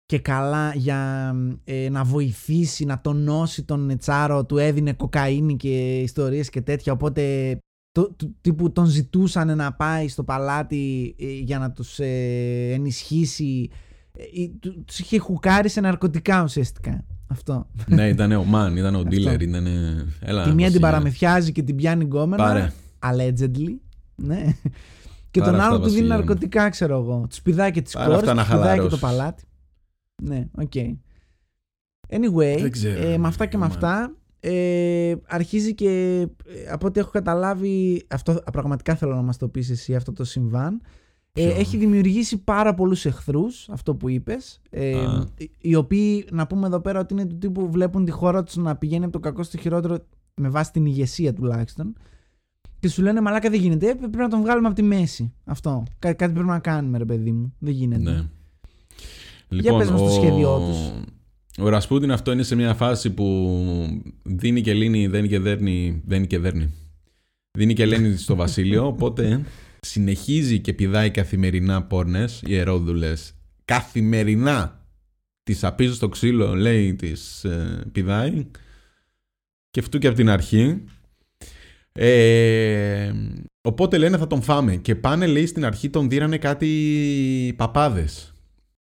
και 0.06 0.18
καλά 0.18 0.72
για 0.74 1.32
ε, 1.64 1.88
να 1.90 2.04
βοηθήσει, 2.04 2.84
να 2.84 3.00
τονώσει 3.00 3.62
τον 3.64 3.98
Τσάρο 3.98 4.44
του 4.44 4.58
έδινε 4.58 4.92
κοκαίνη 4.92 5.56
και 5.56 6.00
ιστορίες 6.00 6.50
και 6.50 6.60
τέτοια 6.60 6.92
οπότε 6.92 7.56
το, 7.90 8.10
του- 8.12 8.36
τύπου 8.40 8.72
τον 8.72 8.86
ζητούσαν 8.86 9.56
να 9.56 9.72
πάει 9.72 10.08
στο 10.08 10.24
παλάτι 10.24 11.14
ε, 11.18 11.26
για 11.32 11.58
να 11.58 11.70
τους 11.72 11.98
ε, 11.98 12.70
ενισχύσει 12.72 13.70
ε, 14.16 14.42
ε, 14.42 14.48
του- 14.60 14.84
τους 14.84 14.98
είχε 14.98 15.18
χουκάρει 15.18 15.68
σε 15.68 15.80
ναρκωτικά 15.80 16.42
ουσιαστικά 16.42 17.04
αυτό 17.26 17.66
ναι, 17.86 18.08
ήταν 18.08 18.32
ο 18.32 18.44
man, 18.54 18.72
ήταν 18.76 18.94
ο 18.94 18.98
Αυτό. 19.06 19.10
dealer. 19.10 19.40
Ήταν... 19.40 19.66
Έλα, 20.20 20.42
τη 20.42 20.48
μία 20.48 20.54
την 20.54 20.56
Βασίλη. 20.56 20.78
παραμεθιάζει 20.80 21.52
και 21.52 21.62
την 21.62 21.76
πιάνει 21.76 22.04
γκόμενα 22.04 22.42
Πάρε. 22.44 22.72
allegedly. 23.00 23.76
Ναι. 24.22 24.44
Και 25.30 25.40
Πάρε 25.40 25.50
τον 25.52 25.60
αυτά, 25.60 25.70
άλλο 25.72 25.80
του 25.80 25.88
δίνει 25.88 25.94
Βασίλη 25.96 26.02
μου. 26.02 26.16
ναρκωτικά, 26.16 26.68
ξέρω 26.68 26.98
εγώ. 26.98 27.26
Του 27.30 27.42
πηδάει 27.42 27.70
και 27.70 27.82
τις 27.82 27.92
Πάρε 27.92 28.06
κόρες, 28.06 28.20
αυτά 28.20 28.34
να 28.34 28.44
του 28.44 28.50
πηδάει 28.50 28.78
και 28.78 28.86
το 28.86 28.96
χαλαρώσεις. 28.96 29.00
παλάτι. 29.00 29.44
Ναι, 30.22 30.46
ok. 30.58 30.72
Anyway, 32.08 32.56
Δεν 32.60 32.70
ξέρω, 32.70 33.06
ε, 33.08 33.18
με 33.18 33.28
αυτά 33.28 33.46
και 33.46 33.56
με 33.58 33.64
άμα- 33.64 33.74
αυτά 33.74 34.14
ε, 34.40 35.14
αρχίζει 35.26 35.74
και 35.74 36.20
ε, 36.46 36.70
από 36.70 36.86
ό,τι 36.86 37.00
έχω 37.00 37.10
καταλάβει, 37.10 38.06
αυτό 38.10 38.42
πραγματικά 38.52 38.94
θέλω 38.94 39.14
να 39.14 39.22
μας 39.22 39.36
το 39.36 39.48
πεις 39.48 39.70
εσύ 39.70 39.94
αυτό 39.94 40.12
το 40.12 40.24
συμβάν, 40.24 40.80
ε, 41.32 41.46
Ποιο; 41.46 41.58
έχει 41.60 41.76
δημιουργήσει 41.76 42.38
πάρα 42.38 42.74
πολλούς 42.74 43.04
εχθρούς, 43.06 43.68
αυτό 43.68 43.94
που 43.94 44.08
είπες, 44.08 44.60
ε, 44.70 44.94
Α. 45.04 45.26
οι- 45.38 45.50
οι 45.58 45.74
οποίοι, 45.74 46.26
να 46.30 46.46
πούμε 46.46 46.66
εδώ 46.66 46.80
πέρα 46.80 47.00
ότι 47.00 47.14
είναι 47.14 47.24
του 47.26 47.38
τύπου 47.38 47.70
βλέπουν 47.70 48.04
τη 48.04 48.10
χώρα 48.10 48.42
τους 48.42 48.56
να 48.56 48.76
πηγαίνει 48.76 49.04
από 49.04 49.12
το 49.12 49.18
κακό 49.20 49.42
στο 49.42 49.58
χειρότερο 49.58 49.98
με 50.34 50.48
βάση 50.48 50.72
την 50.72 50.86
ηγεσία 50.86 51.32
τουλάχιστον 51.32 51.94
Και 52.80 52.88
σου 52.88 53.02
λένε 53.02 53.20
μαλάκα 53.20 53.50
δεν 53.50 53.60
γίνεται. 53.60 53.88
Ε, 53.88 53.94
πρέπει 53.94 54.16
να 54.16 54.28
τον 54.28 54.40
βγάλουμε 54.40 54.66
από 54.66 54.76
τη 54.76 54.82
μέση. 54.82 55.32
Αυτό. 55.44 55.82
Κά- 55.98 56.16
κάτι 56.16 56.32
πρέπει 56.32 56.48
να 56.48 56.58
κάνουμε, 56.58 56.98
ρε 56.98 57.04
παιδί 57.04 57.32
μου. 57.32 57.54
Δεν 57.58 57.72
γίνεται. 57.72 58.10
Ναι. 58.10 58.28
Για 59.48 59.76
πες 59.76 59.90
μας 59.90 60.00
το 60.00 60.08
σχέδιό 60.08 60.58
τους. 60.58 60.92
Ο 61.64 61.68
Ρασπούτιν 61.68 62.12
αυτό 62.12 62.32
είναι 62.32 62.42
σε 62.42 62.54
μια 62.54 62.74
φάση 62.74 63.10
που 63.10 63.56
δίνει 64.22 64.60
και 64.60 64.74
λύνει, 64.74 65.06
δένει 65.06 65.28
και 65.28 65.38
δέρνει, 65.38 66.02
δένει 66.06 66.26
και 66.26 66.38
δέρνει. 66.38 66.72
Δίνει 67.58 67.74
και 67.74 67.86
λένε 67.86 68.16
στο 68.16 68.34
βασίλειο, 68.34 68.86
οπότε 68.86 69.44
συνεχίζει 69.80 70.60
και 70.60 70.72
πηδάει 70.72 71.10
καθημερινά 71.10 71.82
πόρνες, 71.82 72.42
ιερόδουλες, 72.46 73.32
καθημερινά. 73.64 74.84
Τις 75.42 75.64
απίζω 75.64 75.94
στο 75.94 76.08
ξύλο, 76.08 76.54
λέει, 76.54 76.94
τις 76.94 77.44
ε, 77.44 77.84
πηδάει. 77.92 78.46
Και 79.70 79.80
αυτού 79.80 79.98
και 79.98 80.06
από 80.06 80.16
την 80.16 80.28
αρχή. 80.30 80.84
Ε, 81.92 83.12
οπότε 83.62 83.98
λένε 83.98 84.16
θα 84.16 84.26
τον 84.26 84.42
φάμε. 84.42 84.76
Και 84.76 84.94
πάνε, 84.94 85.26
λέει, 85.26 85.46
στην 85.46 85.64
αρχή 85.64 85.90
τον 85.90 86.08
δίρανε 86.08 86.38
κάτι 86.38 87.54
παπάδες. 87.56 88.32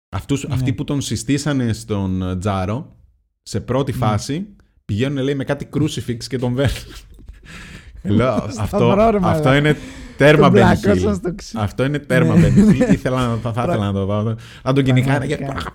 Αυτούς, 0.08 0.44
Ναι. 0.48 0.54
Αυτοί 0.54 0.72
που 0.72 0.84
τον 0.84 1.00
συστήσανε 1.00 1.72
στον 1.72 2.36
Τζάρο, 2.40 2.96
σε 3.42 3.60
πρώτη 3.60 3.92
Ναι. 3.92 3.98
φάση, 3.98 4.46
πηγαίνουν, 4.84 5.24
λέει, 5.24 5.34
με 5.34 5.44
κάτι 5.44 5.68
crucifix 5.76 6.24
και 6.28 6.38
τον 6.38 6.54
βέρνουν. 6.54 6.76
Λέω, 8.02 8.32
αυτό, 8.32 8.66
Σταυρό, 8.66 8.94
ρε, 9.10 9.16
αυτό 9.16 9.20
μαλάκα. 9.20 9.56
είναι 9.56 9.76
τέρμα 10.16 10.42
Τον 10.42 10.50
Benny 10.50 10.54
πλάκωσαν 10.54 11.12
Hill. 11.12 11.14
στο 11.16 11.34
ξύλο. 11.34 11.62
Αυτό 11.62 11.84
είναι 11.84 11.98
τέρμα 11.98 12.36
Ναι. 12.36 12.48
Benny 12.56 12.70
Hill. 12.70 12.92
Ήθελα 12.92 13.26
να, 13.28 13.36
θα, 13.36 13.52
θα 13.52 13.62
ήθελα 13.68 13.84
να 13.86 13.92
το 13.92 14.04
δω. 14.06 14.36
Να 14.62 14.72
τον 14.72 14.84
κυνηγάνε. 14.84 15.26
και- 15.26 15.36
Πραγματικά. 15.36 15.72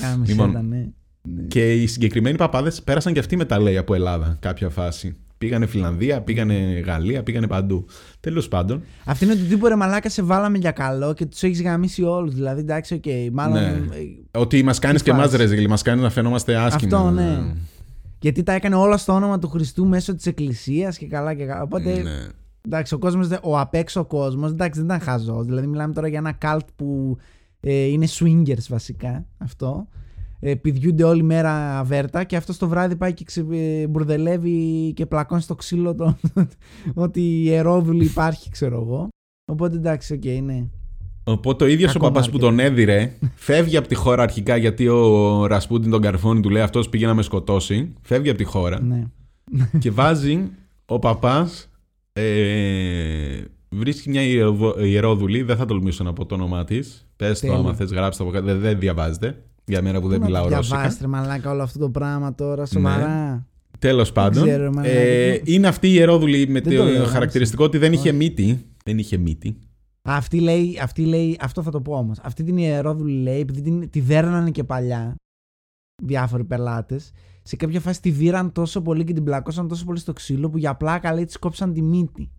Γάμη 0.00 0.26
Λοιπόν. 0.26 0.46
σέ 0.50 0.55
τα, 0.55 0.62
ναι. 0.62 0.76
Ναι. 1.22 1.42
Και 1.48 1.72
οι 1.74 1.86
συγκεκριμένοι 1.86 2.36
παπάδες 2.36 2.82
πέρασαν 2.82 3.12
και 3.12 3.18
αυτοί 3.18 3.36
μετά, 3.36 3.60
λέει, 3.60 3.76
από 3.76 3.94
Ελλάδα 3.94 4.36
κάποια 4.40 4.68
φάση. 4.68 5.16
Πήγανε 5.40 5.66
Φιλανδία, 5.66 6.20
πήγανε 6.22 6.54
Γαλλία, 6.86 7.22
πήγανε 7.22 7.46
παντού. 7.46 7.84
Τέλος 8.20 8.48
πάντων. 8.48 8.82
Αυτή 9.04 9.24
είναι 9.24 9.34
το 9.34 9.44
τύπο 9.48 9.66
ρε 9.66 9.76
μαλάκα 9.76 10.08
σε 10.08 10.22
βάλαμε 10.22 10.58
για 10.58 10.70
καλό 10.70 11.14
και 11.14 11.26
τους 11.26 11.42
έχεις 11.42 11.62
γαμήσει 11.62 12.02
όλους. 12.02 12.34
Δηλαδή 12.34 12.60
εντάξει, 12.60 12.94
οκ. 12.94 13.04
μάλλον. 13.32 13.58
Ναι. 13.62 13.68
ε, 13.68 14.38
Ότι 14.38 14.62
μας 14.62 14.78
κάνεις 14.78 14.98
Τι 15.02 15.04
και 15.04 15.10
εμάς 15.10 15.24
φάση. 15.24 15.36
ρεζίλ, 15.36 15.68
μας 15.68 15.82
κάνεις 15.82 16.02
να 16.02 16.10
φαινόμαστε 16.10 16.56
άσχημα. 16.56 16.96
Αυτό, 16.98 17.10
ναι. 17.10 17.38
Γιατί 18.20 18.42
τα 18.42 18.52
έκανε 18.52 18.74
όλα 18.74 18.96
στο 18.96 19.12
όνομα 19.12 19.38
του 19.38 19.48
Χριστού 19.48 19.86
μέσω 19.86 20.14
της 20.14 20.26
Εκκλησίας 20.26 20.98
και 20.98 21.06
καλά 21.06 21.34
και 21.34 21.44
καλά. 21.44 21.62
Οπότε 21.62 22.02
Ναι. 22.02 22.10
εντάξει, 22.66 22.94
ο 22.94 22.98
κόσμος, 22.98 23.28
ο 23.42 23.58
απ' 23.58 23.74
έξω 23.74 24.04
κόσμος, 24.04 24.50
εντάξει, 24.50 24.78
δεν 24.80 24.88
ήταν 24.88 25.00
χαζός. 25.00 25.42
Δηλαδή, 25.44 25.66
μιλάμε 25.66 25.92
τώρα 25.94 26.08
για 26.08 26.18
ένα 26.18 26.32
καλτ 26.32 26.66
που 26.76 27.16
ε, 27.60 27.72
είναι 27.84 28.06
swingers 28.18 28.66
βασικά 28.68 29.26
αυτό. 29.38 29.88
Ε, 30.42 30.54
πηδιούνται 30.54 31.04
όλη 31.04 31.22
μέρα 31.22 31.78
αβέρτα 31.78 32.24
και 32.24 32.36
αυτός 32.36 32.56
το 32.58 32.68
βράδυ 32.68 32.96
πάει 32.96 33.14
και 33.14 33.24
ξε, 33.24 33.46
ε, 33.52 33.86
μπουρδελεύει 33.86 34.92
και 34.96 35.06
πλακώνει 35.06 35.40
στο 35.40 35.54
ξύλο 35.54 35.94
το, 35.94 36.16
ό,τι 36.94 37.42
ιερόδουλη 37.44 38.04
υπάρχει, 38.04 38.50
ξέρω 38.50 38.80
εγώ. 38.80 39.08
Οπότε 39.52 39.76
εντάξει, 39.76 40.12
οκ, 40.12 40.24
ναι. 40.44 40.64
Οπότε 41.24 41.64
ο 41.64 41.66
ίδιος 41.66 41.90
ο 41.94 41.98
Κακό 41.98 42.06
παπάς 42.12 42.30
που 42.30 42.36
marketing. 42.36 42.40
τον 42.40 42.58
έδειρε 42.58 43.12
φεύγει 43.34 43.76
από 43.76 43.88
τη 43.88 43.94
χώρα 43.94 44.22
αρχικά 44.22 44.56
γιατί 44.56 44.88
ο 44.88 45.46
Ρασπούτιν 45.46 45.90
τον 45.90 46.00
καρφώνει 46.00 46.40
του 46.40 46.50
λέει 46.50 46.62
αυτός 46.62 46.88
πήγε 46.88 47.06
να 47.06 47.14
με 47.14 47.22
σκοτώσει. 47.22 47.92
Φεύγει 48.02 48.28
από 48.28 48.38
τη 48.38 48.44
χώρα 48.44 48.80
ναι. 48.82 49.04
και 49.80 49.90
βάζει 49.90 50.50
ο 50.86 50.98
παπάς. 50.98 51.70
Ε, 52.12 53.44
βρίσκει 53.68 54.08
μια 54.10 54.22
ιεροβο- 54.22 54.78
ιερόδουλη, 54.80 55.42
δεν 55.42 55.56
θα 55.56 55.64
τολμήσω 55.66 56.04
να 56.04 56.12
πω 56.12 56.26
το 56.26 56.34
όνομά 56.34 56.64
της. 56.64 57.08
Πες 57.16 57.40
το 57.40 57.46
Τέλεια. 57.46 57.56
άμα 57.62 57.74
θες, 57.74 57.90
γράψτε 57.92 58.22
το 58.22 58.28
από 58.28 58.38
κάτω. 58.38 58.46
Δεν, 58.52 58.60
δεν 58.60 58.78
διαβάζετε. 58.78 59.42
Για 59.70 59.82
μένα 59.82 60.00
που 60.00 60.08
δεν 60.08 60.16
Πού 60.16 60.22
να 60.22 60.28
μιλάω 60.28 60.48
το 60.48 60.54
ρώσικα. 60.56 60.76
διαβάσετε, 60.76 61.06
μαλάκα 61.06 61.50
όλο 61.50 61.62
αυτό 61.62 61.78
το 61.78 61.90
πράγμα 61.90 62.34
τώρα, 62.34 62.66
σοβαρά. 62.66 63.46
Τέλος 63.78 64.12
πάντων. 64.12 64.42
ξέρω, 64.42 64.72
μαλάκα. 64.72 64.88
ε, 64.98 65.40
είναι 65.44 65.66
αυτή 65.66 65.88
η 65.88 65.92
ιερόδουλη 65.94 66.48
με 66.48 66.60
Δεν 66.60 66.76
το, 66.76 66.84
το 66.84 66.90
λέω, 66.90 67.04
χαρακτηριστικό 67.04 67.64
ότι 67.64 67.78
δεν 67.78 67.92
είχε 67.92 68.08
Όχι. 68.08 68.16
μύτη. 68.16 68.64
Δεν 68.84 68.98
είχε 68.98 69.16
μύτη. 69.16 69.58
Αυτή 70.02 70.40
λέει, 70.40 70.78
αυτή 70.82 71.04
λέει, 71.04 71.36
αυτό 71.40 71.62
θα 71.62 71.70
το 71.70 71.80
πω 71.80 71.94
όμως. 71.94 72.18
Αυτή 72.22 72.42
την 72.42 72.56
ιερόδουλη 72.56 73.22
λέει, 73.22 73.40
επειδή 73.40 73.60
την, 73.62 73.90
τη 73.90 74.00
δέρνανε 74.00 74.50
και 74.50 74.64
παλιά 74.64 75.14
διάφοροι 76.02 76.44
πελάτες, 76.44 77.10
σε 77.42 77.56
κάποια 77.56 77.80
φάση 77.80 78.00
τη 78.00 78.10
βήραν 78.10 78.52
τόσο 78.52 78.82
πολύ 78.82 79.04
και 79.04 79.12
την 79.12 79.24
πλακώσαν 79.24 79.68
τόσο 79.68 79.84
πολύ 79.84 79.98
στο 79.98 80.12
ξύλο 80.12 80.50
που 80.50 80.58
για 80.58 80.74
πλάκα 80.74 81.14
λέει 81.14 81.24
της 81.24 81.36
κόψαν 81.38 81.72
τη 81.72 81.82
μύτη. 81.82 82.30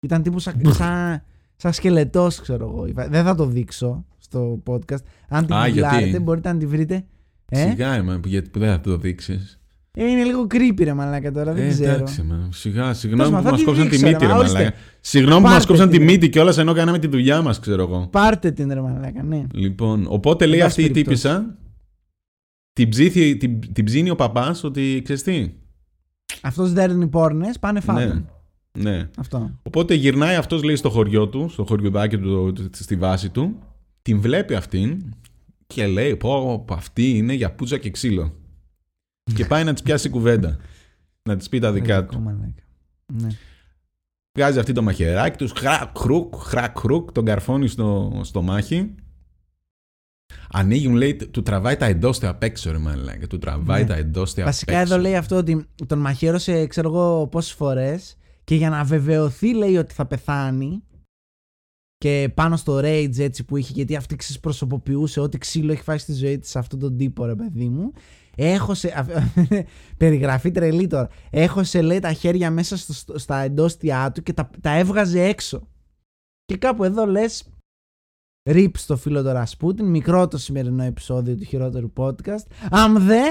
Ήταν 0.00 0.22
τύπου 0.22 0.38
σαν, 0.38 0.60
σαν, 0.74 1.22
σαν 1.56 1.72
σκελετός, 1.72 2.40
ξέρω 2.40 2.68
εγώ. 2.68 3.08
Δεν 3.08 3.24
θα 3.24 3.34
το 3.34 3.46
δείξω 3.46 4.04
στο 4.34 4.62
podcast. 4.66 5.02
Αν 5.28 5.46
την 5.46 5.54
Α, 5.54 5.66
γκουγκλάρετε, 5.66 6.04
γιατί; 6.06 6.22
μπορείτε 6.22 6.52
να 6.52 6.58
τη 6.58 6.66
βρείτε. 6.66 7.04
Ε; 7.48 7.68
Σιγά, 7.70 7.92
εμέ, 7.94 8.18
που- 8.18 8.28
γιατί 8.28 8.50
που 8.50 8.58
δεν 8.58 8.68
θα 8.70 8.80
το 8.80 8.96
δείξεις. 8.96 9.58
Ε, 9.96 10.04
είναι 10.10 10.24
λίγο 10.24 10.46
creepy 10.50 10.84
ρε 10.84 10.94
μαλάκα 10.94 11.32
τώρα, 11.32 11.52
δεν 11.52 11.66
Ε, 11.66 11.68
ξέρω. 11.68 11.92
εντάξει, 11.92 12.22
μα. 12.22 12.48
Σιγά, 12.52 12.94
συγγνώμη 12.94 13.30
Τέλος 13.30 13.42
που 13.42 13.44
πάντων, 13.44 13.50
μας 13.50 13.50
θα 13.50 13.56
τη 13.56 13.64
κόψαν 13.64 13.84
τη 13.88 13.96
δείξω, 13.96 14.06
μύτη, 14.06 14.18
ρε, 14.20 14.26
ρε 14.26 14.32
μα, 14.32 14.38
ορίστε. 14.38 14.58
μαλάκα. 14.58 14.76
Συγγνώμη 15.00 15.36
που 15.36 15.42
μας 15.42 15.52
Πάρτε 15.52 15.66
κόψαν 15.66 15.88
την, 15.88 15.98
τη 15.98 16.04
ρε. 16.04 16.10
μύτη 16.12 16.28
κιόλας 16.28 16.58
ενώ 16.58 16.72
κάναμε 16.72 16.98
τη 16.98 17.06
δουλειά 17.06 17.42
μας, 17.42 17.60
ξέρω 17.60 17.82
εγώ. 17.82 18.08
Πάρτε 18.12 18.50
την 18.50 18.72
ρε 18.72 18.80
μαλάκα, 18.80 19.22
ναι. 19.22 19.42
Λοιπόν, 19.52 20.06
οπότε 20.08 20.46
λέει 20.46 20.58
Εν 20.60 20.66
αυτή 20.66 20.82
η 20.82 20.88
πάση 20.88 21.02
περιπτώσει. 21.02 21.22
τύπησα. 21.28 21.56
Την, 22.72 22.88
ψήθη, 22.88 23.36
την, 23.36 23.72
την 23.72 23.84
ψήνει 23.84 24.10
ο 24.10 24.14
παπάς 24.14 24.64
ότι 24.64 25.00
ξέρεις 25.04 25.22
τι; 25.22 25.50
Αυτός 26.42 26.72
δέρνει 26.72 27.06
πόρνες, 27.08 27.58
πάνε 27.58 27.80
φάτε. 27.80 28.24
Ναι, 28.78 28.90
ναι. 28.90 29.08
Αυτό. 29.16 29.50
Οπότε 29.62 29.94
γυρνάει 29.94 30.34
αυτός, 30.36 30.62
λέει, 30.62 30.76
στο 30.76 30.90
χωριό 30.90 31.28
του, 31.28 31.48
στο 31.48 31.64
χωριουδάκι 31.64 32.18
του, 32.18 32.52
το- 32.52 32.62
στη 32.72 32.96
βάση 32.96 33.30
του. 33.30 33.58
Την 34.04 34.20
βλέπει 34.20 34.54
αυτήν 34.54 35.14
και 35.66 35.86
λέει: 35.86 36.16
Πω, 36.16 36.58
πω, 36.66 36.74
αυτή 36.74 37.16
είναι 37.16 37.32
για 37.32 37.52
πούτσα 37.54 37.78
και 37.78 37.90
ξύλο. 37.90 38.34
και 39.34 39.44
πάει 39.44 39.64
να 39.64 39.72
της 39.72 39.82
πιάσει 39.82 40.08
κουβέντα. 40.08 40.56
Να 41.22 41.36
της 41.36 41.48
πει 41.48 41.58
τα 41.58 41.72
δικά 41.72 41.86
Κακό 41.94 42.12
του. 42.12 42.20
μαλάκα. 42.20 42.62
Ναι. 43.12 43.28
Βγάζει 44.38 44.58
αυτή 44.58 44.72
το 44.72 44.82
μαχαιράκι 44.82 45.36
τους, 45.38 45.52
χρακ, 45.52 45.96
χρουκ, 45.98 46.34
χρακ, 46.36 46.78
χρουκ, 46.78 47.12
τον 47.12 47.24
καρφώνει 47.24 47.68
στο, 47.68 48.20
στο 48.24 48.42
μάχη. 48.42 48.94
Ανοίγουν, 50.50 50.94
λέει, 50.94 51.14
του 51.16 51.42
τραβάει 51.42 51.76
τα 51.76 51.86
εντόστια 51.86 52.28
απ' 52.28 52.42
έξω, 52.42 52.70
ρε 52.72 52.78
μαλάκα. 52.78 53.26
Του 53.26 53.38
τραβάει 53.38 53.80
Ναι. 53.82 53.88
τα 53.88 53.94
εντόστια 53.94 54.44
Βασικά 54.44 54.72
απ' 54.72 54.80
έξω. 54.80 54.92
εδώ 54.94 55.02
λέει 55.02 55.16
αυτό 55.16 55.36
ότι 55.36 55.66
τον 55.86 55.98
μαχαίρωσε 55.98 56.66
ξέρω 56.66 56.88
εγώ 56.88 57.26
πόσες 57.26 57.52
φορές 57.52 58.16
και 58.44 58.54
για 58.54 58.70
να 58.70 58.84
βεβαιωθεί 58.84 59.54
λέει 59.54 59.76
ότι 59.76 59.94
θα 59.94 60.06
πεθάνει 60.06 60.82
και 62.04 62.30
πάνω 62.34 62.56
στο 62.56 62.78
rage 62.78 63.18
έτσι 63.18 63.44
που 63.44 63.56
είχε 63.56 63.72
γιατί 63.74 63.96
αυτή 63.96 64.16
ξεσπροσωποποιούσε 64.16 65.20
ό,τι 65.20 65.38
ξύλο 65.38 65.72
έχει 65.72 65.82
φάει 65.82 65.98
στη 65.98 66.12
ζωή 66.12 66.38
της 66.38 66.50
σε 66.50 66.58
αυτόν 66.58 66.78
τον 66.78 66.96
τύπο 66.96 67.24
ρε 67.24 67.34
παιδί 67.34 67.68
μου 67.68 67.92
έχωσε 68.36 68.88
α- 68.88 69.06
περιγραφή 69.98 70.50
τρελή 70.50 70.86
τώρα 70.86 71.08
έχωσε 71.30 71.82
λέει 71.82 71.98
τα 71.98 72.12
χέρια 72.12 72.50
μέσα 72.50 72.76
στο- 72.76 72.92
στο- 72.92 73.18
στα 73.18 73.36
εντόστια 73.36 74.10
του 74.14 74.22
και 74.22 74.32
τα, 74.32 74.50
τα 74.60 74.70
έβγαζε 74.78 75.22
έξω 75.22 75.68
και 76.44 76.56
κάπου 76.56 76.84
εδώ 76.84 77.06
λες 77.06 77.48
Rip 78.50 78.70
στο 78.76 78.96
φίλο 78.96 79.22
του 79.22 79.32
Ρασπούτιν, 79.32 79.86
μικρό 79.86 80.28
το 80.28 80.38
σημερινό 80.38 80.82
επεισόδιο 80.82 81.36
του 81.36 81.44
χειρότερου 81.44 81.92
podcast. 81.96 82.46
Αν 82.70 82.98
δε, 83.06 83.22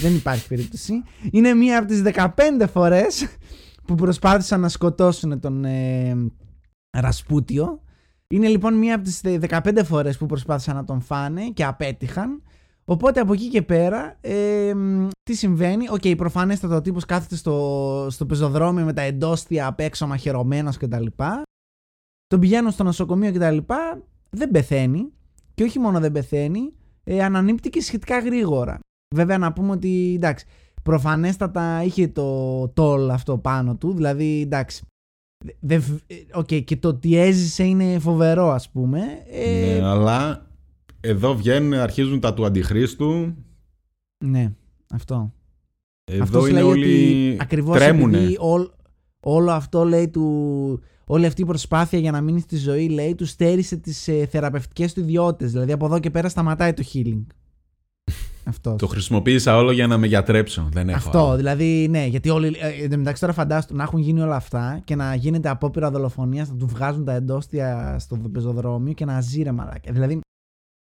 δεν 0.00 0.14
υπάρχει 0.14 0.48
περίπτωση. 0.48 0.92
Είναι 1.30 1.54
μία 1.54 1.78
από 1.78 1.86
τις 1.88 2.02
15 2.14 2.66
φορές 2.72 3.26
που 3.86 3.94
προσπάθησαν 3.94 4.60
να 4.60 4.68
σκοτώσουν 4.68 5.40
τον 5.40 5.64
ε, 5.64 6.16
Ρασπούτιν. 6.98 7.80
Είναι 8.28 8.48
λοιπόν 8.48 8.74
μία 8.74 8.94
από 8.94 9.04
τις 9.04 9.20
15 9.24 9.80
φορές 9.84 10.18
που 10.18 10.26
προσπάθησαν 10.26 10.76
να 10.76 10.84
τον 10.84 11.00
φάνε 11.00 11.48
και 11.48 11.64
απέτυχαν. 11.64 12.42
Οπότε 12.84 13.20
από 13.20 13.32
εκεί 13.32 13.48
και 13.48 13.62
πέρα, 13.62 14.18
ε, 14.20 14.74
μ, 14.74 15.08
τι 15.22 15.34
συμβαίνει; 15.34 15.88
Ok, 15.88 16.00
okay, 16.02 16.14
προφανέστατα 16.16 16.76
ο 16.76 16.80
τύπος 16.80 17.04
κάθεται 17.04 17.36
στο, 17.36 18.06
στο 18.10 18.26
πεζοδρόμιο 18.26 18.84
με 18.84 18.92
τα 18.92 19.02
εντόσθια 19.02 19.66
απ' 19.66 19.80
έξω 19.80 20.06
μαχαιρωμένος 20.06 20.76
κτλ. 20.76 21.06
Τον 22.26 22.40
πηγαίνουν 22.40 22.70
στο 22.70 22.82
νοσοκομείο 22.84 23.32
κτλ. 23.32 23.56
Δεν 24.30 24.50
πεθαίνει. 24.50 25.12
Και 25.54 25.62
όχι 25.62 25.78
μόνο 25.78 26.00
δεν 26.00 26.12
πεθαίνει, 26.12 26.72
ε, 27.04 27.24
ανανήπτει 27.24 27.70
και 27.70 27.80
σχετικά 27.80 28.18
γρήγορα. 28.18 28.78
Βέβαια 29.14 29.38
να 29.38 29.52
πούμε 29.52 29.70
ότι 29.70 30.12
εντάξει, 30.14 30.46
προφανέστατα 30.82 31.82
είχε 31.82 32.08
το 32.08 32.68
toll 32.68 33.10
αυτό 33.10 33.38
πάνω 33.38 33.76
του, 33.76 33.94
δηλαδή 33.94 34.40
εντάξει. 34.40 34.86
Δε- 35.60 35.74
ε, 36.06 36.14
Οκ, 36.32 36.46
και 36.64 36.76
το 36.76 36.88
ότι 36.88 37.16
έζησε 37.16 37.64
είναι 37.64 37.98
φοβερό 37.98 38.50
ας 38.50 38.70
πούμε. 38.70 39.00
Ε, 39.30 39.76
Ναι, 39.78 39.84
αλλά 39.86 40.46
εδώ 41.00 41.34
βγαίνουν, 41.36 41.72
αρχίζουν 41.74 42.20
τα 42.20 42.34
του 42.34 42.44
αντιχρίστου. 42.44 43.34
ναι, 44.24 44.52
αυτό. 44.94 45.32
Εδώ 46.04 46.22
Αυτός 46.22 46.48
είναι 46.48 46.60
λέει 46.60 46.70
όλοι. 46.70 46.84
ότι 47.32 47.36
ακριβώς 47.40 47.76
τρέμουνε. 47.78 48.16
επειδή 48.18 48.36
όλ- 48.38 48.70
όλο 49.20 49.50
αυτό 49.50 49.84
λέει 49.84 50.08
του... 50.08 50.80
Όλη 51.06 51.26
αυτή 51.26 51.42
η 51.42 51.44
προσπάθεια 51.44 51.98
για 51.98 52.10
να 52.10 52.20
μείνει 52.20 52.40
στη 52.40 52.56
ζωή 52.56 52.88
λέει 52.88 53.14
του 53.14 53.26
στέρισε 53.26 53.76
τις 53.76 54.08
ε, 54.08 54.26
θεραπευτικές 54.26 54.92
του 54.92 55.00
ιδιότητες. 55.00 55.52
Δηλαδή 55.52 55.72
από 55.72 55.86
εδώ 55.86 55.98
και 55.98 56.10
πέρα 56.10 56.28
σταματάει 56.28 56.72
το 56.72 56.82
healing. 56.92 57.22
Αυτός. 58.46 58.76
Το 58.78 58.86
χρησιμοποίησα 58.86 59.56
όλο 59.56 59.70
για 59.72 59.86
να 59.86 59.98
με 59.98 60.06
γιατρέψω. 60.06 60.68
Δεν 60.72 60.88
έχω. 60.88 60.98
Αυτό, 60.98 61.18
άλλο. 61.26 61.36
δηλαδή, 61.36 61.86
ναι, 61.90 62.06
γιατί 62.06 62.28
όλοι. 62.28 62.56
Ε, 62.60 62.82
εν 62.82 62.90
τω 62.90 62.96
μεταξύ 62.96 63.20
τώρα 63.20 63.32
φαντάστο 63.32 63.74
να 63.74 63.82
έχουν 63.82 63.98
γίνει 64.00 64.20
όλα 64.20 64.36
αυτά 64.36 64.80
και 64.84 64.94
να 64.96 65.14
γίνεται 65.14 65.48
απόπειρα 65.48 65.90
δολοφονίας, 65.90 66.48
να 66.48 66.56
του 66.56 66.66
βγάζουν 66.66 67.04
τα 67.04 67.12
εντόστια 67.12 67.96
στο 67.98 68.16
πεζοδρόμιο 68.16 68.92
και 68.92 69.04
να 69.04 69.20
ζει 69.20 69.42
ρε 69.42 69.52
μαλάκα. 69.52 69.92
Δηλαδή, 69.92 70.20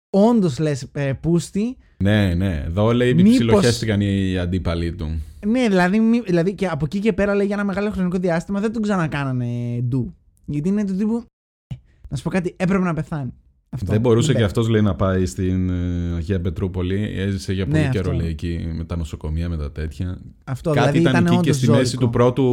όντως 0.09 0.59
λες 0.59 0.87
ε, 0.91 1.13
πούστη. 1.13 1.77
Ναι, 1.97 2.33
ναι. 2.33 2.63
Εδώ 2.65 2.93
λέει 2.93 3.13
Μήπως- 3.13 3.31
ψιλοχέστηκαν 3.33 4.01
οι 4.01 4.37
αντίπαλοι 4.37 4.93
του. 4.93 5.21
Ναι, 5.47 5.67
δηλαδή, 5.67 5.99
μη- 5.99 6.23
δηλαδή 6.25 6.53
και 6.55 6.67
από 6.67 6.85
εκεί 6.85 6.99
και 6.99 7.13
πέρα 7.13 7.35
λέει 7.35 7.45
για 7.45 7.55
ένα 7.55 7.63
μεγάλο 7.63 7.89
χρονικό 7.89 8.17
διάστημα 8.17 8.59
δεν 8.59 8.73
τον 8.73 8.81
ξανακάνανε 8.81 9.79
ντου. 9.83 10.15
Γιατί 10.45 10.69
είναι 10.69 10.85
του 10.85 10.95
τύπου. 10.95 11.23
«Ε, 11.67 11.75
Να 12.09 12.17
σου 12.17 12.23
πω 12.23 12.29
κάτι, 12.29 12.53
έπρεπε 12.57 12.83
να 12.83 12.93
πεθάνει. 12.93 13.33
Αυτό. 13.73 13.91
Δεν 13.91 14.01
μπορούσε 14.01 14.27
Δεν 14.27 14.35
και 14.35 14.43
αυτός 14.43 14.67
λέει 14.67 14.81
να 14.81 14.95
πάει 14.95 15.25
στην 15.25 15.69
ε, 15.69 16.15
Αγία 16.15 16.41
Πετρούπολη. 16.41 17.13
Έζησε 17.17 17.53
για 17.53 17.65
πολύ 17.67 17.79
Ναι, 17.79 17.89
καιρό 17.89 18.09
αυτό. 18.11 18.21
λέει 18.21 18.29
εκεί 18.31 18.71
με 18.75 18.83
τα 18.83 18.95
νοσοκομεία, 18.97 19.49
με 19.49 19.57
τα 19.57 19.71
τέτοια. 19.71 20.21
Αυτό 20.43 20.71
Κάτι 20.71 20.91
δηλαδή 20.91 20.99
ήταν, 20.99 21.11
ήταν 21.13 21.25
εκεί 21.25 21.33
και 21.33 21.39
όντως 21.49 21.55
στη 21.55 21.69
μέση 21.69 21.83
ζώρικο. 21.85 22.01
του 22.05 22.09
πρώτου, 22.09 22.43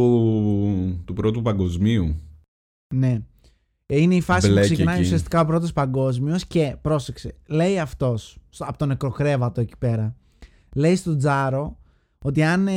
του 1.05 1.13
πρώτου 1.13 1.41
παγκοσμίου. 1.41 2.15
Ναι. 2.95 3.19
Ε, 3.85 4.01
Είναι 4.01 4.15
η 4.15 4.21
φάση 4.21 4.47
Μπλέκει 4.47 4.59
που 4.67 4.73
ξεκινάει 4.73 4.95
εκεί. 4.95 5.03
ουσιαστικά 5.05 5.41
ο 5.41 5.45
πρώτος 5.45 5.73
παγκόσμιος 5.73 6.45
και 6.45 6.75
πρόσεξε. 6.81 7.33
Λέει 7.47 7.79
αυτός 7.79 8.37
από 8.57 8.77
τον 8.77 8.87
νεκροχρέβατο 8.87 9.61
εκεί 9.61 9.73
πέρα. 9.79 10.15
Λέει 10.75 10.95
στον 10.95 11.17
Τσάρο 11.17 11.77
ότι 12.23 12.43
αν 12.43 12.67
ε, 12.67 12.71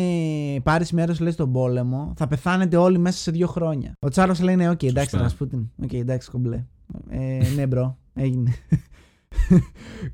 πάρεις 0.63 0.93
μέρος 0.93 1.21
λέει 1.21 1.33
στον 1.33 1.53
πόλεμο, 1.53 2.13
θα 2.17 2.27
πεθάνετε 2.29 2.77
όλοι 2.77 2.99
μέσα 2.99 3.19
σε 3.19 3.31
δύο 3.31 3.47
χρόνια. 3.47 3.93
Ο 4.01 4.09
Τσάρο 4.09 4.35
λέει: 4.43 4.57
Ναι, 4.57 4.71
οκ, 4.71 4.83
εντάξει, 4.83 5.09
Σωστά. 5.11 5.23
Ρασπούτιν. 5.23 5.69
Οκ, 5.83 5.93
εντάξει, 5.93 6.31
κομπλέ. 6.31 6.65
Ε, 7.09 7.39
ναι, 7.57 7.67
bro, 7.67 7.99
έγινε. 8.15 8.53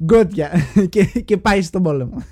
Got 0.05 0.28
ya. 0.28 0.51
και, 0.89 1.05
και 1.05 1.37
πάει 1.37 1.63
στον 1.63 1.83
πόλεμο. 1.83 2.23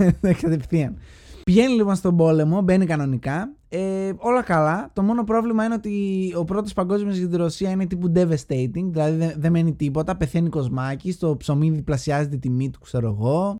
Κατευθείαν. 0.40 0.96
Πηγαίνει 1.44 1.74
λοιπόν 1.74 1.94
στον 1.94 2.16
πόλεμο, 2.16 2.60
μπαίνει 2.60 2.86
κανονικά. 2.86 3.52
Ε, 3.68 4.10
όλα 4.16 4.42
καλά. 4.42 4.90
Το 4.92 5.02
μόνο 5.02 5.24
πρόβλημα 5.24 5.64
είναι 5.64 5.74
ότι 5.74 5.92
ο 6.36 6.44
πρώτος 6.44 6.72
παγκόσμιος 6.72 7.16
για 7.16 7.28
τη 7.28 7.36
Ρωσία 7.36 7.70
είναι 7.70 7.86
τύπου 7.86 8.12
devastating. 8.14 8.84
Δηλαδή 8.90 9.16
δεν, 9.16 9.32
δεν 9.36 9.52
μένει 9.52 9.74
τίποτα. 9.74 10.16
Πεθαίνει 10.16 10.48
κοσμάκι. 10.48 11.14
Το 11.14 11.36
ψωμί 11.36 11.70
διπλασιάζεται 11.70 12.34
η 12.34 12.38
τιμή 12.38 12.70
του, 12.70 12.78
ξέρω 12.80 13.08
εγώ. 13.18 13.56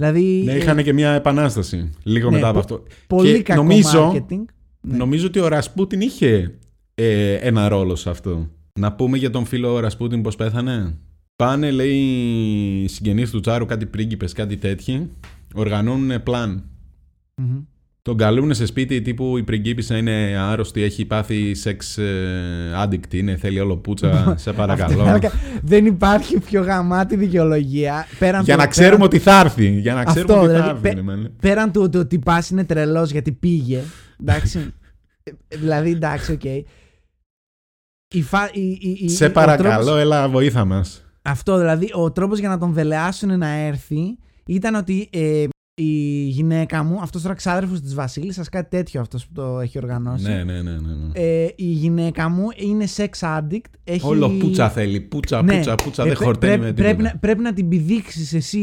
Δηλαδή. 0.00 0.42
Ναι, 0.44 0.52
ε, 0.52 0.56
είχαν 0.56 0.82
και 0.82 0.92
μια 0.92 1.10
επανάσταση 1.10 1.90
λίγο 2.02 2.30
ναι, 2.30 2.34
μετά 2.36 2.48
από 2.48 2.58
πο- 2.58 2.64
αυτό. 2.74 2.82
πολύ 3.06 3.32
και 3.36 3.42
κακό 3.42 3.62
νομίζω- 3.62 4.12
marketing. 4.14 4.44
Ναι. 4.80 4.96
Νομίζω 4.96 5.26
ότι 5.26 5.38
ο 5.38 5.48
Ρασπούτιν 5.48 6.00
είχε 6.00 6.58
ε, 6.94 7.34
ένα 7.34 7.68
ρόλο 7.68 7.94
σε 7.96 8.10
αυτό. 8.10 8.48
Να 8.80 8.92
πούμε 8.92 9.16
για 9.18 9.30
τον 9.30 9.44
φίλο 9.44 9.78
Ρασπούτιν 9.80 10.22
πώς 10.22 10.36
πέθανε; 10.36 10.98
Πάνε, 11.40 11.70
λέει, 11.70 11.96
οι 12.82 12.88
συγγενείς 12.88 13.30
του 13.30 13.40
Τσάρου, 13.40 13.66
κάτι 13.66 13.86
πρίγκιπες, 13.86 14.32
κάτι 14.32 14.56
τέτοιοι, 14.56 15.10
οργανώνουν 15.54 16.22
πλάν. 16.22 16.64
Μμμ. 17.36 17.58
Τον 18.02 18.16
καλούν 18.16 18.54
σε 18.54 18.66
σπίτι 18.66 19.00
τύπου 19.02 19.36
η 19.38 19.42
πριγκίπισσα 19.42 19.96
είναι 19.96 20.36
άρρωστη, 20.38 20.82
έχει 20.82 21.04
πάθει 21.04 21.54
σεξ 21.54 21.98
ε, 21.98 22.72
addict, 22.84 23.14
είναι, 23.14 23.36
θέλει 23.36 23.60
όλο 23.60 23.76
πούτσα, 23.76 24.34
σε 24.38 24.52
παρακαλώ. 24.52 25.02
Αυτό, 25.02 25.28
δεν 25.62 25.86
υπάρχει 25.86 26.38
πιο 26.38 26.62
γαμάτη 26.62 27.16
δικαιολογία. 27.16 28.06
Πέραν 28.18 28.44
για 28.44 28.54
του- 28.54 28.60
να 28.60 28.66
ξέρουμε 28.66 29.04
ότι 29.04 29.18
θα 29.18 29.40
έρθει. 29.40 29.68
Για 29.80 29.94
να 29.94 30.00
Αυτό, 30.00 30.12
ξέρουμε 30.12 30.34
ότι 30.38 30.46
θα 30.46 30.52
δηλαδή, 30.52 30.70
έρθει. 30.70 30.82
πε- 30.82 30.94
ναι, 30.94 31.02
μεν. 31.02 31.32
πέραν 31.40 31.72
του 31.72 31.82
ότι 31.82 31.98
ο 31.98 32.06
τυπάς 32.06 32.50
είναι 32.50 32.64
τρελός 32.64 33.10
γιατί 33.10 33.32
πήγε. 33.32 33.82
Εντάξει. 34.20 34.72
Ε, 35.22 35.56
δηλαδή, 35.56 35.90
εντάξει, 35.90 36.32
οκ. 36.32 36.44
Η 38.14 38.22
φα... 38.22 38.50
η, 38.52 38.60
η, 38.80 38.98
η- 39.00 39.08
Σε 39.08 39.24
ο 39.26 39.30
παρακαλώ, 39.32 39.84
τρόπος- 39.84 40.00
έλα 40.00 40.28
βοήθα 40.28 40.64
μας. 40.64 41.04
Αυτό 41.22 41.58
δηλαδή, 41.58 41.90
ο 41.92 42.12
τρόπος 42.12 42.38
για 42.38 42.48
να 42.48 42.58
τον 42.58 42.72
δελεάσουν 42.72 43.38
να 43.38 43.48
έρθει 43.48 44.18
ήταν 44.46 44.74
ότι 44.74 45.08
ε, 45.12 45.44
η 45.74 46.22
γυναίκα 46.24 46.82
μου, 46.82 46.98
αυτός 47.00 47.22
τώρα 47.22 47.34
ξάδερφο 47.34 47.80
της 47.80 47.94
Βασίλισσας, 47.94 48.48
κάτι 48.48 48.68
τέτοιο 48.76 49.00
αυτός 49.00 49.26
που 49.26 49.32
το 49.32 49.60
έχει 49.60 49.78
οργανώσει. 49.78 50.22
Ναι, 50.28 50.44
ναι, 50.44 50.62
ναι. 50.62 50.70
ναι, 50.70 50.78
ναι. 50.94 51.10
Ε, 51.12 51.48
η 51.56 51.64
γυναίκα 51.64 52.28
μου 52.28 52.46
είναι 52.56 52.84
sex 52.96 53.08
addict. 53.38 53.60
Έχει... 53.84 54.06
Όλο 54.06 54.28
πούτσα 54.30 54.70
θέλει. 54.70 55.00
Πούτσα, 55.00 55.42
Ναι. 55.42 55.56
πούτσα, 55.56 55.74
πούτσα. 55.74 56.02
Ε, 56.02 56.06
δεν 56.06 56.14
πρέ- 56.14 56.26
χορταίνει 56.28 56.52
πρέπει, 56.56 56.66
με 56.66 56.72
πρέπει, 56.72 56.96
τίποτα. 56.96 57.12
να, 57.12 57.18
πρέπει 57.18 57.42
να 57.42 57.52
την 57.52 57.68
πηδήξεις 57.68 58.32
εσύ, 58.32 58.58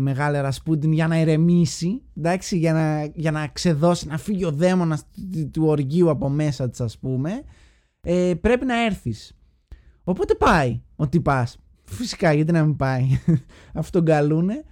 μεγάλη 0.00 0.40
Ρασπούτιν, 0.40 0.92
για 0.92 1.06
να 1.08 1.20
ηρεμήσει. 1.20 2.02
Εντάξει, 2.16 2.58
για 2.58 2.72
να, 2.72 3.04
για 3.14 3.30
να 3.30 3.46
ξεδώσει, 3.48 4.06
να 4.06 4.18
φύγει 4.18 4.44
ο 4.44 4.50
δαίμονας 4.50 5.02
του, 5.32 5.50
του 5.50 5.64
οργείου 5.66 6.10
από 6.10 6.28
μέσα 6.28 6.70
της, 6.70 6.80
ας 6.80 6.98
πούμε. 6.98 7.30
Ε, 8.00 8.32
πρέπει 8.40 8.64
να 8.64 8.84
έρθεις. 8.84 9.32
Οπότε 10.04 10.34
πάει 10.34 10.80
ο 10.96 11.08
τυπάς. 11.08 11.58
Φυσικά, 11.90 12.32
γιατί 12.32 12.52
να 12.52 12.64
μην 12.64 12.76
πάει. 12.76 13.04
Αυτό 13.74 13.98
τον 13.98 14.06
καλούνε. 14.06 14.64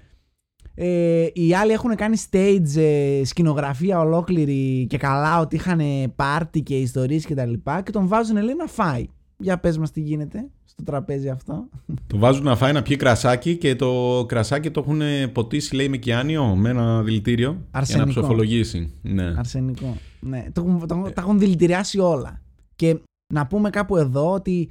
Ε, 0.75 1.27
οι 1.33 1.55
άλλοι 1.55 1.73
έχουν 1.73 1.95
κάνει 1.95 2.17
stage 2.31 2.77
ε, 2.77 3.21
σκηνογραφία 3.25 3.99
ολόκληρη 4.01 4.87
και 4.89 4.99
καλά 4.99 5.41
ότι 5.41 5.57
είχαν 5.57 5.81
πάρτι 6.17 6.63
και 6.63 6.79
ιστορίες 6.79 7.25
και 7.27 7.35
τα 7.35 7.45
λοιπά 7.45 7.83
και 7.83 7.91
τον 7.91 8.09
βάζουν 8.09 8.37
λέει 8.43 8.55
να 8.55 8.67
φάει. 8.67 9.07
Για 9.39 9.59
πες 9.59 9.79
μας 9.79 9.91
τι 9.91 10.01
γίνεται 10.01 10.51
στο 10.65 10.83
τραπέζι 10.83 11.29
αυτό. 11.29 11.69
Το 12.07 12.19
βάζουν 12.19 12.45
να 12.45 12.57
φάει 12.57 12.73
να 12.73 12.83
πιει 12.83 12.97
κρασάκι 12.97 13.57
και 13.57 13.77
το 13.77 14.25
κρασάκι 14.29 14.71
το 14.71 14.81
έχουν 14.87 15.33
ποτίσει, 15.33 15.75
λέει, 15.77 15.89
με 15.89 15.97
κιάνιο, 15.97 16.55
με 16.57 16.69
ένα 16.69 17.03
δηλητήριο. 17.03 17.51
Για 17.51 17.61
Αρσενικό. 17.71 18.07
να 18.07 18.11
ψοφολογήσει. 18.13 18.93
Ναι. 19.03 19.35
Αρσενικό. 19.37 19.97
Ναι, 20.21 20.47
το, 20.53 20.61
έχουν- 20.67 20.87
το, 20.87 20.95
έχουν- 20.95 21.13
τα 21.13 21.21
έχουν 21.21 21.39
δηλητηριάσει 21.39 21.99
όλα. 21.99 22.43
Και 22.77 22.99
να 23.35 23.47
πούμε 23.47 23.71
κάπου 23.71 23.97
εδώ 23.97 24.33
ότι 24.33 24.71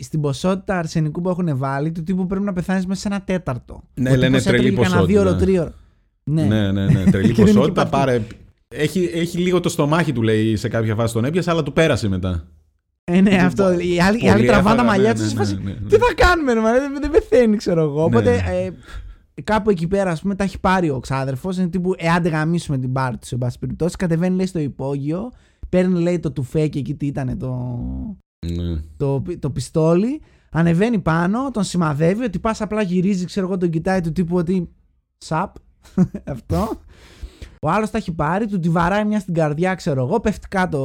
στην 0.00 0.20
ποσότητα 0.20 0.78
αρσενικού 0.78 1.20
που 1.20 1.28
έχουν 1.28 1.56
βάλει, 1.58 1.92
του 1.92 2.02
τύπου 2.02 2.26
πρέπει 2.26 2.44
να 2.44 2.52
πεθάνεις 2.52 2.86
μέσα 2.86 3.00
σε 3.00 3.08
ένα 3.08 3.22
τέταρτο. 3.22 3.82
Ναι, 3.94 4.10
Ο 4.10 4.14
λένε 4.16 4.26
τύπος 4.26 4.42
τρελή 4.42 4.66
έτρεγε 4.66 4.76
κανένα 4.82 4.94
ποσότητα. 4.96 5.20
δύο 5.22 5.30
ώρο, 5.30 5.38
τρία 5.40 5.60
ώρο. 5.62 5.72
Ναι. 6.24 6.42
ναι, 6.44 6.72
ναι, 6.72 6.86
ναι. 6.86 7.04
Τρελή 7.10 7.26
Και 7.32 7.34
δεν 7.34 7.46
είχε 7.46 7.54
ποσότητα. 7.58 7.82
πάθει. 7.86 7.90
Πάρε. 8.04 8.22
Έχει, 8.68 9.10
έχει 9.14 9.38
λίγο 9.38 9.60
το 9.60 9.68
στομάχι 9.68 10.12
του, 10.12 10.22
λέει, 10.22 10.56
σε 10.56 10.68
κάποια 10.68 10.94
φάση 10.94 11.14
τον 11.14 11.24
έπιασε, 11.24 11.50
αλλά 11.50 11.62
του 11.62 11.72
πέρασε 11.72 12.08
μετά. 12.08 12.44
Ε, 13.04 13.20
ναι, 13.20 13.34
αυτό. 13.36 13.72
Οι 13.72 14.00
άλλοι, 14.00 14.24
οι 14.24 14.28
άλλοι 14.28 14.32
Πολύ 14.32 14.46
τραβάνε 14.46 14.76
τα 14.76 14.82
έφαγα, 14.82 14.82
μαλλιά 14.84 15.12
ναι, 15.12 15.18
τους. 15.18 15.32
ναι, 15.34 15.44
ναι, 15.62 15.70
ναι. 15.80 15.88
Τι 15.88 15.96
θα 15.96 16.14
κάνουμε, 16.16 16.52
ρε, 16.52 16.60
μαλάκα, 16.60 16.80
δεν, 16.90 17.00
δεν 17.00 17.10
πεθαίνει, 17.10 17.56
ξέρω 17.56 17.82
εγώ. 17.82 17.98
Ναι. 17.98 18.04
Οπότε 18.04 18.34
ε, 18.34 18.70
κάπου 19.44 19.70
εκεί 19.70 19.86
πέρα, 19.86 20.10
ας 20.10 20.20
πούμε, 20.20 20.34
τα 20.34 20.44
έχει 20.44 20.60
πάρει 20.60 20.90
ο 20.90 21.00
ξάδερφος. 21.00 21.56
Είναι 21.58 21.68
τύπου, 21.68 21.94
εάν 21.96 22.22
δεν 22.22 22.32
γαμίσουμε 22.32 22.78
την 22.78 22.92
πάρτι 22.92 23.18
του, 23.18 23.26
σε 23.26 23.36
πάση 23.36 23.58
περιπτώσει. 23.58 23.96
Κατεβαίνει, 23.96 24.36
λέει, 24.36 24.46
στο 24.46 24.58
υπόγειο. 24.58 25.30
Παίρνει, 25.68 26.00
λέει, 26.00 26.18
το 26.18 26.30
τουφέκι 26.30 26.78
εκεί, 26.78 26.94
τι 26.94 27.06
ήταν, 27.06 27.38
το, 27.38 27.46
Ναι. 27.48 28.14
Το, 29.04 29.22
το 29.38 29.50
πιστόλι. 29.50 30.22
Ανεβαίνει 30.50 30.98
πάνω, 30.98 31.50
τον 31.50 31.64
σημαδεύει. 31.64 32.24
Ότι 32.24 32.38
πας 32.38 32.60
απλά 32.60 32.82
γυρίζει, 32.82 33.24
ξέρω 33.24 33.46
εγώ, 33.46 33.56
τον 33.56 33.70
κοιτάει 33.70 34.00
του 34.00 34.12
τύπου 34.12 34.36
ότι. 34.36 34.74
Σαπ. 35.18 35.54
Αυτό. 36.34 36.68
Ο 37.60 37.70
άλλος 37.70 37.90
τα 37.90 37.98
έχει 37.98 38.12
πάρει, 38.12 38.46
του 38.46 38.58
τη 38.58 38.68
βαράει 38.68 39.04
μια 39.04 39.20
στην 39.20 39.34
καρδιά, 39.34 39.74
ξέρω 39.74 40.04
εγώ. 40.04 40.20
Πέφτει 40.20 40.48
κάτω 40.48 40.78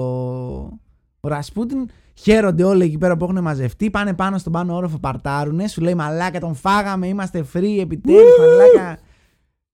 ο 1.20 1.28
Ρασπούτιν. 1.28 1.90
Χαίρονται 2.14 2.64
όλοι 2.64 2.84
εκεί 2.84 2.98
πέρα 2.98 3.18
που 3.18 3.24
έχουν 3.24 3.42
μαζευτεί. 3.42 3.90
Πάνε 3.90 4.14
πάνω 4.14 4.38
στον 4.38 4.52
πάνω 4.52 4.76
όροφο, 4.76 5.00
παρτάρουνε. 5.00 5.68
Σου 5.68 5.82
λέει 5.82 5.96
Μαλάκα, 5.96 6.40
τον 6.40 6.56
φάγαμε. 6.56 7.08
Είμαστε 7.08 7.46
free 7.54 7.78
επιτέλους. 7.80 8.38
Μαλάκα. 8.40 9.00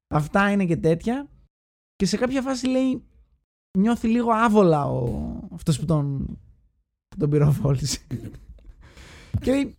Αυτά 0.08 0.52
είναι 0.52 0.66
και 0.66 0.78
τέτοια. 0.78 1.28
Και 1.96 2.06
σε 2.06 2.18
κάποια 2.18 2.42
φάση 2.42 2.68
λέει. 2.68 3.04
Νιώθει 3.78 4.08
λίγο 4.08 4.32
άβολα 4.32 4.86
ο... 4.86 5.34
αυτός 5.54 5.80
που 5.80 5.86
τον, 5.86 6.38
που 7.16 7.22
τον 7.22 7.30
πυροβόλησε. 7.30 7.98
και 9.42 9.52
λέει. 9.52 9.76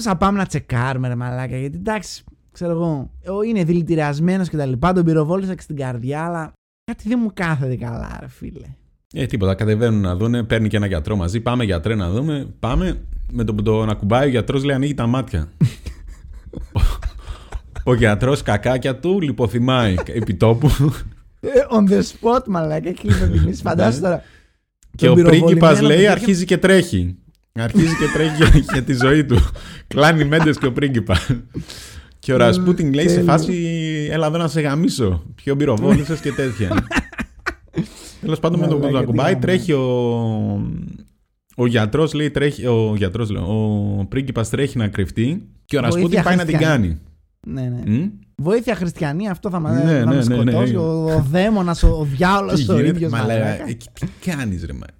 Θα 0.00 0.16
πάμε 0.16 0.38
να 0.38 0.46
τσεκάρουμε, 0.46 1.08
ρε 1.08 1.14
Μαλάκα. 1.14 1.56
Γιατί 1.56 1.76
εντάξει, 1.76 2.24
ξέρω 2.52 2.70
εγώ. 2.72 3.10
ο- 3.26 3.42
Είναι 3.42 3.64
δηλητηριασμένος 3.64 4.48
και 4.48 4.56
τα 4.56 4.66
λοιπά. 4.66 4.92
Τον 4.92 5.04
πυροβόλησα 5.04 5.54
και 5.54 5.60
στην 5.62 5.76
καρδιά, 5.76 6.24
αλλά 6.24 6.52
κάτι 6.84 7.08
δεν 7.08 7.18
μου 7.22 7.30
κάθεται 7.34 7.76
καλά, 7.76 8.16
ρε 8.20 8.28
φίλε. 8.28 8.66
Ε, 9.14 9.26
τίποτα. 9.26 9.54
Κατεβαίνουν 9.54 10.00
να 10.00 10.16
δούνε, 10.16 10.42
παίρνει 10.42 10.68
και 10.68 10.76
ένα 10.76 10.86
γιατρό 10.86 11.16
μαζί. 11.16 11.40
Πάμε 11.40 11.64
γιατρέ 11.64 11.94
να 11.94 12.10
δούμε. 12.10 12.54
Πάμε. 12.58 13.00
Με 13.32 13.44
το 13.44 13.54
που 13.54 13.62
τον 13.62 13.90
ακουμπάει 13.90 14.26
ο 14.26 14.30
γιατρός 14.30 14.64
λέει 14.64 14.76
ανοίγει 14.76 14.94
τα 14.94 15.06
μάτια. 15.06 15.48
ο 17.84 17.94
γιατρός 17.94 18.42
κακάκια 18.42 18.96
του 18.98 19.20
λιποθυμάει 19.20 19.94
επί 20.06 20.34
τόπου. 20.34 20.70
Ε, 21.40 21.48
on 21.70 21.90
the 21.90 21.98
spot, 22.02 22.44
μαλάκα, 22.46 22.88
έχει 22.88 23.08
λιπεμινήσει. 23.08 23.62
Φαντάσου 23.62 24.00
τώρα. 24.00 24.22
Και 24.98 25.06
τον 25.06 25.20
ο 25.20 25.22
πρίγκιπας 25.22 25.48
πυροβολημένο 25.54 25.86
λέει 25.88 25.96
που 25.96 26.02
είχε- 26.02 26.10
αρχίζει 26.10 26.44
και 26.44 26.56
τρέχει. 26.58 27.16
Αρχίζει 27.52 27.94
και 27.96 28.06
τρέχει 28.14 28.36
για, 28.36 28.64
για 28.72 28.82
τη 28.82 28.92
ζωή 28.94 29.24
του. 29.24 29.36
Κλάνει 29.86 30.24
μέντε 30.24 30.50
και 30.50 30.66
ο 30.66 30.72
πρίγκιπα. 30.72 31.18
και 32.18 32.32
ο 32.32 32.36
Ρασπούτιν 32.36 32.92
λέει 32.92 33.08
σε 33.08 33.14
τέλειο. 33.14 33.32
φάση 33.32 34.08
Έλα 34.10 34.26
εδώ 34.26 34.38
να 34.38 34.48
σε 34.48 34.60
γαμίσω. 34.60 35.24
Ποιο 35.34 35.56
πυροβόλησες 35.56 36.20
και 36.20 36.32
τέτοια. 36.32 36.86
Τέλος 38.20 38.40
πάντων 38.40 38.60
με 38.60 38.66
το 38.66 38.74
που 38.74 38.80
Μαλάκα, 38.80 38.98
το 38.98 39.04
τι 39.04 39.08
ακουμπάει 39.10 39.26
γαμάτο. 39.32 39.46
τρέχει 39.46 39.72
ο. 39.72 39.86
Ο 41.56 41.66
γιατρός 41.66 42.12
λέει 42.14 42.30
τρέχει. 42.30 42.66
Ο 42.66 42.94
γιατρός 42.96 43.30
λέω. 43.30 43.44
Ο 44.00 44.04
πρίγκιπας 44.04 44.48
τρέχει 44.50 44.78
να 44.78 44.88
κρυφτεί 44.88 45.48
και 45.64 45.76
ο 45.76 45.80
Ρασπούτιν 45.80 46.08
Βοήθεια 46.08 46.22
πάει 46.22 46.36
να 46.36 46.44
την 46.44 46.54
χριστιανή. 46.56 46.86
κάνει. 46.86 46.98
Ναι, 47.46 47.92
ναι. 47.92 48.10
Μμ; 48.38 48.44
Βοήθεια 48.44 48.74
χριστιανή, 48.74 49.28
αυτό 49.28 49.50
θα, 49.50 49.60
μα, 49.60 49.72
Ναι, 49.72 49.80
θα 49.80 49.86
ναι, 49.86 50.04
με 50.04 50.14
ναι, 50.14 50.22
σκοτώσει. 50.22 50.72
ναι. 50.72 50.78
Ο, 50.78 51.14
ο 51.14 51.24
δαίμονας, 51.30 51.82
ο, 51.82 51.88
ο 51.88 52.04
διάολος 52.04 52.64
Τι 52.64 52.70
ο 52.72 52.74
γίνεται, 52.74 52.88
ίδιος. 52.94 53.10
μα 53.12 53.26
λέει, 53.26 53.38
μαλάκα. 53.38 53.64
εκεί 53.68 53.88
τι 54.00 54.06
κάνεις, 54.30 54.64
ρε 54.64 54.72
μαλάκα. 54.72 54.96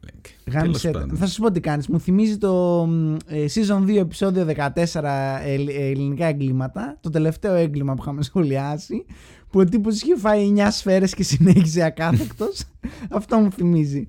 Γάμισε 0.52 0.80
Τέλος 0.80 0.82
τα. 0.82 0.90
πάντων. 0.90 1.16
Θα 1.16 1.26
σου 1.26 1.40
πω 1.42 1.50
τι 1.50 1.60
κάνεις. 1.60 1.88
Μου 1.88 2.00
θυμίζει 2.00 2.38
το 2.38 2.52
μ, 2.88 3.14
ε, 3.26 3.44
season 3.54 3.84
2 3.86 3.96
επεισόδιο 4.00 4.44
14 4.44 5.40
ελ- 5.44 5.68
ε, 5.68 5.86
ελληνικά 5.90 6.26
εγκλήματα. 6.26 6.98
Το 7.00 7.10
τελευταίο 7.10 7.54
έγκλημα 7.54 7.94
που 7.94 8.02
είχαμε 8.02 8.22
σχολιάσει. 8.22 9.04
Που 9.50 9.60
ο 9.60 9.64
τύπος 9.64 10.02
είχε 10.02 10.16
φάει 10.16 10.52
9 10.56 10.70
σφαίρες 10.70 11.14
και 11.14 11.22
συνέχιζε 11.22 11.84
ακάθεκτος. 11.84 12.62
Αυτό 13.18 13.36
μου 13.38 13.52
θυμίζει. 13.52 14.08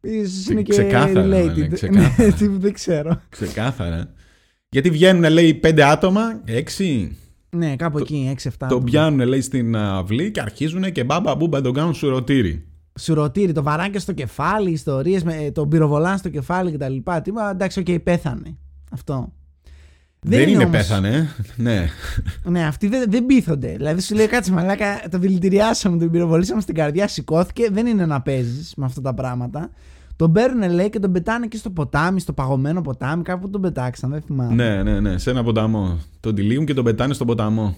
Ίσως 0.00 0.46
είναι 0.48 0.62
και 0.62 0.70
Ξεκάθαρα, 0.72 1.22
related. 1.26 1.56
ναι, 1.56 1.66
ξεκάθαρα. 1.68 2.14
Ναι, 2.26 2.32
τι- 2.32 2.46
δεν 2.46 2.72
ξέρω. 2.72 3.20
Ξεκάθαρα. 3.28 4.12
Γιατί 4.68 4.90
βγαίνουν, 4.90 5.30
λέει, 5.32 5.54
πέντε 5.54 5.84
άτομα, 5.84 6.40
έξι. 6.44 7.16
Ναι, 7.54 7.76
κάπου 7.76 7.98
εκεί, 7.98 8.36
6-7. 8.42 8.66
Τον 8.68 8.84
πιάνουν, 8.84 9.26
λέει, 9.28 9.40
στην 9.40 9.76
αυλή 9.76 10.30
και 10.30 10.40
αρχίζουν 10.40 10.92
και 10.92 11.04
μπάμπα 11.04 11.34
μπούμπα 11.34 11.60
τον 11.60 11.72
κάνουν 11.72 11.94
σουρωτήρι. 11.94 12.66
Σουρωτήρι, 12.98 13.52
το 13.52 13.62
βαράκι 13.62 13.98
στο 13.98 14.12
κεφάλι, 14.12 14.70
ιστορίες 14.70 15.22
με 15.24 15.50
τον 15.54 15.68
πυροβολάν 15.68 16.18
στο 16.18 16.28
κεφάλι 16.28 16.72
κτλ. 16.72 16.96
Τύπου, 16.96 17.50
εντάξει, 17.50 17.80
οκ, 17.80 18.00
πέθανε. 18.00 18.56
Αυτό. 18.92 19.32
Δεν, 20.26 20.48
είναι, 20.48 20.56
όμως- 20.64 20.70
πέθανε. 20.70 21.28
ναι. 21.56 21.86
Ναι, 22.44 22.66
αυτοί 22.66 22.88
δεν, 22.88 23.10
δεν 23.10 23.26
πείθονται. 23.26 23.74
Δηλαδή 23.76 24.00
σου 24.00 24.14
λέει 24.14 24.26
κάτσε 24.26 24.52
μαλάκα, 24.52 25.02
το 25.10 25.18
δηλητηριάσαμε, 25.18 25.98
τον 25.98 26.10
πυροβολήσαμε 26.10 26.60
στην 26.60 26.74
καρδιά, 26.74 27.08
σηκώθηκε. 27.08 27.68
Δεν 27.72 27.86
είναι 27.86 28.06
να 28.06 28.22
παίζεις 28.22 28.74
με 28.76 28.84
αυτά 28.84 29.00
τα 29.00 29.14
πράγματα. 29.14 29.70
Τον 30.16 30.32
παίρνουν 30.32 30.70
λέει 30.70 30.90
και 30.90 30.98
τον 30.98 31.12
πετάνε 31.12 31.46
και 31.46 31.56
στο 31.56 31.70
ποτάμι, 31.70 32.20
στο 32.20 32.32
παγωμένο 32.32 32.80
ποτάμι, 32.80 33.22
κάπου 33.22 33.50
τον 33.50 33.60
πετάξαν, 33.60 34.10
δεν 34.10 34.22
θυμάμαι. 34.22 34.54
ναι, 34.54 34.82
ναι, 34.82 35.00
ναι. 35.00 35.18
Σε 35.18 35.30
ένα 35.30 35.42
ποταμό. 35.44 35.98
Τον 36.20 36.34
τυλίγουν 36.34 36.66
και 36.66 36.74
τον 36.74 36.84
πετάνε 36.84 37.14
στον 37.14 37.26
ποταμό. 37.26 37.76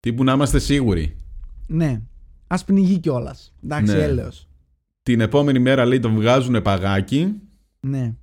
Τύπου 0.00 0.24
να 0.24 0.32
είμαστε 0.32 0.58
σίγουροι. 0.58 1.16
Ναι. 1.66 2.00
Α 2.46 2.64
πνιγεί 2.64 2.98
κιόλας. 2.98 3.54
Εντάξει, 3.64 3.92
Ναι. 3.96 4.02
έλεος. 4.02 4.48
Την 5.02 5.20
επόμενη 5.20 5.58
μέρα, 5.58 5.84
λέει, 5.84 6.00
τον 6.00 6.14
βγάζουν 6.14 6.62
παγάκι 6.62 7.32
Ναι. 7.80 8.14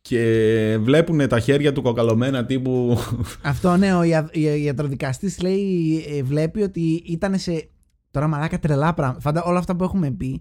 και 0.00 0.78
βλέπουν 0.80 1.28
τα 1.28 1.40
χέρια 1.40 1.72
του 1.72 1.82
κοκαλωμένα 1.82 2.44
τύπου. 2.44 2.98
Αυτό 3.42 3.76
ναι, 3.76 3.94
ο 3.94 4.02
ια- 4.02 4.28
η- 4.32 4.62
ιατροδικαστής 4.62 5.40
λέει, 5.40 6.04
ε, 6.08 6.22
βλέπει 6.22 6.62
ότι 6.62 7.02
ήταν 7.06 7.38
σε. 7.38 7.68
Τώρα 8.10 8.26
μαλάκα 8.28 8.58
τρελά 8.58 8.94
πράγματα. 8.94 9.20
Φαντα 9.20 9.42
όλα 9.44 9.58
αυτά 9.58 9.76
που 9.76 9.84
έχουμε 9.84 10.10
πει. 10.10 10.40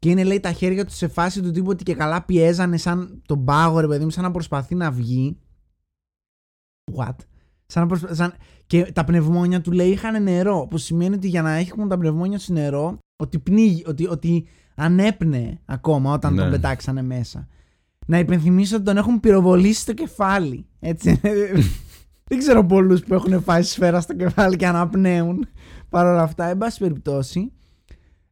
Και 0.00 0.10
είναι 0.10 0.24
λέει 0.24 0.40
τα 0.40 0.52
χέρια 0.52 0.84
τους 0.84 0.96
σε 0.96 1.08
φάση 1.08 1.42
του 1.42 1.50
τύπου 1.50 1.68
ότι 1.70 1.82
και 1.84 1.94
καλά 1.94 2.22
πιέζανε 2.22 2.76
σαν 2.76 3.22
τον 3.26 3.44
πάγο, 3.44 3.80
ρε 3.80 3.86
παιδί 3.86 4.04
μου, 4.04 4.10
σαν 4.10 4.22
να 4.22 4.30
προσπαθεί 4.30 4.74
να 4.74 4.90
βγει. 4.90 5.38
What? 6.96 7.14
Σαν 7.66 7.82
να 7.82 7.88
προσπα... 7.88 8.14
σαν... 8.14 8.32
Και 8.66 8.92
τα 8.92 9.04
πνευμόνια 9.04 9.60
του 9.60 9.72
λέει 9.72 9.90
είχαν 9.90 10.22
νερό. 10.22 10.66
Που 10.70 10.78
σημαίνει 10.78 11.14
ότι 11.14 11.28
για 11.28 11.42
να 11.42 11.50
έχουν 11.52 11.88
τα 11.88 11.98
πνευμόνια 11.98 12.38
τους 12.38 12.48
νερό, 12.48 12.98
ότι 13.16 13.38
πνίγει, 13.38 13.84
ότι, 13.86 14.06
ότι 14.06 14.46
ανέπνεε 14.74 15.58
ακόμα 15.64 16.12
όταν 16.12 16.34
Ναι. 16.34 16.40
τον 16.42 16.50
πετάξανε 16.50 17.02
μέσα. 17.02 17.48
Να 18.06 18.18
υπενθυμίσω 18.18 18.76
ότι 18.76 18.84
τον 18.84 18.96
έχουν 18.96 19.20
πυροβολήσει 19.20 19.80
στο 19.80 19.92
κεφάλι. 19.92 20.66
Έτσι. 20.80 21.20
Δεν 22.28 22.38
ξέρω 22.38 22.66
πολλούς 22.66 23.04
που 23.04 23.14
έχουν 23.14 23.42
φάει 23.42 23.62
σφαίρα 23.62 24.00
στο 24.00 24.14
κεφάλι 24.14 24.56
και 24.56 24.66
αναπνέουν. 24.66 25.46
Παρ' 25.88 26.06
όλα 26.06 26.22
αυτά, 26.22 26.44
εν 26.44 26.58
πάση 26.58 26.78
περιπτώσει. 26.78 27.52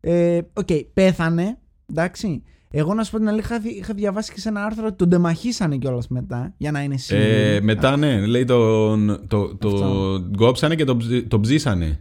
Ε, 0.00 0.40
Οκ, 0.52 0.68
πέθανε. 0.94 1.58
Εντάξει. 1.86 2.42
Εγώ 2.70 2.94
να 2.94 3.04
σου 3.04 3.10
πω 3.10 3.18
την 3.18 3.28
αλήθεια, 3.28 3.56
είχα, 3.56 3.64
δι- 3.68 3.76
είχα 3.78 3.94
διαβάσει 3.94 4.32
και 4.32 4.40
σε 4.40 4.48
ένα 4.48 4.64
άρθρο 4.64 4.86
ότι 4.86 4.96
τον 4.96 5.08
τεμαχίσανε 5.08 5.76
κιόλας 5.76 6.08
μετά 6.08 6.54
για 6.56 6.70
να 6.70 6.82
είναι 6.82 6.96
σίγουροι. 6.96 7.24
Ε, 7.26 7.60
μετά, 7.60 7.96
ναι, 7.96 8.26
λέει 8.26 8.44
τον. 8.44 9.24
Το, 9.26 9.56
το, 9.56 9.68
Αυτό. 9.68 10.30
κόψανε 10.36 10.74
και 10.74 10.84
τον, 10.84 10.98
ψ- 10.98 11.28
τον 11.28 11.40
ψήσανε. 11.40 12.00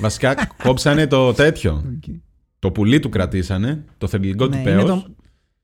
Βασικά, 0.00 0.34
κόψανε 0.62 1.06
το 1.06 1.32
τέτοιο. 1.32 1.72
Οκ. 1.96 2.14
Το 2.58 2.70
πουλί 2.72 3.00
του 3.00 3.08
κρατήσανε, 3.08 3.84
το 3.98 4.06
θερμικό 4.06 4.44
Ναι, 4.46 4.50
του 4.50 4.56
είναι 4.68 4.70
πέος. 4.82 4.84
το- 4.90 5.14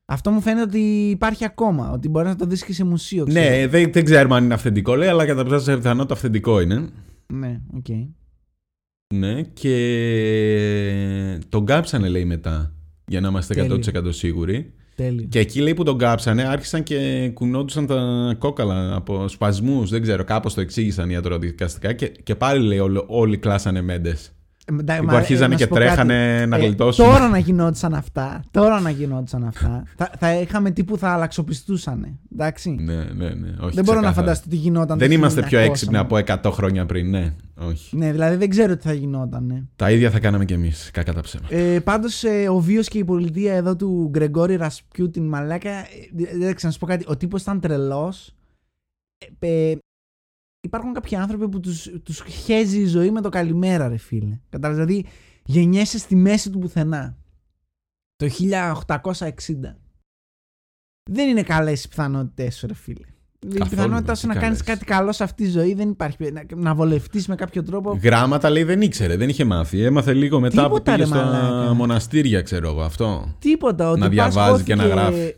Αυτό 0.04 0.30
μου 0.30 0.40
φαίνεται 0.40 0.62
ότι 0.62 1.08
υπάρχει 1.10 1.44
ακόμα. 1.44 1.90
Ότι 1.90 2.08
μπορείς 2.08 2.28
να 2.28 2.36
το 2.36 2.46
δεις 2.46 2.64
και 2.64 2.72
σε 2.72 2.84
μουσείο. 2.84 3.24
ξέρω. 3.26 3.48
Ναι, 3.48 3.66
δεν, 3.66 3.92
δεν 3.92 4.04
ξέρουμε 4.04 4.36
αν 4.36 4.44
είναι 4.44 4.54
αυθεντικό, 4.54 4.94
λέει, 4.96 5.08
αλλά 5.08 5.26
κατά 5.26 5.44
πάσα 5.44 5.76
πιθανότητα 5.76 6.14
αυθεντικό 6.14 6.60
είναι. 6.60 6.88
Ναι, 7.26 7.60
οκ. 7.76 7.86
Ναι, 9.12 9.42
και 9.42 9.78
τον 11.48 11.66
κάψανε, 11.66 12.08
λέει, 12.08 12.24
μετά. 12.24 12.74
Για 13.06 13.20
να 13.20 13.28
είμαστε 13.28 13.54
Τέλειο. 13.54 13.78
100% 13.94 14.02
σίγουροι. 14.08 14.72
Τέλειο. 14.96 15.26
Και 15.28 15.38
εκεί, 15.38 15.60
λέει, 15.60 15.74
που 15.74 15.82
τον 15.82 15.98
κάψανε, 15.98 16.42
άρχισαν 16.42 16.82
και 16.82 17.30
κουνόντουσαν 17.34 17.86
τα 17.86 18.34
κόκαλα 18.38 18.94
από 18.94 19.28
σπασμούς. 19.28 19.90
Δεν 19.90 20.02
ξέρω, 20.02 20.24
κάπως 20.24 20.54
το 20.54 20.60
εξήγησαν 20.60 21.08
οι 21.08 21.12
ιατροδικαστικά. 21.14 21.92
Και, 21.92 22.08
και 22.08 22.34
πάλι, 22.34 22.66
λέει, 22.66 22.78
όλοι, 22.78 23.04
όλοι 23.06 23.38
κλάσανε 23.38 23.80
μέντες. 23.80 24.32
Ε, 24.66 24.72
μετα- 24.72 24.96
Που 24.98 25.04
μα- 25.04 25.12
αρχίζανε 25.16 25.48
να 25.48 25.54
και 25.54 25.62
σου 25.62 25.68
πω 25.68 25.74
κάτι. 25.74 25.86
τρέχανε 25.86 26.46
να 26.46 26.56
Ε, 26.56 26.60
γλιτώσουν. 26.60 27.04
Τώρα 27.04 27.28
να 27.28 27.38
γινόντουσαν 27.38 27.94
αυτά. 27.94 28.42
Τώρα 28.50 28.80
να 28.80 28.90
γινόντουσαν 28.90 29.44
αυτά. 29.44 29.82
θα, 29.96 30.10
θα 30.18 30.34
είχαμε 30.34 30.70
τύπου 30.70 30.98
θα 30.98 31.08
αλλαξοπιστούσανε. 31.08 32.18
Εντάξει. 32.32 32.70
Ναι, 32.70 32.94
ναι, 32.94 33.28
ναι. 33.28 33.54
Όχι, 33.60 33.74
Δεν 33.74 33.84
μπορώ 33.84 34.00
να 34.00 34.06
ξεκάθαρα. 34.06 34.12
φανταστώ 34.12 34.48
τι 34.48 34.56
γινόταν. 34.56 34.98
Δεν 34.98 35.08
το 35.08 35.14
είμαστε 35.14 35.42
πιο 35.42 35.58
1900, 35.58 35.62
έξυπνοι 35.64 35.96
από 35.96 36.16
100 36.16 36.50
χρόνια 36.52 36.86
πριν, 36.86 37.10
ναι. 37.10 37.34
Όχι. 37.60 37.96
Ναι, 37.96 38.12
δηλαδή 38.12 38.36
δεν 38.36 38.48
ξέρω 38.48 38.76
τι 38.76 38.82
θα 38.82 38.92
γινόταν. 38.92 39.44
Ναι. 39.46 39.62
Τα 39.76 39.90
ίδια 39.90 40.10
θα 40.10 40.18
κάναμε 40.20 40.44
κι 40.44 40.52
εμείς, 40.52 40.90
κακά 40.92 41.12
τα 41.12 41.20
ψέματα. 41.20 41.54
Ε, 41.56 41.80
Πάντως 41.80 42.22
ο 42.50 42.60
βίος 42.60 42.88
και 42.88 42.98
η 42.98 43.04
πολιτεία 43.04 43.54
εδώ 43.54 43.76
του 43.76 44.08
Γκρεγόρη 44.10 44.56
Ρασπιούτιν 44.56 45.24
μαλάκα. 45.28 45.70
ε, 45.70 45.84
Δεν 46.16 46.38
ξέρω 46.54 46.58
να 46.62 46.70
σου 46.70 46.78
πω 46.78 46.86
κάτι. 46.86 47.04
Ο 47.08 47.16
τύπος 47.16 47.42
ήταν 47.42 47.60
τρελός. 47.60 48.34
Ε, 49.38 49.72
υπάρχουν 50.64 50.92
κάποιοι 50.92 51.16
άνθρωποι 51.16 51.48
που 51.48 51.60
τους, 51.60 51.88
τους 52.02 52.22
χέζει 52.28 52.80
η 52.80 52.86
ζωή 52.86 53.10
με 53.10 53.20
το 53.20 53.28
καλημέρα, 53.28 53.88
ρε 53.88 53.96
φίλε. 53.96 54.38
Κατάλαβες, 54.50 54.84
δηλαδή 54.86 55.06
γεννιέσαι 55.44 55.98
στη 55.98 56.16
μέση 56.16 56.50
του 56.50 56.58
πουθενά. 56.58 57.16
Το 58.16 58.26
1860. 58.28 59.76
Δεν 61.10 61.28
είναι 61.28 61.42
καλές 61.42 61.84
οι 61.84 61.88
πιθανότητές 61.88 62.56
σου, 62.56 62.66
ρε 62.66 62.74
φίλε. 62.74 63.06
Η 63.46 63.48
Καθόλου, 63.48 63.68
πιθανότητά 63.70 64.12
τι 64.12 64.18
σου 64.18 64.26
να 64.26 64.34
κάνεις 64.34 64.62
καλές. 64.62 64.62
κάτι 64.78 64.84
καλό 64.84 65.12
σε 65.12 65.24
αυτή 65.24 65.44
τη 65.44 65.50
ζωή 65.50 65.74
δεν 65.74 65.88
υπάρχει. 65.88 66.30
Να, 66.32 66.42
να 66.54 66.74
βολευτείς 66.74 67.26
με 67.28 67.34
κάποιο 67.34 67.62
τρόπο. 67.62 67.98
Γράμματα 68.02 68.50
λέει 68.50 68.62
δεν 68.64 68.80
ήξερε, 68.82 69.16
δεν 69.16 69.28
είχε 69.28 69.44
μάθει. 69.44 69.82
Έμαθε 69.82 70.14
λίγο 70.14 70.40
μετά 70.40 70.56
που 70.62 70.62
Τίποτα, 70.68 70.82
πήγε 70.92 70.96
ρε 70.96 71.04
στα 71.08 71.16
μαλάκα. 71.24 71.74
μοναστήρια, 71.74 72.42
ξέρω 72.42 72.68
εγώ 72.68 72.82
αυτό. 72.82 73.34
Τίποτα. 73.38 73.90
Ότι 73.90 74.00
Να 74.00 74.06
πας, 74.10 74.14
διαβάζει 74.14 74.62
και 74.62 74.74
να 74.74 74.82
χώθηκε- 74.82 75.00
γράφει. 75.00 75.34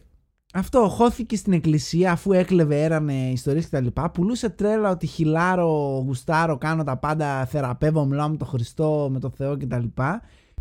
Αυτό, 0.57 0.89
χώθηκε 0.89 1.37
στην 1.37 1.53
εκκλησία 1.53 2.13
αφού 2.13 2.33
έκλεβε, 2.33 2.83
έρανε 2.83 3.13
ιστορίες 3.13 3.69
κτλ. 3.69 3.87
Πουλούσε 4.13 4.49
τρέλα 4.49 4.91
ότι 4.91 5.07
χιλάρω, 5.07 6.03
γουστάρω, 6.07 6.59
κάνω 6.59 6.85
τα 6.85 6.97
πάντα, 6.97 7.47
θεραπεύω, 7.47 8.05
μιλάω 8.05 8.29
με 8.29 8.37
τον 8.37 8.47
Χριστό, 8.47 9.09
με 9.13 9.19
τον 9.19 9.31
Θεό 9.31 9.57
κτλ. 9.57 9.85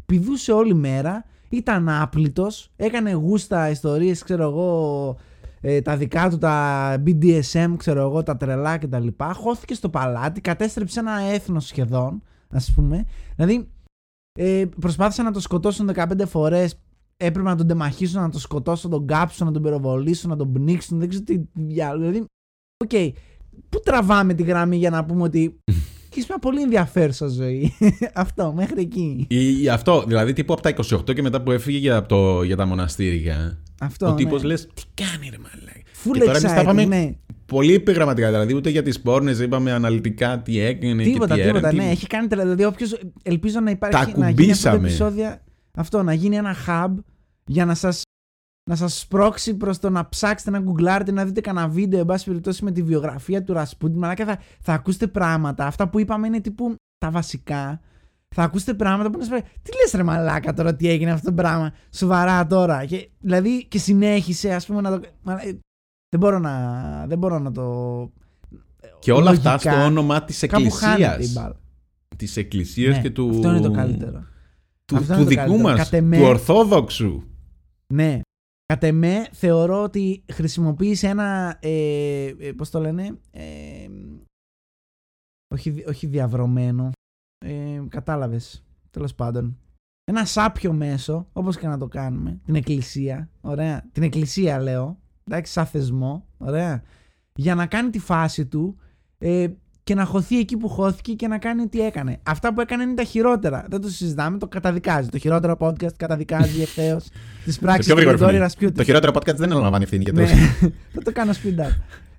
Πηδούσε 0.05 0.51
όλη 0.51 0.73
μέρα, 0.73 1.25
ήταν 1.49 1.89
άπλητος, 1.89 2.71
έκανε 2.75 3.11
γούστα 3.11 3.69
ιστορίες, 3.69 4.23
ξέρω 4.23 4.43
εγώ, 4.43 5.17
ε, 5.61 5.81
τα 5.81 5.97
δικά 5.97 6.29
του, 6.29 6.37
τα 6.37 6.95
BDSM, 7.05 7.73
ξέρω 7.77 8.01
εγώ, 8.01 8.23
τα 8.23 8.37
τρελά 8.37 8.77
κτλ. 8.77 9.07
Χώθηκε 9.33 9.73
στο 9.73 9.89
παλάτι, 9.89 10.41
κατέστρεψε 10.41 10.99
ένα 10.99 11.19
έθνος 11.19 11.65
σχεδόν, 11.65 12.21
ας 12.49 12.71
πούμε. 12.75 13.05
Δηλαδή, 13.35 13.67
ε, 14.39 14.65
προσπάθησαν 14.79 15.25
να 15.25 15.31
το 15.31 15.39
σκοτώσουν 15.39 15.91
15 15.95 16.25
φορές 16.25 16.82
έπρεπε 17.17 17.49
να 17.49 17.55
τον 17.55 17.67
τεμαχίσουν, 17.67 18.21
να 18.21 18.29
τον 18.29 18.39
σκοτώσουν, 18.39 18.89
να 18.89 18.97
τον 18.97 19.07
κάψουν, 19.07 19.45
να 19.45 19.51
τον 19.53 19.61
πυροβολήσουν, 19.61 20.29
να 20.29 20.35
τον 20.35 20.51
πνίξουν. 20.51 20.99
Δεν 20.99 21.09
ξέρω 21.09 21.23
τι 21.23 21.39
διάλογο. 21.53 22.09
Δηλαδή, 22.09 22.25
οκ, 22.83 23.13
πού 23.69 23.79
τραβάμε 23.83 24.33
τη 24.33 24.43
γραμμή 24.43 24.77
για 24.77 24.89
να 24.89 25.05
πούμε 25.05 25.23
ότι 25.23 25.59
έχει 26.15 26.25
μια 26.27 26.39
πολύ 26.39 26.61
ενδιαφέρουσα 26.61 27.27
ζωή. 27.27 27.73
Αυτό, 28.13 28.53
μέχρι 28.55 28.81
εκεί. 28.81 29.25
Ή, 29.29 29.61
ή 29.61 29.69
αυτό, 29.69 30.03
δηλαδή 30.07 30.33
τύπου 30.33 30.53
από 30.53 30.61
τα 30.61 30.73
28 31.09 31.13
και 31.13 31.21
μετά 31.21 31.41
που 31.41 31.51
έφυγε 31.51 31.77
για, 31.77 31.95
από 31.95 32.07
το, 32.07 32.43
για 32.43 32.55
τα 32.55 32.65
μοναστήρια. 32.65 33.61
Αυτό. 33.79 34.07
ο 34.07 34.13
τύπος 34.13 34.41
ναι. 34.41 34.47
λες, 34.47 34.67
τι 34.73 34.83
κάνει 34.93 35.29
ρε 35.29 35.37
μαλάκα. 35.37 35.81
Full 36.03 36.11
και 36.13 36.19
τώρα 36.19 36.31
εμείς 36.31 36.41
τα 36.41 36.57
excited, 36.57 36.61
είπαμε 36.61 36.85
ναι. 36.85 37.15
πολύ 37.45 37.73
επιγραμματικά. 37.73 38.27
Δηλαδή 38.27 38.55
ούτε 38.55 38.69
για 38.69 38.83
τις 38.83 39.01
πόρνες 39.01 39.39
είπαμε 39.39 39.71
αναλυτικά 39.71 40.41
τι 40.41 40.59
έκανε 40.59 41.03
Τίποτα, 41.03 41.35
και 41.35 41.41
τι 41.41 41.47
τίποτα. 41.47 41.67
έρευνε. 41.67 41.83
Ναι, 41.83 41.91
έχει 41.91 42.07
κάνει 42.07 42.27
τρελα. 42.27 42.43
Δηλαδή, 42.43 42.65
όποιος. 42.65 42.99
Ελπίζω 43.23 43.59
να 43.59 43.71
υπάρχει. 43.71 44.11
Τα 44.11 44.19
να 44.19 44.29
γίνει 44.29 44.51
αυτό 44.51 44.69
το 44.69 44.75
κουμπίσαμε. 44.75 44.87
επεισόδιο. 44.87 45.37
Αυτό, 45.77 46.03
να 46.03 46.13
γίνει 46.13 46.35
ένα 46.35 46.55
hub 46.67 46.93
για 47.45 47.65
να 47.65 47.75
σας 47.75 48.01
να 48.69 48.75
σας 48.75 48.99
σπρώξει 48.99 49.57
προς 49.57 49.79
το 49.79 49.89
να 49.89 50.09
ψάξετε 50.09 50.51
να 50.51 50.59
γκουγκλάρετε, 50.59 51.11
να 51.11 51.25
δείτε 51.25 51.41
κανένα 51.41 51.67
βίντεο, 51.67 51.99
εν 51.99 52.05
πάση 52.05 52.25
περιπτώσει, 52.25 52.63
με 52.63 52.71
τη 52.71 52.83
βιογραφία 52.83 53.43
του 53.43 53.53
Ρασπούτιν. 53.53 53.97
Μαλάκα 53.97 54.25
θα, 54.25 54.39
θα 54.59 54.73
ακούσετε 54.73 55.07
πράγματα. 55.07 55.65
Αυτά 55.65 55.89
που 55.89 55.99
είπαμε 55.99 56.27
είναι 56.27 56.41
τύπου 56.41 56.75
τα 56.97 57.11
βασικά. 57.11 57.81
Θα 58.35 58.43
ακούσετε 58.43 58.73
πράγματα 58.73 59.09
που 59.09 59.17
να 59.17 59.23
σας 59.23 59.41
πει, 59.41 59.47
τι 59.61 59.71
λες 59.81 59.91
ρε 59.93 60.03
μαλάκα 60.03 60.53
τώρα, 60.53 60.75
τι 60.75 60.89
έγινε 60.89 61.11
αυτό 61.11 61.27
το 61.27 61.33
πράγμα, 61.33 61.73
σοβαρά 61.91 62.47
τώρα. 62.47 62.85
Και, 62.85 63.09
δηλαδή 63.19 63.65
και 63.67 63.77
συνέχισε, 63.77 64.53
ας 64.53 64.65
πούμε, 64.65 64.81
να 64.81 64.99
το... 64.99 65.07
Μα, 65.21 65.33
ε, 65.33 65.59
δεν, 66.09 66.19
μπορώ 66.19 66.39
να, 66.39 67.05
δεν 67.07 67.17
μπορώ 67.17 67.39
να 67.39 67.51
το... 67.51 68.11
Και 68.99 69.11
όλα 69.11 69.29
αυτά 69.29 69.51
λογικά, 69.51 69.71
στο 69.71 69.83
όνομα 69.83 70.23
της 70.23 70.45
Κάπου 70.47 70.71
χάνεται 70.71 71.01
η 71.01 71.05
εκκλησίας. 71.05 71.33
μπάλα. 71.33 71.55
Της 72.17 72.37
εκκλησίας 72.37 72.95
Ναι, 72.95 73.01
και 73.01 73.09
του. 73.09 73.29
Αυτό 73.29 73.49
είναι 73.49 73.61
το 73.61 73.71
καλύτερο. 73.71 74.23
Του, 74.85 74.95
Αυτό 74.95 75.13
του 75.13 75.19
είναι 75.21 75.23
το 75.23 75.29
δικού 75.29 75.41
καλύτερο. 75.41 75.69
μας. 75.69 75.77
Κατ' 75.83 75.93
εμέ- 75.93 76.19
Του 76.19 76.25
Ορθόδοξου. 76.25 77.23
Ναι. 77.93 78.21
Κατ' 78.65 78.83
εμέ 78.83 79.27
θεωρώ 79.31 79.83
ότι 79.83 80.23
χρησιμοποίησε 80.33 81.07
ένα. 81.07 81.57
Ε, 81.61 82.25
ε, 82.39 82.51
πώς 82.51 82.69
το 82.69 82.79
λένε. 82.79 83.17
Ε, 83.31 83.87
όχι, 85.47 85.69
δι- 85.69 85.87
όχι 85.87 86.07
διαβρωμένο. 86.07 86.89
Ε, 87.45 87.81
κατάλαβες. 87.89 88.63
Τέλος 88.91 89.15
πάντων. 89.15 89.57
Ένα 90.05 90.25
σάπιο 90.25 90.73
μέσο, 90.73 91.27
όπως 91.33 91.57
και 91.57 91.67
να 91.67 91.77
το 91.77 91.87
κάνουμε. 91.87 92.39
Την 92.45 92.55
εκκλησία. 92.55 93.29
Ωραία. 93.41 93.89
Την 93.91 94.03
εκκλησία 94.03 94.59
λέω. 94.59 94.99
Εντάξει, 95.27 95.51
σαν 95.51 95.65
θεσμό. 95.65 96.25
Ωραία. 96.37 96.83
Για 97.35 97.55
να 97.55 97.65
κάνει 97.67 97.89
τη 97.89 97.99
φάση 97.99 98.45
του. 98.45 98.77
Ε, 99.17 99.47
και 99.83 99.95
να 99.95 100.05
χωθεί 100.05 100.39
εκεί 100.39 100.57
που 100.57 100.67
χώθηκε 100.69 101.13
και 101.13 101.27
να 101.27 101.37
κάνει 101.37 101.67
τι 101.67 101.81
έκανε. 101.81 102.19
Αυτά 102.23 102.53
που 102.53 102.61
έκανε 102.61 102.83
είναι 102.83 102.93
τα 102.93 103.03
χειρότερα. 103.03 103.65
Δεν 103.69 103.81
το 103.81 103.89
συζητάμε, 103.89 104.37
το 104.37 104.47
καταδικάζει. 104.47 105.09
Το 105.09 105.17
χειρότερο 105.17 105.57
podcast 105.59 105.93
καταδικάζει 105.97 106.61
ευθέως 106.67 107.07
τις 107.43 107.59
πράξεις 107.59 107.85
πιο 107.85 107.93
του 107.93 107.99
γρήγορο 107.99 108.15
Γκρεγόρη 108.17 108.35
φωνή. 108.37 108.37
Ρασπιούτη. 108.37 108.75
Το 108.75 108.83
χειρότερο 108.83 109.11
podcast 109.15 109.35
δεν 109.35 109.51
αναλαμβάνει 109.51 109.83
ευθύνη 109.83 110.03
για 110.03 110.13
το. 110.13 110.19
Ναι, 110.21 110.27
θα 110.93 111.01
το 111.03 111.11
κάνω 111.11 111.31
speed 111.31 111.59
up. 111.59 111.71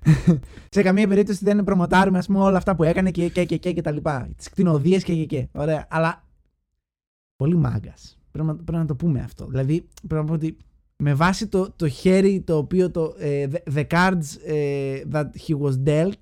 σε 0.69 0.81
καμία 0.81 1.07
περίπτωση 1.07 1.39
δεν 1.43 1.63
προμοτάρουμε 1.63 2.17
ας 2.17 2.25
πούμε, 2.25 2.39
όλα 2.39 2.57
αυτά 2.57 2.75
που 2.75 2.83
έκανε 2.83 3.11
και, 3.11 3.27
και, 3.29 3.45
και, 3.45 3.57
και, 3.57 3.71
και 3.71 3.81
τα 3.81 3.91
λοιπά. 3.91 4.27
Τις 4.37 4.49
κτηνοδίες 4.49 5.03
και, 5.03 5.13
και, 5.15 5.25
και. 5.25 5.47
Ωραία. 5.51 5.85
Αλλά. 5.89 6.23
Πολύ 7.35 7.55
μάγκας. 7.55 8.17
Πρέπει, 8.31 8.47
να- 8.47 8.55
πρέπει 8.55 8.77
να 8.77 8.85
το 8.85 8.95
πούμε 8.95 9.19
αυτό. 9.19 9.45
Δηλαδή, 9.45 9.87
πρέπει 10.07 10.21
να 10.21 10.27
πω 10.27 10.33
ότι 10.33 10.57
με 10.97 11.13
βάση 11.13 11.47
το, 11.47 11.71
το 11.75 11.87
χέρι 11.87 12.41
το 12.41 12.57
οποίο 12.57 12.91
το. 12.91 13.15
ε, 13.19 13.47
the, 13.51 13.73
the 13.75 13.85
cards 13.87 14.23
ε, 14.45 15.01
that 15.11 15.25
he 15.47 15.57
was 15.61 15.73
dealt. 15.85 16.19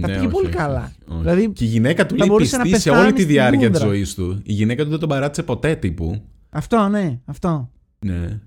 Τα 0.00 0.06
Ναι, 0.06 0.12
πήγε 0.14 0.18
όχι, 0.26 0.34
πολύ 0.34 0.46
όχι, 0.46 0.56
καλά. 0.56 0.78
όχι, 0.82 1.12
όχι. 1.12 1.20
Δηλαδή, 1.20 1.50
Και 1.52 1.64
η 1.64 1.66
γυναίκα 1.66 2.02
του 2.06 2.10
θα 2.10 2.16
λέει 2.18 2.28
μπορούσε 2.30 2.56
να 2.56 2.62
πιστή 2.62 2.80
σε 2.80 2.88
πεθάνει 2.88 3.04
όλη 3.06 3.14
τη 3.14 3.22
στη 3.22 3.32
διάρκεια 3.32 3.70
της 3.70 3.80
λούντρα. 3.80 3.86
ζωής 3.94 4.14
του. 4.14 4.40
Η 4.44 4.52
γυναίκα 4.52 4.84
του 4.84 4.90
δεν 4.90 4.98
τον 4.98 5.08
παράτησε 5.08 5.42
ποτέ 5.42 5.74
τύπου. 5.74 6.22
αυτό, 6.50 6.88
ναι, 6.88 7.20
αυτό. 7.24 7.70
Ναι. 7.98 8.40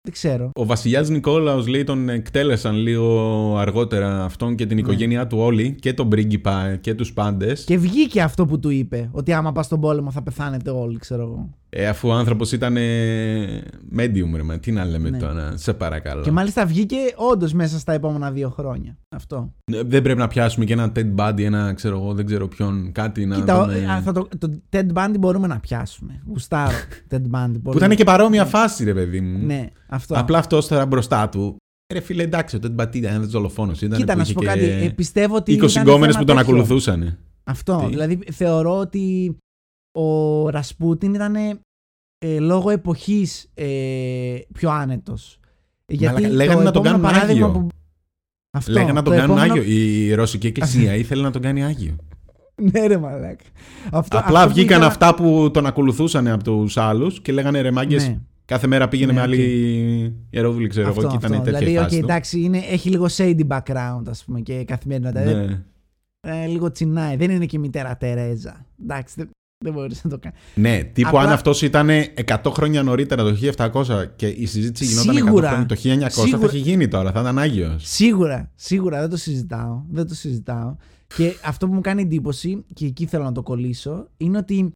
Δεν 0.00 0.14
ξέρω. 0.14 0.50
Ο 0.54 0.64
βασιλιάς 0.66 1.08
Νικόλαος 1.08 1.66
λέει 1.66 1.84
τον 1.84 2.08
εκτέλεσαν 2.08 2.74
λίγο 2.76 3.56
αργότερα 3.58 4.24
αυτόν 4.24 4.54
και 4.56 4.62
Ναι. 4.64 4.68
την 4.68 4.78
οικογένειά 4.78 5.26
του 5.26 5.38
όλοι 5.38 5.76
και 5.80 5.92
τον 5.94 6.08
πρίγκιπα 6.08 6.76
και 6.76 6.94
τους 6.94 7.12
πάντες. 7.12 7.64
Και 7.64 7.78
βγήκε 7.78 8.22
αυτό 8.22 8.46
που 8.46 8.58
του 8.60 8.70
είπε. 8.70 9.08
Ότι 9.12 9.32
άμα 9.32 9.52
πας 9.52 9.66
στον 9.66 9.80
πόλεμο 9.80 10.10
θα 10.10 10.22
πεθάνετε 10.22 10.70
όλοι, 10.70 10.98
ξέρω 10.98 11.22
εγώ. 11.22 11.50
Ε, 11.78 11.86
αφού 11.88 12.08
ο 12.08 12.12
άνθρωπος 12.12 12.52
ήταν 12.52 12.76
ε, 12.76 13.62
medium, 13.96 14.30
ρε, 14.34 14.42
μα, 14.42 14.58
τι 14.58 14.72
να 14.72 14.84
λέμε 14.84 15.10
Ναι. 15.10 15.18
τώρα, 15.18 15.56
σε 15.56 15.72
παρακαλώ. 15.74 16.22
Και 16.22 16.30
μάλιστα 16.30 16.66
βγήκε 16.66 16.96
όντως 17.16 17.52
μέσα 17.52 17.78
στα 17.78 17.92
επόμενα 17.92 18.30
δύο 18.30 18.50
χρόνια. 18.50 18.98
Αυτό. 19.08 19.52
Ε, 19.72 19.82
Δεν 19.82 20.02
πρέπει 20.02 20.18
να 20.18 20.28
πιάσουμε 20.28 20.64
και 20.64 20.72
ένα 20.72 20.92
Ted 20.96 21.14
Bundy, 21.16 21.40
ένα 21.42 21.72
ξέρω 21.72 21.96
εγώ, 21.98 22.14
δεν 22.14 22.26
ξέρω 22.26 22.48
ποιον, 22.48 22.92
κάτι 22.92 23.26
να 23.26 23.36
Κοίτα, 23.36 23.60
τον, 23.60 23.70
ε, 23.74 23.84
ο- 23.86 23.90
α, 23.90 24.00
θα 24.02 24.12
το, 24.12 24.28
το 24.38 24.60
Ted 24.70 24.86
Bundy 24.92 25.14
μπορούμε 25.18 25.46
να 25.46 25.60
πιάσουμε. 25.60 26.22
Γουστάρω 26.26 26.76
Ted 27.10 27.22
Bundy. 27.30 27.52
Που 27.52 27.60
πολύ. 27.60 27.76
ήταν 27.76 27.96
και 27.96 28.04
παρόμοια 28.04 28.44
φάση, 28.44 28.84
ρε 28.84 28.94
παιδί 28.94 29.20
μου. 29.20 29.46
Ναι, 29.46 29.68
αυτό. 29.88 30.14
Απλά 30.18 30.38
αυτός 30.38 30.66
τώρα 30.68 30.86
μπροστά 30.86 31.28
του. 31.28 31.56
Ρε 31.92 32.00
φίλε, 32.00 32.22
εντάξει, 32.22 32.56
ο 32.56 32.58
Ted 32.62 32.82
Bundy 32.82 32.94
ήταν 32.96 33.14
ένας 33.14 33.26
δολοφόνος. 33.26 33.78
Κοίτα, 33.78 34.14
να 34.14 34.24
σου 34.24 34.32
πω 34.32 34.42
κάτι. 34.42 34.64
Ε, 34.64 34.88
πιστεύω 34.96 35.36
ότι. 35.36 35.52
20 35.52 35.70
ήταν 35.70 35.82
γκόμενες 35.82 36.14
θέμα 36.14 36.18
που 36.18 36.24
τον 36.32 36.36
τέτοιο. 36.36 36.52
ακολουθούσαν. 36.52 37.18
Αυτό. 37.44 37.78
Τι; 37.84 37.86
Δηλαδή 37.90 38.18
θεωρώ 38.32 38.78
ότι 38.78 39.36
ο 39.98 40.48
Ρασπούτιν 40.50 41.14
ήταν 41.14 41.34
ε, 42.18 42.38
λόγω 42.38 42.70
εποχής 42.70 43.50
ε, 43.54 44.36
πιο 44.52 44.70
άνετος. 44.70 45.38
Μαλάκα, 46.00 46.28
λέγανε 46.28 46.62
να 46.62 46.70
τον 46.70 46.82
κάνουν 46.82 47.04
Άγιο. 47.04 47.50
Που... 47.50 47.66
Αυτό. 48.50 48.72
Λέγανε 48.72 48.92
να 48.92 49.02
τον 49.02 49.12
το 49.12 49.18
κάνουν 49.20 49.36
επόμενο- 49.38 49.52
Άγιο. 49.60 49.72
Η 49.72 50.14
Ρωσική 50.14 50.46
Εκκλησία 50.46 50.94
ήθελε 51.02 51.22
να 51.22 51.30
τον 51.30 51.42
κάνει 51.42 51.64
Άγιο. 51.64 51.96
Ναι, 52.72 52.86
ρε 52.86 52.98
μαλάκα. 52.98 53.44
Αυτό, 53.92 54.18
Απλά 54.18 54.38
αυτό 54.38 54.48
που 54.48 54.54
βγήκαν 54.54 54.70
ήθελα- 54.76 54.86
αυτά 54.86 55.14
που 55.14 55.50
τον 55.52 55.66
ακολουθούσαν 55.66 56.28
από 56.28 56.44
τους 56.44 56.76
άλλους 56.76 57.20
και 57.20 57.32
λέγανε 57.32 57.60
ρε 57.60 57.70
μάγκες, 57.70 58.08
Ναι. 58.08 58.18
κάθε 58.44 58.66
μέρα 58.66 58.88
πήγαινε 58.88 59.12
Ναι, 59.12 59.18
με 59.18 59.24
οκ. 59.24 59.26
άλλη 59.26 60.14
ιερόδουλη, 60.30 60.68
ξέρω 60.68 60.88
εγώ, 60.88 60.96
Αυτό, 60.96 61.10
και 61.10 61.16
ήταν 61.16 61.32
αυτό. 61.32 61.44
τέτοια 61.44 61.58
δηλαδή, 61.58 61.76
η 61.76 61.78
okay, 61.80 61.82
φάση 61.82 61.98
του. 61.98 62.04
εντάξει, 62.04 62.40
είναι, 62.40 62.58
έχει 62.58 62.88
λίγο 62.90 63.06
shady 63.16 63.46
background, 63.48 64.02
ας 64.08 64.24
πούμε, 64.24 64.40
και 64.40 64.64
καθημερινότητα. 64.64 65.20
Ε, 65.20 65.34
Ναι. 65.34 65.62
ε, 66.42 66.46
λίγο 66.46 66.70
τσινάει. 66.70 67.16
Δεν 67.16 67.30
είναι 67.30 67.46
και 67.46 67.56
η 67.56 67.60
μητέρα 67.60 67.96
Τερέζα. 67.96 68.66
Εντάξει, 68.82 69.28
δεν, 69.58 69.72
δεν 69.72 69.72
μπορείς 69.72 70.04
να 70.04 70.10
το 70.10 70.18
κάνεις. 70.18 70.38
Ναι, 70.54 70.84
τύπου 70.84 71.08
Απλά- 71.08 71.20
αν 71.22 71.28
αυτός 71.32 71.62
ήταν 71.62 71.88
100 72.26 72.50
χρόνια 72.50 72.82
νωρίτερα 72.82 73.22
το 73.22 73.36
1700 73.56 74.04
και 74.16 74.26
η 74.28 74.46
συζήτηση 74.46 74.84
γινόταν 74.84 75.14
100 75.16 75.18
Σίγουρα. 75.24 75.48
χρόνια 75.48 75.66
το 75.66 75.74
1900 75.74 76.00
θα 76.00 76.10
Σίγουρα. 76.26 76.46
έχει 76.46 76.58
γίνει 76.58 76.88
τώρα, 76.88 77.12
θα 77.12 77.20
ήταν 77.20 77.38
Άγιος. 77.38 77.82
Σίγουρα, 77.88 78.50
σίγουρα 78.54 79.00
δεν 79.00 79.10
το 79.10 79.16
συζητάω. 79.16 79.82
Δεν 79.90 80.06
το 80.06 80.14
συζητάω. 80.14 80.76
Και 81.16 81.32
αυτό 81.44 81.66
που 81.68 81.74
μου 81.74 81.80
κάνει 81.80 82.02
εντύπωση, 82.02 82.64
και 82.74 82.86
εκεί 82.86 83.06
θέλω 83.06 83.24
να 83.24 83.32
το 83.32 83.42
κολλήσω, 83.42 84.08
είναι 84.16 84.38
ότι 84.38 84.70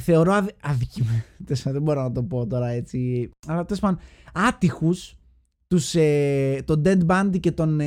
θεωρώ 0.00 0.32
αδ, 0.32 0.46
αδικημένος. 0.62 1.22
Δεν 1.74 1.82
μπορώ 1.82 2.02
να 2.02 2.12
το 2.12 2.22
πω 2.22 2.46
τώρα 2.46 2.68
έτσι. 2.68 3.30
Αλλά 3.46 3.64
τέλος 3.64 3.80
πάντων, 3.80 3.98
άτυχους 4.32 5.14
τους, 5.66 5.94
ε, 5.94 6.62
τον 6.64 6.82
Dead 6.84 7.06
Bundy 7.06 7.40
και 7.40 7.52
τον 7.52 7.80
ε, 7.80 7.86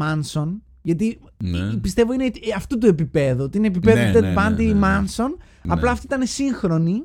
Manson. 0.00 0.48
Γιατί 0.82 1.18
Ναι. 1.44 1.76
πιστεύω 1.76 2.12
είναι 2.12 2.30
αυτού 2.56 2.78
του 2.78 2.86
επίπεδου. 2.86 3.42
Ότι 3.44 3.58
είναι 3.58 3.66
επίπεδο 3.66 3.96
Ναι, 3.96 4.12
Ted 4.14 4.20
ναι, 4.22 4.28
ναι, 4.28 4.34
Bundy 4.36 4.56
ναι, 4.56 4.72
ναι. 4.72 4.80
Manson. 4.82 5.28
Ναι. 5.62 5.72
Απλά 5.72 5.90
αυτοί 5.90 6.06
ήταν 6.06 6.26
σύγχρονοι 6.26 7.02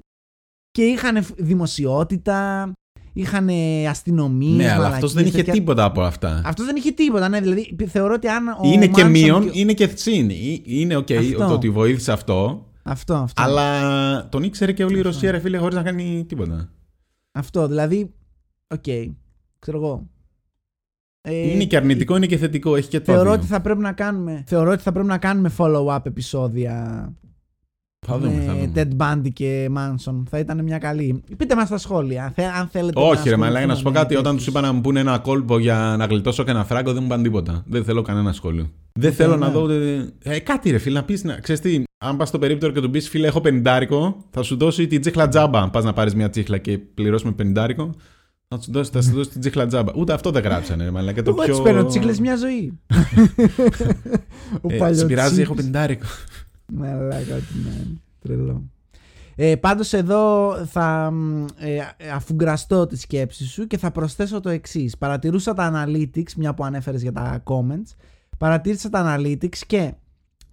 και 0.71 0.83
είχαν 0.83 1.25
δημοσιότητα, 1.37 2.71
είχαν 3.13 3.49
αστυνομίες. 3.89 4.55
Ναι, 4.55 4.71
αλλά 4.71 4.87
αυτός 4.87 5.13
δεν 5.13 5.25
είχε 5.25 5.43
τίποτα 5.43 5.83
από 5.83 6.01
αυτά. 6.01 6.41
Αυτός 6.45 6.65
δεν 6.65 6.75
είχε 6.75 6.91
τίποτα. 6.91 7.29
Ναι, 7.29 7.39
δηλαδή 7.41 7.75
θεωρώ 7.87 8.13
ότι 8.13 8.27
αν. 8.27 8.47
Ο 8.47 8.59
είναι 8.63 8.87
και 8.87 9.03
Manson 9.05 9.09
μείον, 9.09 9.51
και- 9.51 9.59
είναι 9.59 9.73
και 9.73 9.89
συν. 9.95 10.29
Ε, 10.29 10.33
Είναι 10.63 10.95
οκ 10.95 11.11
Αυτό. 11.11 11.37
το 11.37 11.53
ότι 11.53 11.69
βοήθησε 11.69 12.11
αυτό, 12.11 12.65
Αυτό, 12.83 13.13
αυτό. 13.13 13.41
αλλά 13.43 14.29
τον 14.29 14.43
ήξερε 14.43 14.71
και 14.71 14.83
όλη 14.83 14.93
η 14.95 14.97
Αυτό. 14.97 15.09
Ρωσία, 15.09 15.31
ρε 15.31 15.39
φίλε, 15.39 15.57
χωρίς 15.57 15.75
να 15.75 15.83
κάνει 15.83 16.25
τίποτα. 16.27 16.69
Αυτό, 17.31 17.67
δηλαδή. 17.67 18.13
Οκ. 18.67 18.83
ξέρω 19.59 19.77
εγώ. 19.77 20.09
Ε, 21.27 21.51
είναι 21.51 21.63
και 21.63 21.75
αρνητικό, 21.77 22.15
είναι 22.15 22.25
και 22.25 22.37
θετικό. 22.37 22.75
Έχει 22.75 22.87
και 22.89 22.99
το 22.99 23.05
Θεωρώ 23.11 23.23
δύο. 23.29 23.31
ότι 23.39 23.45
θα 23.45 23.61
πρέπει 23.61 23.79
να 23.81 23.91
κάνουμε, 23.91 24.43
θεωρώ 24.47 24.71
ότι 24.71 24.81
θα 24.81 24.91
πρέπει 24.91 25.07
να 25.07 25.17
κάνουμε 25.17 25.51
follow-up 25.57 25.99
επεισόδια 26.03 26.73
Θα 28.07 28.17
δούμε, 28.17 28.41
θα 28.47 28.53
με 28.53 28.59
δούμε. 28.65 28.71
Ted 28.75 29.01
Bundy 29.27 29.29
και 29.33 29.69
Manson. 29.77 30.23
Θα 30.29 30.39
ήταν 30.39 30.63
μια 30.63 30.77
καλή. 30.77 31.23
Πείτε 31.37 31.55
μας 31.55 31.67
στα 31.67 31.77
σχόλια, 31.77 32.23
αν 32.25 32.31
θε- 32.31 32.55
αν 32.59 32.67
θέλετε. 32.67 32.99
Όχι, 33.01 33.23
ρε 33.29 33.35
να 33.35 33.37
Μαλάκα, 33.37 33.65
να 33.65 33.75
σου 33.75 33.83
πω 33.83 33.91
κάτι. 33.91 34.15
ασχοληθούμε 34.15 34.19
Όταν 34.19 34.31
με 34.31 34.37
τους 34.37 34.45
τέτοιους. 34.45 34.47
είπα 34.47 34.61
να 34.61 34.73
μου 34.73 34.81
πούνε 34.81 34.99
ένα 34.99 35.17
κόλπο 35.19 35.59
για 35.59 35.95
να 35.97 36.05
γλιτώσω 36.05 36.43
και 36.43 36.51
ένα 36.51 36.63
φράγκο, 36.65 36.91
δεν 36.93 36.99
μου 37.01 37.07
είπαν 37.07 37.23
τίποτα. 37.23 37.63
Δεν 37.67 37.83
θέλω 37.83 38.01
κανένα 38.01 38.31
σχόλιο. 38.33 38.69
Δεν 38.99 39.13
θέλω 39.13 39.35
να 39.35 39.47
ναι. 39.47 39.53
δω. 39.53 39.69
ε, 39.69 40.13
Ε, 40.23 40.39
κάτι 40.39 40.69
ρε 40.71 40.77
φίλε, 40.77 40.99
να 40.99 41.05
πεις. 41.05 41.23
Ξέρεις 41.41 41.61
τι, 41.61 41.83
αν 42.05 42.17
πας 42.17 42.27
στο 42.27 42.39
περίπτερο 42.39 42.73
και 42.73 42.81
του 42.81 42.89
πεις 42.89 43.09
φίλε, 43.09 43.27
έχω 43.27 43.41
πεντάρικο, 43.41 44.17
θα 44.29 44.41
σου 44.43 44.57
δώσει 44.57 44.87
την 44.87 45.01
τσίχλα 45.01 45.27
τζάμπα. 45.27 45.69
Πας 45.69 45.83
να 45.83 45.93
πάρεις 45.93 46.15
μια 46.15 46.29
τσίχλα 46.29 46.57
και 46.57 46.77
πληρώσουμε 46.77 47.31
πεντάρικο. 47.31 47.89
Θα 48.55 48.61
σου 48.63 48.71
δώσει, 48.71 48.91
θα 48.91 49.01
σου 49.01 49.11
δώσει 49.11 49.29
την 49.29 49.39
τσίχλα 49.41 49.65
τζάμπα. 49.67 49.91
Ούτε 49.95 50.13
αυτό 50.13 50.31
δεν 50.31 50.43
γράψανε, 50.43 50.83
ρε 50.83 50.91
Μαλάκα. 50.91 51.23
Το 51.23 51.29
Εγώ 51.29 51.41
πιο... 51.43 51.51
έτσι 51.51 51.61
παίρνω 51.63 51.85
τσίχλες 51.85 52.19
μια 52.19 52.35
ζωή. 52.35 52.79
Ο 54.61 54.67
Ε, 54.73 54.77
παλιός 54.77 54.97
σε 54.99 55.05
πειράζει, 55.05 55.27
τσίχλης. 55.33 55.45
έχω 55.45 55.53
πεντάρικο. 55.53 56.05
Μαλάκα, 56.73 57.35
ό,τι 57.35 57.53
να 57.65 57.69
είναι. 57.71 57.97
Τρελό. 58.21 58.63
Ε, 59.35 59.55
πάντως 59.55 59.93
εδώ 59.93 60.53
θα 60.65 61.11
μ, 61.11 61.45
ε, 61.57 61.77
αφουγκραστώ 62.15 62.87
τη 62.87 62.97
σκέψη 62.97 63.45
σου 63.45 63.67
και 63.67 63.77
θα 63.77 63.91
προσθέσω 63.91 64.39
το 64.39 64.49
εξής. 64.49 64.97
Παρατηρούσα 64.97 65.53
τα 65.53 65.85
analytics, 65.87 66.33
μια 66.37 66.53
που 66.53 66.63
ανέφερες 66.63 67.01
για 67.01 67.11
τα 67.11 67.43
comments, 67.45 67.95
παρατήρησα 68.37 68.89
τα 68.89 69.17
analytics 69.17 69.57
και 69.67 69.93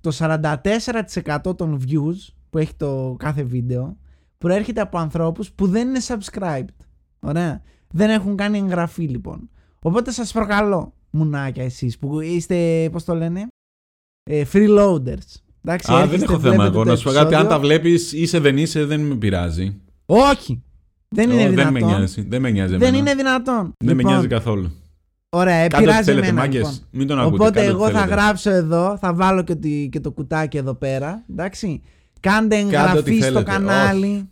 το 0.01 0.11
44% 0.13 1.57
των 1.57 1.81
views 1.89 2.33
που 2.51 2.59
έχει 2.59 2.75
το 2.77 3.17
κάθε 3.19 3.43
βίντεο 3.43 3.97
προέρχεται 4.39 4.81
από 4.81 4.99
ανθρώπους 4.99 5.51
που 5.53 5.67
δεν 5.67 5.89
είναι 5.89 6.01
subscribed. 6.07 6.75
Ωραία. 7.21 7.63
Δεν 7.93 8.11
έχουν 8.11 8.37
κάνει 8.37 8.59
εγγραφή 8.59 9.03
λοιπόν. 9.03 9.51
Οπότε 9.83 10.11
σας 10.13 10.33
προκαλώ, 10.33 10.93
μουνάκια 11.11 11.65
εσείς 11.65 11.99
που 11.99 12.21
είστε, 12.21 12.89
πώς 12.93 13.05
το 13.05 13.15
λένε, 13.15 13.47
ε, 14.31 14.43
freeloaders. 14.53 15.37
Εντάξει, 15.65 15.93
Α, 15.93 15.95
δεν 15.97 16.03
έρχεστε, 16.05 16.25
έχω 16.25 16.39
θέμα 16.41 16.55
βλέπετε 16.55 16.75
εγώ. 16.75 16.85
το 16.85 16.91
Να 16.91 16.97
σου 16.97 17.05
πω 17.05 17.11
κάτι, 17.11 17.19
αν 17.35 17.41
επεισόδιο. 17.41 17.49
τα 17.49 17.59
βλέπεις, 17.59 18.13
είσαι 18.13 18.39
δεν 18.39 18.57
είσαι, 18.59 18.85
δεν 18.85 19.01
με 19.01 19.15
πειράζει. 19.15 19.77
Όχι. 20.07 20.63
Δεν 21.09 21.31
είναι 21.31 21.45
Ω, 21.45 21.49
δυνατόν. 21.49 21.73
Δεν 21.73 21.73
με 21.73 21.81
νοιάζει. 21.81 22.23
Δεν 22.29 22.41
με 22.41 22.51
νοιάζει. 22.51 22.73
Δεν 22.77 22.83
εμένα. 22.83 22.97
είναι 22.99 23.15
δυνατόν. 23.15 23.73
Δεν 23.85 23.87
με 23.87 23.93
Λοιπόν, 23.95 24.13
νοιάζει 24.13 24.27
καθόλου. 24.27 24.71
Ωραία, 25.29 25.55
Κάντε 25.61 25.67
ό,τι 25.75 25.77
επηρεάζει 25.83 26.05
θέλετε, 26.05 26.27
εμένα. 26.27 26.41
μάγκες. 26.41 26.61
Λοιπόν. 26.61 26.79
Μην 26.91 27.07
τον 27.07 27.19
ακούτε. 27.21 27.35
Οπότε 27.35 27.51
κάντε 27.61 27.73
ό,τι 27.73 27.77
εγώ 27.83 27.85
θα 27.91 27.99
θέλετε. 28.01 28.15
γράψω 28.21 28.51
εδώ, 28.51 28.97
θα 29.01 29.15
βάλω 29.15 29.43
και, 29.43 29.55
τη- 29.55 29.89
και 29.89 30.01
το 30.01 30.11
κουτάκι 30.11 30.57
εδώ 30.57 30.75
πέρα. 30.75 31.25
Εντάξει. 31.31 31.83
Κάντε 32.21 32.57
εγγραφή 32.57 32.97
ό,τι 32.99 33.15
στο 33.17 33.25
θέλετε. 33.25 33.51
κανάλι. 33.51 34.31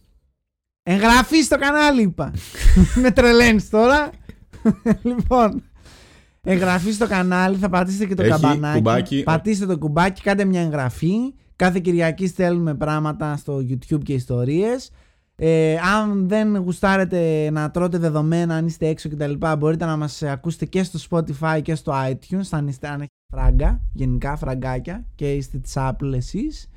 Εγγραφή 0.82 1.42
στο 1.42 1.58
κανάλι 1.58 2.02
είπα. 2.02 2.32
Με 3.02 3.10
τρελαίνεις 3.10 3.70
τώρα. 3.70 4.10
λοιπόν. 5.02 5.62
Εγγραφή 6.42 6.92
στο 6.92 7.06
κανάλι, 7.06 7.56
θα 7.56 7.68
πατήσετε 7.68 8.06
και 8.06 8.14
το 8.14 8.22
Έχει 8.22 8.30
καμπανάκι. 8.30 8.76
κουμπάκι. 8.76 9.22
Πατήστε 9.22 9.66
το 9.66 9.78
κουμπάκι, 9.78 10.22
κάντε 10.22 10.44
μια 10.44 10.60
εγγραφή. 10.60 11.34
Κάθε 11.56 11.80
Κυριακή 11.80 12.26
στέλνουμε 12.26 12.74
πράγματα 12.74 13.36
στο 13.36 13.56
YouTube 13.56 14.02
και 14.02 14.12
ιστορίες. 14.12 14.90
Ε, 15.36 15.76
αν 15.96 16.28
δεν 16.28 16.56
γουστάρετε 16.56 17.50
να 17.50 17.70
τρώτε 17.70 17.98
δεδομένα, 17.98 18.54
αν 18.54 18.66
είστε 18.66 18.86
έξω 18.86 19.08
κτλ., 19.08 19.32
μπορείτε 19.58 19.84
να 19.84 19.96
μας 19.96 20.22
ακούσετε 20.22 20.64
και 20.66 20.82
στο 20.82 20.98
Spotify 21.10 21.60
και 21.62 21.74
στο 21.74 21.92
iTunes, 22.10 22.40
αν, 22.50 22.68
είστε, 22.68 22.86
αν 22.88 22.94
έχετε 22.94 23.12
φράγκα, 23.32 23.80
γενικά 23.92 24.36
φραγκάκια 24.36 25.06
και 25.14 25.32
είστε 25.34 25.58
της 25.58 25.72
Apple 25.76 26.12
εσείς. 26.14 26.68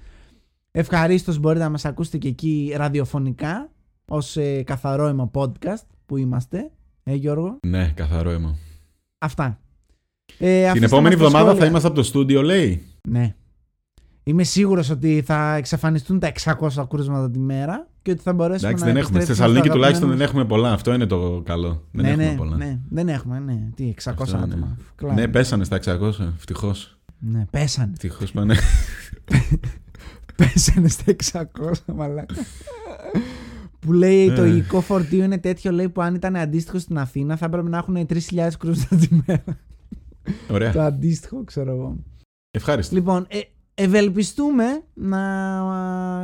Ευχαρίστως 0.72 1.38
μπορείτε 1.40 1.64
να 1.64 1.70
μας 1.70 1.86
ακούσετε 1.86 2.18
και 2.18 2.28
εκεί 2.28 2.74
ραδιοφωνικά, 2.78 3.72
ως 4.14 4.38
ε, 4.38 4.64
καθαρό 4.64 5.08
αίμα 5.08 5.32
podcast 5.34 5.86
που 6.06 6.18
είμαστε. 6.18 6.72
Ε, 7.04 7.14
Γιώργο. 7.14 7.58
Ναι, 7.68 7.92
καθαρό 7.96 8.30
αίμα. 8.30 8.56
Αυτά. 9.18 9.60
Ε, 10.38 10.60
Την 10.60 10.68
αφήστε 10.70 10.86
επόμενη 10.86 11.16
μας 11.16 11.18
τα 11.18 11.26
εβδομάδα 11.26 11.46
θα 11.46 11.50
σχόλια. 11.52 11.68
είμαστε 11.70 11.88
από 11.88 11.96
το 11.98 12.04
στούντιο, 12.04 12.42
λέει. 12.42 12.84
Ναι. 13.08 13.36
Είμαι 14.24 14.44
σίγουρος 14.44 14.90
ότι 14.90 15.24
θα 15.26 15.56
εξαφανιστούν 15.56 16.20
τα 16.20 16.32
600 16.44 16.86
κρούσματα 16.90 17.32
τη 17.32 17.40
μέρα 17.40 17.88
και 18.02 18.12
ότι 18.12 18.22
θα 18.22 18.34
μπορέσουμε 18.34 18.68
Εντάξει, 18.68 18.86
να 18.86 18.92
δεν 18.92 19.02
έχουμε. 19.02 19.22
Στη 19.22 19.32
επιστρέψουμε 19.32 19.36
Θεσσαλονίκη 19.36 19.66
στο 19.68 19.74
τουλάχιστον 19.76 20.10
δεν 20.10 20.18
αγαπημένο 20.22 20.24
έχουμε 20.24 20.46
πολλά. 20.46 20.74
Αυτό 20.74 20.94
είναι 20.94 21.06
το 21.06 21.42
καλό. 21.46 21.84
Δεν 21.92 22.04
ναι, 22.06 22.10
έχουμε 22.12 22.30
ναι, 22.30 22.36
πολλά. 22.38 22.56
ναι, 22.58 22.80
δεν 22.90 23.10
έχουμε, 23.10 23.40
ναι. 23.40 23.70
Τι, 23.76 23.94
600 24.04 24.12
Αυτό 24.20 24.36
είναι. 24.38 24.44
άτομα. 24.44 24.78
Κλάι. 24.96 25.16
Ναι, 25.16 25.28
πέσανε 25.28 25.64
στα 25.64 25.80
600. 25.86 26.10
Ευτυχώς. 26.36 26.98
Ναι, 27.20 27.46
πέσανε. 27.52 27.92
Ευτυχώς 27.92 28.32
πάνε. 28.32 28.56
Πέσανε 30.36 30.88
στα 30.88 31.16
600, 31.32 31.46
μαλάκα. 31.96 32.36
Που 33.86 33.94
λέει 33.94 34.32
το 34.32 34.42
Ε. 34.42 34.48
υλικό 34.48 34.82
φορτίο 34.82 35.24
είναι 35.24 35.38
τέτοιο 35.38 35.72
λέει 35.72 35.90
που 35.90 36.02
αν 36.02 36.16
ήταν 36.16 36.36
αντίστοιχο 36.36 36.80
στην 36.80 36.98
Αθήνα 36.98 37.36
θα 37.38 37.46
έπρεπε 37.46 37.70
να 37.70 37.78
έχουν 37.78 37.96
3.000 38.10 38.48
κρούσματα 38.60 38.96
τη 39.08 39.08
μέρα. 39.26 39.44
Ωραία. 40.52 40.72
το 40.72 40.82
αντίστοιχο, 40.82 41.44
ξέρω 41.44 41.72
εγώ. 41.72 41.96
Ευχάριστο. 42.52 42.96
Λοιπόν, 42.96 43.26
ε, 43.30 43.40
ευελπιστούμε 43.74 44.66
να 44.94 45.20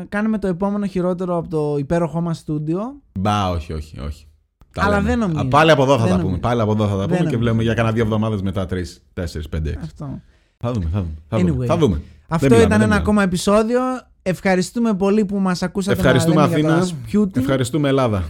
κάνουμε 0.10 0.38
το 0.40 0.48
επόμενο 0.48 0.86
χειρότερο 0.86 1.38
από 1.38 1.48
το 1.50 1.76
υπέροχό 1.80 2.22
μας 2.22 2.38
στούντιο. 2.38 3.02
Μπα, 3.20 3.50
όχι, 3.50 3.74
όχι, 3.74 4.00
όχι. 4.00 4.28
Τα 4.74 4.84
Αλλά 4.84 4.96
λέμε. 4.96 5.08
δεν 5.10 5.20
νομίζω. 5.20 5.40
Α, 5.40 5.48
Πάλι 5.48 5.72
από 5.72 5.84
εδώ 5.84 5.92
θα 5.92 5.98
Δεν 6.04 6.08
τα 6.10 6.18
νομίζω. 6.18 6.28
πούμε. 6.36 6.40
Πάλι 6.40 6.62
από 6.62 6.72
εδώ 6.72 6.84
θα 6.88 6.92
τα 6.92 6.98
Δεν 6.98 7.06
πούμε 7.08 7.18
και 7.18 7.24
νομίζω. 7.24 7.40
βλέπουμε 7.40 7.64
για 7.64 7.74
κανένα 7.74 7.94
δύο 7.94 8.04
εβδομάδες 8.04 8.42
μετά. 8.42 8.66
Τρεις, 8.66 9.04
τέσσερις, 9.14 9.50
πέντε, 9.50 9.70
έξι. 9.70 9.82
Αυτό. 9.84 10.22
Θα 10.58 10.72
δούμε, 10.72 10.90
θα 10.94 11.00
δούμε. 11.02 11.14
Θα 11.28 11.38
δούμε. 11.38 11.52
Anyway. 11.64 11.66
Θα 11.66 11.78
δούμε. 11.78 12.02
Αυτό 12.28 12.46
μιλάμε, 12.46 12.64
ήταν 12.66 12.70
δεν 12.70 12.72
ένα 12.72 12.86
μιλάμε. 12.88 12.96
ακόμα 12.96 13.24
επεισόδιο. 13.24 13.80
Ευχαριστούμε 14.22 14.94
πολύ 14.96 15.26
που 15.26 15.40
μας 15.40 15.64
ακούσατε 15.64 15.98
Ευχαριστούμε, 16.00 16.36
να 16.36 16.48
λέμε 16.48 16.60
για 16.60 16.70
Αθήνα. 16.76 16.88
το 16.88 16.96
Rasputin. 17.24 17.38
Ευχαριστούμε, 17.38 17.88
Ελλάδα. 17.90 18.30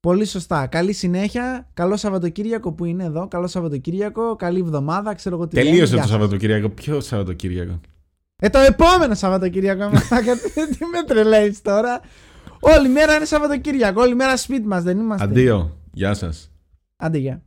Πολύ 0.00 0.24
σωστά. 0.24 0.66
Καλή 0.66 0.92
συνέχεια. 0.92 1.68
Καλό 1.74 1.96
Σαββατοκύριακο 1.96 2.72
που 2.72 2.84
είναι 2.84 3.04
εδώ. 3.04 3.28
Καλό 3.28 3.46
Σαββατοκύριακο. 3.46 4.36
Καλή 4.36 4.58
εβδομάδα. 4.60 5.14
Ξέρω 5.14 5.36
εγώ 5.36 5.46
τι 5.48 5.54
λένε. 5.54 5.68
Τελείωσε 5.68 5.92
Γεια 5.92 6.02
το 6.02 6.08
σας. 6.08 6.16
Σαββατοκύριακο. 6.18 6.68
Ποιο 6.68 7.00
Σαββατοκύριακο; 7.00 7.80
Ε, 8.36 8.48
το 8.48 8.58
επόμενο 8.58 9.14
Σαββατοκύριακο. 9.14 9.80
μαλάκα. 9.84 10.34
Τι 10.78 10.84
με 10.92 11.02
τρελαίνεις 11.06 11.62
τώρα. 11.62 12.00
Όλη 12.60 12.88
μέρα 12.88 13.14
είναι 13.16 13.24
Σαββατοκύριακο. 13.24 14.00
Όλη 14.02 14.14
μέρα 14.14 14.36
σπίτι 14.36 14.66
μας 14.66 14.82
δεν 14.82 14.98
είμαστε. 14.98 15.24
Αντίο. 15.24 15.76
Γεια 15.92 16.14
σας. 16.14 16.50
Άντε, 16.96 17.18
γεια. 17.18 17.42